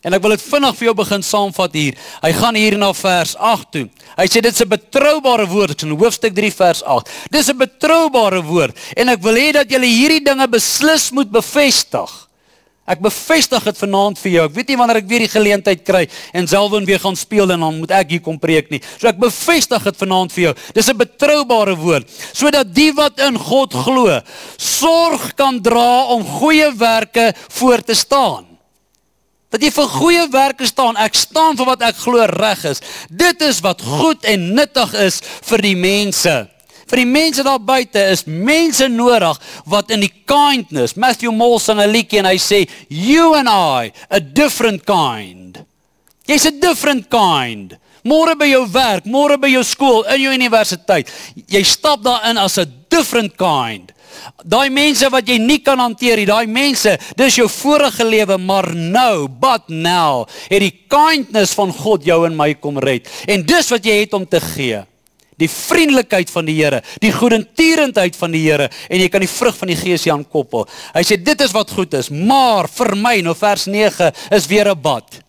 En 0.02 0.12
ek 0.12 0.22
wil 0.22 0.30
dit 0.30 0.42
vinnig 0.42 0.76
vir 0.76 0.84
jou 0.84 0.94
begin 0.94 1.22
saamvat 1.22 1.72
hier. 1.72 1.94
Hy 2.22 2.32
gaan 2.32 2.54
hier 2.54 2.78
na 2.78 2.92
vers 2.92 3.36
8 3.36 3.72
toe. 3.72 3.88
Hy 4.16 4.26
sê 4.26 4.40
dit's 4.40 4.60
'n 4.60 4.68
betroubare 4.68 5.46
woord 5.46 5.82
in 5.82 5.96
hoofstuk 5.98 6.34
3 6.34 6.52
vers 6.52 6.82
8. 6.84 7.08
Dis 7.30 7.48
'n 7.48 7.56
betroubare 7.58 8.42
woord 8.42 8.76
en 8.96 9.08
ek 9.08 9.22
wil 9.22 9.34
hê 9.34 9.52
dat 9.52 9.70
julle 9.70 9.86
hierdie 9.86 10.24
dinge 10.24 10.48
beslis 10.48 11.10
moet 11.10 11.30
bevestig. 11.30 12.25
Ek 12.86 13.00
bevestig 13.02 13.64
dit 13.66 13.78
vanaand 13.82 14.18
vir 14.22 14.30
jou. 14.30 14.44
Ek 14.46 14.54
weet 14.54 14.68
nie 14.70 14.78
wanneer 14.78 15.00
ek 15.00 15.08
weer 15.10 15.24
die 15.24 15.32
geleentheid 15.32 15.82
kry 15.86 16.04
en 16.36 16.46
Selwyn 16.46 16.86
weer 16.86 17.02
gaan 17.02 17.18
speel 17.18 17.50
en 17.50 17.64
dan 17.66 17.80
moet 17.80 17.94
ek 17.98 18.14
hier 18.14 18.22
kom 18.22 18.38
preek 18.38 18.70
nie. 18.70 18.80
So 19.00 19.10
ek 19.10 19.18
bevestig 19.18 19.88
dit 19.90 19.98
vanaand 20.04 20.34
vir 20.34 20.42
jou. 20.44 20.54
Dis 20.74 20.88
'n 20.88 20.96
betroubare 20.96 21.74
woord 21.74 22.06
sodat 22.32 22.72
die 22.74 22.92
wat 22.92 23.18
in 23.18 23.38
God 23.38 23.74
glo, 23.74 24.20
sorg 24.56 25.34
kan 25.34 25.60
dra 25.60 26.06
om 26.14 26.22
goeie 26.22 26.70
werke 26.78 27.34
voor 27.48 27.82
te 27.82 27.94
staan. 27.94 28.46
Dat 29.50 29.62
jy 29.62 29.70
vir 29.70 29.88
goeie 29.88 30.28
werke 30.30 30.66
staan. 30.66 30.96
Ek 30.96 31.14
staan 31.14 31.56
vir 31.56 31.66
wat 31.66 31.82
ek 31.82 31.96
glo 31.96 32.24
reg 32.24 32.64
is. 32.64 32.80
Dit 33.10 33.42
is 33.42 33.60
wat 33.60 33.82
goed 33.82 34.24
en 34.24 34.54
nuttig 34.54 34.94
is 34.94 35.20
vir 35.42 35.58
die 35.58 35.76
mense 35.76 36.55
vir 36.86 37.02
die 37.02 37.08
mense 37.08 37.44
daar 37.46 37.62
buite 37.62 38.02
is 38.12 38.24
mense 38.26 38.86
nodig 38.88 39.40
wat 39.66 39.90
in 39.94 40.04
die 40.04 40.12
kindness 40.28 40.96
Matthew 40.96 41.32
Molson 41.34 41.80
'n 41.80 41.90
liedjie 41.90 42.18
en 42.18 42.30
hy 42.30 42.38
sê 42.38 42.68
you 42.88 43.34
and 43.34 43.48
I 43.48 43.92
a 44.10 44.20
different 44.20 44.86
kind. 44.86 45.58
Jy's 46.26 46.46
a 46.46 46.50
different 46.50 47.10
kind. 47.10 47.76
Môre 48.04 48.36
by 48.38 48.46
jou 48.46 48.66
werk, 48.70 49.04
môre 49.04 49.38
by 49.38 49.48
jou 49.48 49.64
skool, 49.64 50.04
in 50.14 50.20
jou 50.20 50.32
universiteit. 50.32 51.10
Jy 51.48 51.62
stap 51.64 52.02
daarin 52.02 52.38
as 52.38 52.58
'n 52.58 52.70
different 52.88 53.36
kind. 53.36 53.92
Daai 54.44 54.70
mense 54.70 55.10
wat 55.10 55.26
jy 55.26 55.38
nie 55.38 55.58
kan 55.58 55.78
hanteer 55.78 56.16
nie, 56.16 56.26
daai 56.26 56.46
mense, 56.46 56.98
dis 57.16 57.36
jou 57.36 57.48
vorige 57.48 58.04
lewe, 58.04 58.38
maar 58.38 58.74
nou, 58.74 59.28
but 59.28 59.68
now, 59.68 60.26
het 60.48 60.60
die 60.60 60.86
kindness 60.88 61.52
van 61.52 61.72
God 61.72 62.04
jou 62.04 62.24
en 62.26 62.36
my 62.36 62.54
kom 62.54 62.78
red. 62.78 63.08
En 63.26 63.42
dis 63.42 63.70
wat 63.70 63.84
jy 63.84 64.00
het 64.00 64.14
om 64.14 64.26
te 64.26 64.40
gee 64.40 64.84
die 65.40 65.48
vriendelikheid 65.50 66.30
van 66.32 66.48
die 66.48 66.56
Here, 66.56 66.80
die 67.02 67.12
goedertierendheid 67.12 68.16
van 68.16 68.32
die 68.34 68.42
Here 68.46 68.70
en 68.88 69.00
jy 69.02 69.08
kan 69.12 69.24
die 69.24 69.30
vrug 69.30 69.56
van 69.58 69.72
die 69.72 69.78
Gees 69.78 70.06
hier 70.06 70.16
aan 70.16 70.24
koppel. 70.24 70.66
Hy 70.94 71.04
sê 71.06 71.18
dit 71.20 71.44
is 71.44 71.54
wat 71.56 71.72
goed 71.76 71.94
is, 71.98 72.10
maar 72.10 72.70
vir 72.72 72.94
my 72.96 73.18
nou 73.24 73.36
vers 73.36 73.66
9 73.70 74.12
is 74.36 74.48
weer 74.50 74.70
'n 74.72 74.80
bad. 74.80 75.22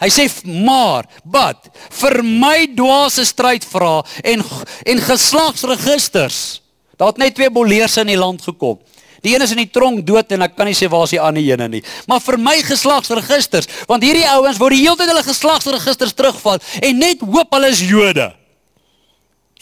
Hy 0.00 0.08
sê 0.08 0.24
maar, 0.44 1.04
bad 1.24 1.68
vir 1.90 2.22
my 2.22 2.66
dwaase 2.74 3.24
stryd 3.24 3.64
vra 3.64 4.02
en 4.24 4.42
en 4.86 4.98
geslagsregisters. 4.98 6.62
Daar 6.96 7.08
het 7.08 7.18
net 7.18 7.34
twee 7.34 7.50
boleers 7.50 7.96
in 7.96 8.06
die 8.06 8.16
land 8.16 8.42
gekom. 8.42 8.78
Die 9.20 9.34
een 9.34 9.42
is 9.42 9.50
in 9.50 9.60
die 9.60 9.70
tronk 9.70 10.06
dood 10.06 10.32
en 10.32 10.42
ek 10.42 10.56
kan 10.56 10.66
nie 10.66 10.74
sê 10.76 10.88
waar 10.88 11.04
is 11.04 11.10
die 11.10 11.20
ander 11.20 11.44
een 11.44 11.70
nie. 11.70 11.82
Maar 12.08 12.20
vir 12.20 12.38
my 12.38 12.56
geslagsregisters, 12.64 13.68
want 13.86 14.02
hierdie 14.02 14.24
ouens 14.24 14.58
word 14.58 14.72
die 14.72 14.84
hele 14.86 14.96
tyd 14.96 15.12
hulle 15.12 15.22
geslagsregisters 15.22 16.16
terugval 16.16 16.60
en 16.80 16.98
net 16.98 17.20
hoop 17.20 17.52
hulle 17.52 17.68
is 17.68 17.84
Jode. 17.84 18.39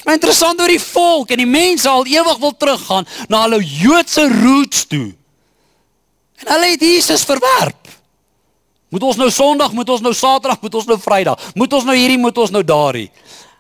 Maar 0.04 0.14
interessant 0.14 0.60
oor 0.60 0.70
die 0.70 0.82
volk 0.82 1.32
en 1.34 1.42
die 1.42 1.50
mense 1.50 1.88
al 1.88 2.06
ewig 2.06 2.38
wil 2.42 2.54
teruggaan 2.56 3.08
na 3.28 3.42
hulle 3.46 3.58
Joodse 3.64 4.28
roots 4.30 4.86
toe. 4.86 5.10
En 6.44 6.52
hulle 6.54 6.70
het 6.76 6.84
Jesus 6.84 7.26
verwerp. 7.26 7.88
Moet 8.88 9.04
ons 9.04 9.18
nou 9.20 9.28
Sondag, 9.30 9.74
moet 9.76 9.88
ons 9.92 10.04
nou 10.04 10.14
Saterdag, 10.16 10.62
moet 10.64 10.74
ons 10.80 10.86
nou 10.88 10.96
Vrydag, 11.02 11.50
moet 11.54 11.72
ons 11.76 11.84
nou 11.84 11.96
hierdie, 11.96 12.20
moet 12.20 12.38
ons 12.40 12.54
nou 12.54 12.62
daardie. 12.64 13.10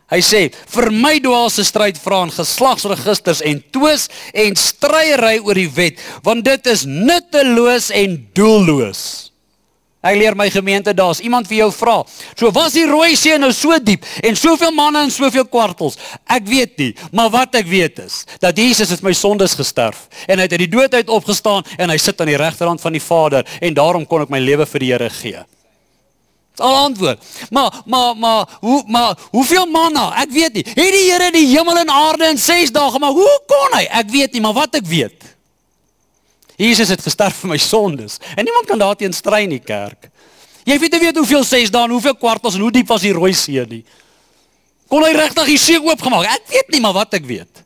Hy 0.08 0.20
sê 0.24 0.46
vir 0.72 0.88
my 0.94 1.18
dwaalse 1.20 1.66
stryd 1.68 1.98
vra 2.00 2.22
in 2.24 2.32
geslagsregisters 2.32 3.42
en 3.44 3.58
twis 3.74 4.06
en 4.32 4.56
stryery 4.56 5.34
oor 5.44 5.58
die 5.58 5.68
wet 5.68 6.00
want 6.24 6.46
dit 6.46 6.70
is 6.72 6.86
nutteloos 6.88 7.90
en 7.92 8.16
doelloos. 8.36 9.02
Ek 10.08 10.16
leer 10.16 10.36
my 10.38 10.48
gemeente 10.52 10.94
daar's 10.96 11.20
iemand 11.20 11.48
vir 11.50 11.62
jou 11.62 11.68
vra. 11.74 11.98
So 12.38 12.52
was 12.54 12.76
die 12.76 12.86
rooi 12.88 13.14
see 13.18 13.36
nou 13.38 13.50
so 13.52 13.76
diep 13.82 14.06
en 14.24 14.38
soveel 14.38 14.72
manne 14.72 15.04
en 15.06 15.12
soveel 15.12 15.46
kwartels. 15.50 15.98
Ek 16.24 16.46
weet 16.48 16.78
nie, 16.80 16.92
maar 17.12 17.30
wat 17.34 17.58
ek 17.60 17.68
weet 17.68 18.00
is 18.06 18.22
dat 18.40 18.56
Jesus 18.56 18.92
het 18.94 19.04
my 19.04 19.12
sondes 19.16 19.56
gesterf 19.58 20.06
en 20.26 20.38
hy 20.38 20.48
het 20.48 20.56
uit 20.56 20.64
die 20.64 20.72
dood 20.72 20.94
uit 20.94 21.12
opgestaan 21.12 21.66
en 21.76 21.92
hy 21.92 21.98
sit 22.00 22.20
aan 22.20 22.32
die 22.32 22.40
regterhand 22.40 22.80
van 22.80 22.96
die 22.96 23.04
Vader 23.04 23.46
en 23.60 23.76
daarom 23.76 24.06
kon 24.08 24.24
ek 24.24 24.32
my 24.32 24.40
lewe 24.42 24.66
vir 24.66 24.84
die 24.84 24.92
Here 24.92 25.10
gee. 25.12 25.44
Dis 26.58 26.64
al 26.64 26.76
antwoord. 26.88 27.24
Maar 27.50 27.82
maar 27.86 28.16
maar 28.16 28.58
hoe 28.60 28.82
maar 28.86 29.18
hoeveel 29.30 29.66
manne? 29.66 30.08
Ek 30.24 30.30
weet 30.32 30.54
nie. 30.54 30.64
Het 30.66 30.92
die 30.94 31.06
Here 31.10 31.30
die 31.32 31.46
hemel 31.52 31.84
en 31.84 31.90
aarde 31.90 32.32
in 32.32 32.38
6 32.38 32.72
dae 32.72 32.90
gemaak? 32.90 33.12
Hoe 33.12 33.40
kon 33.46 33.76
hy? 33.76 33.84
Ek 34.00 34.08
weet 34.10 34.32
nie, 34.32 34.40
maar 34.40 34.56
wat 34.56 34.80
ek 34.80 34.86
weet 34.88 35.36
Jesus 36.58 36.90
het 36.90 37.02
gesterf 37.02 37.44
vir 37.44 37.52
my 37.52 37.58
sondes. 37.62 38.18
En 38.34 38.42
niemand 38.44 38.66
kan 38.66 38.80
daarteen 38.80 39.14
stry 39.14 39.44
nie, 39.46 39.60
kerk. 39.62 40.10
Jy 40.66 40.76
weet 40.82 40.96
nie 40.96 41.00
weet 41.06 41.20
hoeveel 41.20 41.44
ses 41.46 41.70
daan, 41.72 41.92
hoeveel 41.94 42.16
kwartels 42.18 42.58
en 42.58 42.66
hoe 42.66 42.72
diep 42.74 42.90
was 42.90 43.04
die 43.06 43.14
rooi 43.14 43.32
see 43.36 43.62
nie. 43.70 43.84
Kon 44.90 45.04
hy 45.04 45.12
regtig 45.14 45.52
die 45.52 45.60
see 45.60 45.78
oopgemaak? 45.80 46.26
Ek 46.34 46.50
weet 46.50 46.72
nie, 46.74 46.80
maar 46.82 46.96
wat 46.96 47.14
ek 47.14 47.28
weet. 47.28 47.62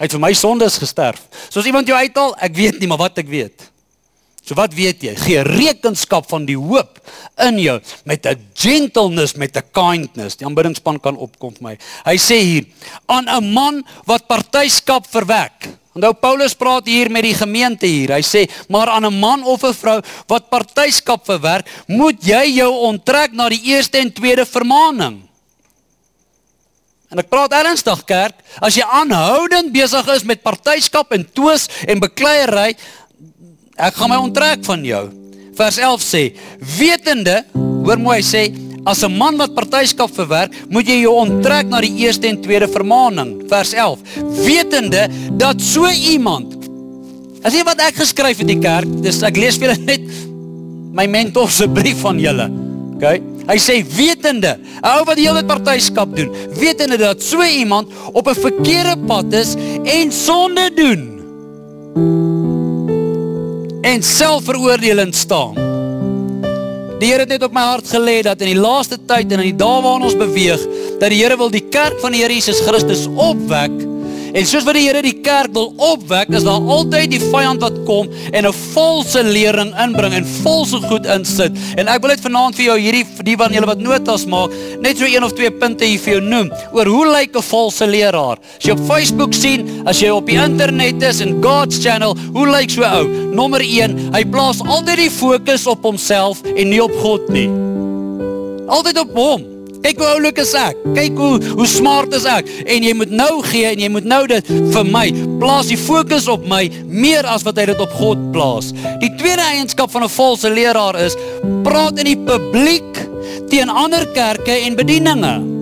Hy 0.00 0.08
het 0.08 0.14
vir 0.16 0.22
my 0.22 0.32
sondes 0.32 0.78
gesterf. 0.80 1.20
Soos 1.52 1.68
iemand 1.68 1.90
jou 1.90 1.98
uithaal, 1.98 2.32
ek 2.40 2.56
weet 2.56 2.80
nie, 2.80 2.88
maar 2.88 3.02
wat 3.02 3.20
ek 3.20 3.28
weet. 3.28 3.66
So 4.40 4.56
wat 4.56 4.72
weet 4.74 5.04
jy? 5.04 5.12
Gee 5.20 5.42
rekenskap 5.44 6.30
van 6.30 6.46
die 6.48 6.56
hoop 6.58 6.96
in 7.44 7.58
jou 7.60 7.76
met 8.08 8.26
'n 8.26 8.40
gentleness, 8.54 9.36
met 9.36 9.56
'n 9.56 9.68
kindness. 9.70 10.36
Die 10.36 10.46
aanbiddingspan 10.46 11.00
kan 11.00 11.16
opkom 11.16 11.52
vir 11.54 11.62
my. 11.62 11.78
Hy 12.04 12.16
sê 12.16 12.40
hier 12.40 12.64
aan 13.06 13.28
'n 13.28 13.52
man 13.52 13.84
wat 14.06 14.26
partyskap 14.26 15.06
verwek 15.06 15.68
Onthou 15.90 16.12
Paulus 16.14 16.54
praat 16.54 16.86
hier 16.86 17.10
met 17.10 17.24
die 17.26 17.34
gemeente 17.34 17.88
hier. 17.88 18.12
Hy 18.14 18.22
sê, 18.22 18.48
"Maar 18.68 18.88
aan 18.88 19.06
'n 19.06 19.18
man 19.18 19.42
of 19.44 19.64
'n 19.64 19.74
vrou 19.74 20.00
wat 20.26 20.50
partyskap 20.50 21.24
verwerk, 21.24 21.66
moet 21.86 22.22
jy 22.22 22.44
jou 22.54 22.70
onttrek 22.70 23.32
na 23.32 23.48
die 23.48 23.62
eerste 23.64 23.98
en 23.98 24.12
tweede 24.12 24.46
vermaaning." 24.46 25.30
En 27.10 27.18
ek 27.18 27.28
praat 27.28 27.52
ernstig 27.52 28.04
kerk, 28.04 28.34
as 28.62 28.76
jy 28.76 28.82
aanhoudend 28.86 29.72
besig 29.72 30.06
is 30.14 30.22
met 30.22 30.42
partyskap 30.42 31.10
en 31.12 31.26
twis 31.34 31.66
en 31.86 31.98
bekleierery, 31.98 32.76
ek 33.76 33.94
gaan 33.94 34.10
my 34.10 34.16
onttrek 34.16 34.64
van 34.64 34.84
jou. 34.84 35.10
Vers 35.56 35.76
11 35.76 36.02
sê, 36.02 36.36
"Wetende, 36.78 37.44
hoor 37.52 37.98
mooi 37.98 38.20
hy 38.20 38.22
sê, 38.22 38.69
As 38.84 39.02
'n 39.04 39.12
man 39.12 39.36
wat 39.36 39.54
partyskap 39.54 40.10
verwerk, 40.14 40.52
moet 40.68 40.86
jy 40.86 41.00
jou 41.02 41.14
onttrek 41.14 41.68
na 41.68 41.80
die 41.80 41.96
eerste 42.06 42.28
en 42.28 42.40
tweede 42.40 42.68
vermaaning, 42.68 43.44
vers 43.48 43.72
11. 43.72 43.98
Wetende 44.44 45.08
dat 45.36 45.60
so 45.60 45.86
iemand 45.88 46.60
As 47.40 47.54
jy 47.56 47.62
wat 47.64 47.80
ek 47.80 47.96
geskryf 47.96 48.36
het 48.36 48.50
in 48.50 48.60
die 48.60 48.60
kerk, 48.60 48.88
dis 49.00 49.22
ek 49.24 49.38
lees 49.40 49.56
vir 49.56 49.70
julle 49.70 49.86
net 49.88 50.02
my 50.92 51.06
mentor 51.08 51.48
se 51.48 51.68
brief 51.72 52.02
van 52.04 52.20
julle. 52.20 52.50
OK? 52.98 53.06
Hy 53.48 53.56
sê 53.56 53.80
wetende, 53.96 54.60
'n 54.60 54.84
ou 54.84 55.04
wat 55.08 55.16
die 55.16 55.24
hele 55.24 55.42
partyskap 55.42 56.14
doen, 56.14 56.28
wetende 56.60 56.98
dat 56.98 57.22
so 57.22 57.40
iemand 57.42 57.88
op 58.12 58.28
'n 58.28 58.34
verkeerde 58.34 58.96
pad 59.06 59.32
is 59.32 59.56
en 59.84 60.12
sonde 60.12 60.68
doen 60.76 61.02
en 63.82 64.02
selfveroordeling 64.02 65.14
staan. 65.14 65.69
Die 67.00 67.08
Here 67.08 67.24
het 67.24 67.30
net 67.32 67.44
op 67.46 67.54
my 67.56 67.62
hart 67.64 67.86
gelê 67.88 68.18
dat 68.26 68.42
in 68.44 68.50
die 68.52 68.60
laaste 68.60 68.98
tyd 69.08 69.30
en 69.32 69.40
in 69.40 69.54
die 69.54 69.56
dae 69.56 69.78
waarin 69.80 70.04
ons 70.04 70.18
beweeg, 70.20 70.60
dat 71.00 71.08
die 71.08 71.22
Here 71.22 71.38
wil 71.40 71.48
die 71.48 71.64
kerk 71.72 71.96
van 72.02 72.12
die 72.12 72.20
Here 72.20 72.36
Jesus 72.36 72.60
Christus 72.66 73.06
opwek 73.08 73.72
En 74.30 74.46
soos 74.46 74.62
wat 74.66 74.76
die 74.78 74.84
Here 74.86 75.02
die 75.02 75.16
kerk 75.24 75.50
wil 75.56 75.72
opwek, 75.82 76.30
is 76.34 76.44
daar 76.46 76.62
altyd 76.70 77.10
die 77.10 77.20
vyand 77.32 77.62
wat 77.64 77.76
kom 77.88 78.08
en 78.32 78.46
'n 78.46 78.52
valse 78.74 79.22
lering 79.22 79.72
inbring 79.84 80.14
en 80.14 80.26
valse 80.42 80.78
goed 80.86 81.06
insit. 81.06 81.52
En 81.76 81.88
ek 81.88 82.00
wil 82.00 82.10
net 82.10 82.20
vanaand 82.20 82.54
vir 82.54 82.64
jou 82.64 82.78
hierdie 82.78 83.06
die 83.24 83.36
van 83.36 83.52
julle 83.52 83.66
wat 83.66 83.78
notas 83.78 84.26
maak, 84.26 84.50
net 84.80 84.98
so 84.98 85.04
een 85.04 85.24
of 85.24 85.32
twee 85.32 85.50
punte 85.50 85.84
hier 85.84 85.98
vir 85.98 86.12
jou 86.14 86.20
noem 86.20 86.50
oor 86.72 86.86
hoe 86.86 87.06
lyk 87.06 87.36
'n 87.36 87.42
valse 87.42 87.86
leraar. 87.86 88.38
As 88.58 88.64
jy 88.64 88.72
op 88.72 88.86
Facebook 88.86 89.34
sien, 89.34 89.82
as 89.86 90.00
jy 90.00 90.10
op 90.10 90.26
die 90.26 90.38
internet 90.38 91.02
is 91.02 91.20
en 91.20 91.42
God's 91.42 91.78
channel, 91.78 92.16
hoe 92.32 92.46
lyk 92.46 92.70
so 92.70 92.82
ou? 92.82 93.06
Nommer 93.34 93.60
1, 93.60 94.12
hy 94.12 94.24
plaas 94.24 94.60
altyd 94.60 94.96
die 94.96 95.10
fokus 95.10 95.66
op 95.66 95.82
homself 95.82 96.42
en 96.56 96.68
nie 96.70 96.82
op 96.82 96.92
God 97.02 97.28
nie. 97.28 97.50
Altyd 98.68 98.98
op 98.98 99.14
hom. 99.14 99.49
Kyk 99.80 100.00
hoe 100.00 100.08
oulik 100.14 100.40
is 100.42 100.52
ek. 100.58 100.80
Kyk 100.96 101.16
hoe 101.16 101.36
hoe 101.56 101.66
smart 101.68 102.14
is 102.16 102.26
ek. 102.28 102.48
En 102.68 102.84
jy 102.84 102.92
moet 102.96 103.12
nou 103.14 103.40
gee 103.48 103.68
en 103.70 103.80
jy 103.80 103.88
moet 103.92 104.08
nou 104.08 104.22
dit 104.28 104.50
vir 104.74 104.88
my. 104.88 105.06
Plaas 105.40 105.70
die 105.72 105.78
fokus 105.80 106.28
op 106.28 106.44
my 106.50 106.66
meer 106.84 107.28
as 107.28 107.46
wat 107.46 107.60
hy 107.60 107.70
dit 107.72 107.80
op 107.80 107.94
God 108.00 108.30
plaas. 108.34 108.74
Die 109.00 109.12
tweede 109.20 109.46
eienskap 109.54 109.92
van 109.92 110.04
'n 110.04 110.12
valse 110.12 110.50
leraar 110.50 111.00
is 111.00 111.16
praat 111.64 111.98
in 111.98 112.12
die 112.12 112.20
publiek 112.28 113.06
teen 113.48 113.68
ander 113.68 114.06
kerke 114.12 114.52
en 114.52 114.76
bedieninge. 114.76 115.60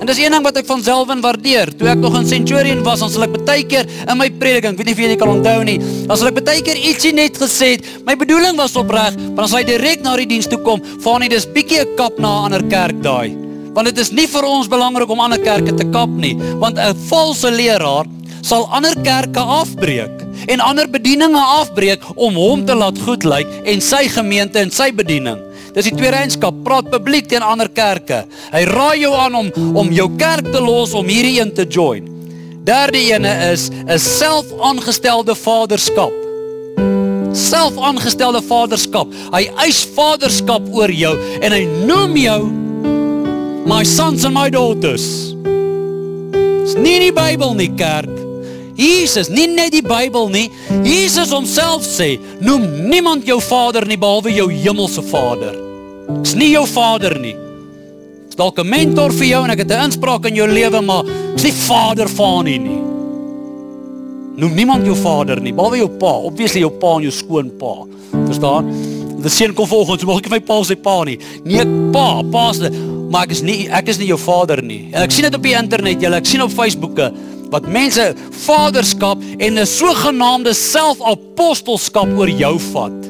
En 0.00 0.06
dis 0.06 0.18
een 0.18 0.30
ding 0.30 0.42
wat 0.44 0.56
ek 0.56 0.66
van 0.66 0.82
Selwyn 0.82 1.22
waardeer. 1.24 1.70
Toe 1.78 1.88
ek 1.88 1.98
nog 1.98 2.18
in 2.18 2.26
Centurion 2.26 2.82
was, 2.82 3.00
ons 3.00 3.14
sal 3.14 3.22
ek 3.24 3.38
baie 3.46 3.64
keer 3.64 3.86
in 4.10 4.18
my 4.18 4.28
prediking, 4.30 4.76
weet 4.76 4.86
nie 4.86 4.92
of 4.92 5.00
jy 5.00 5.16
kan 5.16 5.28
onthou 5.28 5.62
nie, 5.64 5.78
as 6.12 6.22
ek 6.22 6.44
baie 6.44 6.60
keer 6.60 6.76
ietsie 6.76 7.14
net 7.14 7.38
gesê 7.40 7.70
het, 7.78 7.86
my 8.04 8.14
bedoeling 8.14 8.58
was 8.60 8.76
opreg, 8.76 9.16
maar 9.32 9.44
as 9.44 9.54
hy 9.56 9.62
direk 9.64 10.02
na 10.02 10.16
die 10.16 10.26
diens 10.26 10.46
toe 10.46 10.60
kom, 10.60 10.82
hy 11.22 11.28
dis 11.28 11.46
bietjie 11.46 11.80
'n 11.80 11.96
kap 11.96 12.18
na 12.18 12.28
'n 12.28 12.44
ander 12.44 12.62
kerk 12.68 13.00
daai 13.00 13.43
want 13.74 13.90
dit 13.90 13.98
is 13.98 14.12
nie 14.14 14.26
vir 14.30 14.46
ons 14.48 14.70
belangrik 14.70 15.10
om 15.10 15.20
ander 15.20 15.40
kerke 15.42 15.74
te 15.74 15.86
kap 15.90 16.10
nie, 16.10 16.34
want 16.62 16.78
'n 16.78 16.94
valse 17.08 17.50
leraar 17.50 18.06
sal 18.44 18.66
ander 18.76 18.94
kerke 19.04 19.40
afbreek 19.40 20.22
en 20.52 20.60
ander 20.60 20.88
bedieninge 20.90 21.40
afbreek 21.40 22.02
om 22.14 22.36
hom 22.36 22.64
te 22.66 22.74
laat 22.76 22.98
goed 23.06 23.24
lyk 23.24 23.48
en 23.64 23.80
sy 23.80 24.08
gemeente 24.08 24.60
en 24.60 24.70
sy 24.70 24.90
bediening. 24.92 25.38
Dis 25.74 25.88
die 25.88 25.96
tweede 25.96 26.20
eienskap, 26.20 26.54
praat 26.66 26.90
publiek 26.92 27.26
teen 27.30 27.42
ander 27.42 27.68
kerke. 27.68 28.24
Hy 28.52 28.64
raai 28.68 29.00
jou 29.00 29.14
aan 29.18 29.34
om 29.34 29.48
om 29.74 29.92
jou 29.92 30.08
kerk 30.20 30.52
te 30.52 30.60
los 30.62 30.92
om 30.94 31.08
hierdie 31.08 31.40
een 31.40 31.54
te 31.54 31.66
join. 31.66 32.10
Derde 32.64 32.98
ene 32.98 33.32
is 33.52 33.70
'n 33.70 33.98
selfaangestelde 33.98 35.34
vaderskap. 35.34 36.12
Selfaangestelde 37.32 38.42
vaderskap. 38.42 39.08
Hy 39.32 39.50
eis 39.66 39.84
vaderskap 39.94 40.62
oor 40.70 40.90
jou 40.90 41.18
en 41.40 41.52
hy 41.52 41.64
noem 41.86 42.16
jou 42.16 42.63
my 43.66 43.82
sons 43.82 44.24
and 44.24 44.34
my 44.34 44.50
daughters. 44.50 45.32
Dis 46.64 46.76
nie 46.80 46.98
die 47.00 47.12
Bybel 47.12 47.54
nie, 47.56 47.70
kerk. 47.76 48.12
Jesus, 48.74 49.30
nie 49.30 49.46
net 49.46 49.72
die 49.72 49.84
Bybel 49.84 50.28
nie. 50.32 50.48
Jesus 50.84 51.32
homself 51.32 51.84
sê, 51.86 52.14
noem 52.42 52.64
niemand 52.90 53.28
jou 53.28 53.38
vader 53.44 53.86
nie 53.86 53.98
behalwe 54.00 54.34
jou 54.34 54.48
hemelse 54.50 55.04
Vader. 55.10 55.54
Dis 56.20 56.34
nie 56.36 56.50
jou 56.52 56.64
vader 56.68 57.16
nie. 57.20 57.36
Dis 58.28 58.36
dalk 58.36 58.58
'n 58.58 58.68
mentor 58.68 59.12
vir 59.12 59.26
jou 59.26 59.44
en 59.44 59.50
ek 59.50 59.58
het 59.58 59.72
'n 59.72 59.84
inspraak 59.90 60.26
in 60.26 60.34
jou 60.34 60.48
lewe, 60.48 60.80
maar 60.82 61.04
dis 61.34 61.44
nie 61.44 61.52
vader 61.52 62.08
van 62.08 62.44
nie 62.44 62.58
nie. 62.58 62.82
Noem 64.36 64.54
niemand 64.54 64.84
jou 64.84 64.96
vader 64.96 65.40
nie 65.40 65.52
behalwe 65.52 65.76
jou 65.78 65.88
pa, 65.88 66.12
obviously 66.26 66.60
jou 66.60 66.70
pa 66.70 66.96
en 66.96 67.02
jou 67.02 67.12
skoonpa. 67.12 67.86
Verstaan? 68.26 68.64
Die 69.22 69.30
seun 69.30 69.54
kom 69.54 69.66
volgens, 69.66 70.04
mag 70.04 70.18
ek 70.18 70.30
my 70.30 70.40
pa 70.40 70.62
sê 70.62 70.76
pa 70.76 71.04
nie. 71.04 71.18
Nee, 71.44 71.64
pa, 71.92 72.22
pa 72.22 72.52
se 72.52 72.70
maar 73.10 73.24
ek 73.24 73.30
is 73.30 73.42
nie 73.42 73.68
ek 73.68 73.88
is 73.88 73.98
nie 73.98 74.08
jou 74.08 74.18
vader 74.18 74.62
nie. 74.62 74.88
En 74.92 75.02
ek 75.02 75.14
sien 75.14 75.24
dit 75.24 75.34
op 75.34 75.42
die 75.42 75.56
internet, 75.58 76.00
julle, 76.00 76.16
ek 76.16 76.26
sien 76.26 76.42
op 76.42 76.50
Facebooke 76.50 77.12
wat 77.52 77.66
mense 77.70 78.14
vaderskap 78.44 79.22
en 79.38 79.58
'n 79.58 79.66
sogenaamde 79.66 80.54
selfapostelskap 80.54 82.08
oor 82.18 82.28
jou 82.28 82.58
vat. 82.72 83.00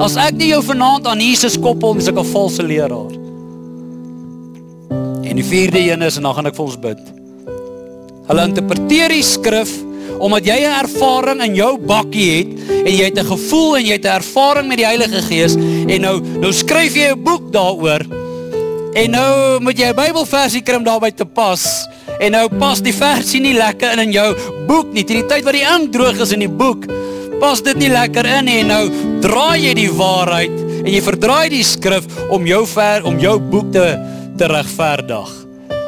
As 0.00 0.16
ek 0.16 0.34
nie 0.38 0.48
jou 0.48 0.62
vanaand 0.62 1.06
aan 1.06 1.20
Jesus 1.20 1.58
koppel, 1.60 1.96
is 1.96 2.08
ek 2.08 2.18
'n 2.18 2.32
valse 2.32 2.62
leraar. 2.62 3.12
En 5.24 5.36
die 5.36 5.44
vierde 5.44 5.78
een 5.78 6.02
is 6.02 6.16
en 6.16 6.22
dan 6.22 6.34
gaan 6.34 6.46
ek 6.46 6.54
vir 6.54 6.64
ons 6.64 6.80
bid. 6.80 6.98
Hulle 8.28 8.42
interpreteer 8.42 9.08
die 9.08 9.22
skrif 9.22 9.70
omdat 10.18 10.46
jy 10.46 10.58
'n 10.64 10.84
ervaring 10.84 11.42
in 11.42 11.54
jou 11.54 11.78
bakkie 11.78 12.30
het 12.38 12.48
en 12.86 12.92
jy 12.92 13.04
het 13.04 13.18
'n 13.18 13.26
gevoel 13.26 13.76
en 13.76 13.84
jy 13.84 13.92
het 13.92 14.04
'n 14.04 14.20
ervaring 14.22 14.68
met 14.68 14.78
die 14.78 14.86
Heilige 14.86 15.22
Gees 15.22 15.54
en 15.54 16.00
nou 16.00 16.20
nou 16.40 16.52
skryf 16.52 16.94
jy 16.94 17.12
'n 17.12 17.22
boek 17.22 17.52
daaroor 17.52 18.00
En 18.94 19.10
nou 19.10 19.60
moet 19.60 19.78
jy 19.78 19.88
'n 19.90 19.96
Bybelversie 19.96 20.62
kry 20.62 20.76
om 20.76 20.84
daarby 20.84 21.10
te 21.10 21.24
pas. 21.24 21.88
En 22.20 22.30
nou 22.30 22.48
pas 22.48 22.80
die 22.80 22.94
versie 22.94 23.40
nie 23.40 23.54
lekker 23.54 23.92
in 23.92 23.98
in 23.98 24.12
jou 24.12 24.34
boek 24.66 24.92
nie. 24.92 25.04
Teen 25.04 25.20
die 25.20 25.26
tyd 25.26 25.44
wat 25.44 25.52
die 25.52 25.66
ink 25.66 25.92
droog 25.92 26.20
is 26.20 26.32
in 26.32 26.38
die 26.38 26.48
boek, 26.48 26.86
pas 27.40 27.62
dit 27.62 27.76
nie 27.76 27.88
lekker 27.88 28.26
in 28.26 28.44
nie. 28.44 28.58
En 28.60 28.66
nou 28.66 28.90
draai 29.20 29.58
jy 29.60 29.74
die 29.74 29.90
waarheid 29.90 30.60
en 30.84 30.92
jy 30.92 31.02
verdraai 31.02 31.48
die 31.48 31.64
skrif 31.64 32.04
om 32.30 32.46
jou 32.46 32.66
ver 32.66 33.04
om 33.04 33.18
jou 33.18 33.38
boek 33.38 33.72
te 33.72 33.98
te 34.38 34.46
regverdig. 34.46 35.43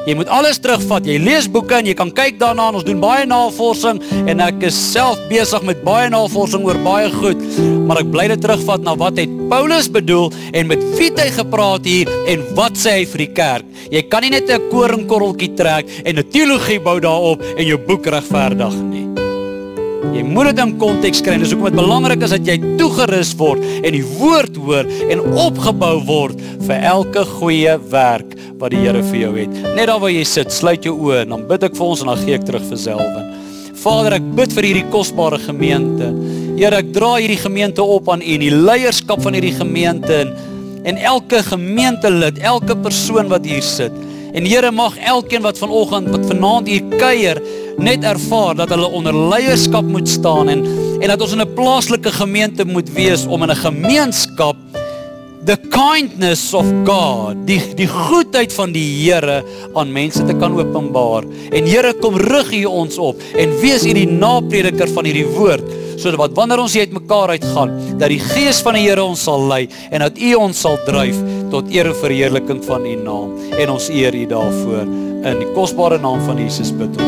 Jy 0.07 0.15
moet 0.15 0.29
alles 0.31 0.61
terugvat. 0.63 1.07
Jy 1.09 1.19
lees 1.19 1.49
boeke 1.51 1.81
en 1.81 1.89
jy 1.89 1.95
kan 1.99 2.13
kyk 2.15 2.39
daarna. 2.39 2.69
Ons 2.79 2.87
doen 2.87 3.01
baie 3.03 3.27
navorsing 3.27 3.99
en 4.31 4.43
ek 4.45 4.63
is 4.69 4.79
self 4.79 5.19
besig 5.31 5.67
met 5.67 5.83
baie 5.87 6.07
navorsing 6.15 6.63
oor 6.67 6.79
baie 6.87 7.11
goed, 7.11 7.43
maar 7.89 8.03
ek 8.05 8.13
bly 8.15 8.29
dit 8.31 8.43
terugvat 8.45 8.87
na 8.87 8.95
wat 8.99 9.19
het 9.19 9.33
Paulus 9.51 9.91
bedoel 9.91 10.31
en 10.55 10.71
met 10.71 10.83
wie 10.99 11.11
hy 11.17 11.29
gepraat 11.35 11.87
hier 11.87 12.11
en 12.31 12.47
wat 12.59 12.79
sê 12.79 13.01
hy 13.01 13.05
vir 13.11 13.25
die 13.27 13.33
kerk. 13.35 13.77
Jy 13.91 14.07
kan 14.11 14.23
nie 14.23 14.31
net 14.31 14.51
'n 14.51 14.71
koringkorreltjie 14.71 15.55
trek 15.59 15.87
en 16.05 16.19
'n 16.19 16.31
teologie 16.31 16.79
bou 16.79 17.01
daarop 17.01 17.43
en 17.43 17.67
jou 17.67 17.79
boek 17.79 18.07
regverdig 18.07 18.75
nie. 18.75 19.26
Jy 20.15 20.23
moet 20.27 20.51
dit 20.51 20.63
in 20.63 20.75
konteks 20.81 21.23
kry. 21.25 21.37
Dis 21.41 21.53
hoekom 21.55 21.71
dit 21.71 21.79
belangrik 21.79 22.23
is 22.27 22.35
dat 22.37 22.49
jy 22.49 22.57
toegerus 22.79 23.33
word 23.39 23.65
en 23.81 23.97
die 23.97 24.05
woord 24.17 24.59
hoor 24.61 24.89
en 25.11 25.25
opgebou 25.43 25.95
word 26.07 26.43
vir 26.67 26.87
elke 26.93 27.25
goeie 27.37 27.77
werk 27.93 28.37
wat 28.61 28.73
die 28.73 28.83
Here 28.85 29.03
vir 29.11 29.21
jou 29.21 29.33
het. 29.37 29.61
Net 29.77 29.91
daar 29.91 30.01
waar 30.03 30.13
jy 30.13 30.25
sit, 30.29 30.53
sluit 30.55 30.87
jou 30.87 30.95
oë 31.09 31.25
en 31.25 31.35
dan 31.35 31.45
bid 31.49 31.67
ek 31.69 31.77
vir 31.77 31.87
ons 31.87 32.05
en 32.05 32.13
dan 32.13 32.23
gee 32.23 32.39
ek 32.39 32.47
terug 32.49 32.65
vir 32.71 32.81
Selwyn. 32.81 33.33
Vader, 33.77 34.17
ek 34.17 34.29
bid 34.39 34.55
vir 34.57 34.67
hierdie 34.71 34.89
kosbare 34.91 35.39
gemeente. 35.43 36.09
Here, 36.57 36.81
ek 36.81 36.93
dra 36.97 37.17
hierdie 37.21 37.39
gemeente 37.39 37.85
op 37.85 38.09
aan 38.11 38.25
U 38.25 38.37
en 38.37 38.43
die 38.43 38.55
leierskap 38.55 39.21
van 39.23 39.37
hierdie 39.37 39.55
gemeente 39.59 40.23
en, 40.25 40.33
en 40.89 41.01
elke 41.13 41.43
gemeentelid, 41.45 42.41
elke 42.41 42.79
persoon 42.81 43.29
wat 43.31 43.47
hier 43.47 43.65
sit. 43.65 43.95
En 44.37 44.45
Here, 44.45 44.69
mag 44.71 44.99
elkeen 45.01 45.41
wat 45.41 45.57
vanoggend, 45.59 46.11
wat 46.13 46.27
vanaand 46.29 46.69
hier 46.69 46.85
kuier, 47.01 47.39
net 47.81 48.05
ervaar 48.05 48.57
dat 48.59 48.69
hulle 48.75 48.91
onder 48.93 49.17
leierskap 49.17 49.87
moet 49.89 50.09
staan 50.09 50.53
en 50.53 50.67
en 50.97 51.09
dat 51.13 51.21
ons 51.21 51.33
in 51.33 51.41
'n 51.41 51.55
plaaslike 51.55 52.13
gemeente 52.13 52.65
moet 52.65 52.89
wees 52.93 53.27
om 53.27 53.43
in 53.43 53.51
'n 53.51 53.57
gemeenskap 53.57 54.57
the 55.47 55.57
kindness 55.71 56.55
of 56.55 56.67
God, 56.85 57.47
die 57.47 57.61
die 57.75 57.89
goedheid 57.89 58.53
van 58.53 58.73
die 58.73 58.85
Here 59.05 59.45
aan 59.75 59.93
mense 59.93 60.25
te 60.27 60.35
kan 60.35 60.53
openbaar. 60.59 61.25
En 61.53 61.65
Here, 61.65 61.95
kom 61.95 62.17
rig 62.17 62.53
U 62.53 62.65
ons 62.65 62.99
op 62.99 63.21
en 63.37 63.61
wees 63.61 63.87
U 63.87 63.93
die 63.93 64.09
naprediker 64.11 64.89
van 64.89 65.05
hierdie 65.05 65.27
woord, 65.27 65.65
sodat 65.97 66.37
wanneer 66.37 66.63
ons 66.63 66.77
hier 66.77 66.87
uitmekaar 66.87 67.37
uitgaan, 67.37 67.75
dat 67.99 68.09
die 68.13 68.21
Gees 68.21 68.61
van 68.65 68.79
die 68.79 68.85
Here 68.87 69.05
ons 69.05 69.25
sal 69.27 69.47
lei 69.49 69.67
en 69.91 70.05
dat 70.05 70.19
U 70.19 70.35
ons 70.35 70.61
sal 70.61 70.79
dryf 70.87 71.19
tot 71.51 71.71
eer 71.73 71.91
en 71.91 71.99
verheerliking 72.03 72.63
van 72.67 72.87
U 72.87 72.97
naam. 73.01 73.35
En 73.57 73.77
ons 73.77 73.91
eer 73.93 74.15
U 74.15 74.27
daarvoor 74.27 74.87
in 75.27 75.43
die 75.43 75.53
kosbare 75.55 75.99
naam 75.99 76.23
van 76.27 76.39
Jesus 76.43 76.73
bid 76.77 76.95
ons. 77.01 77.07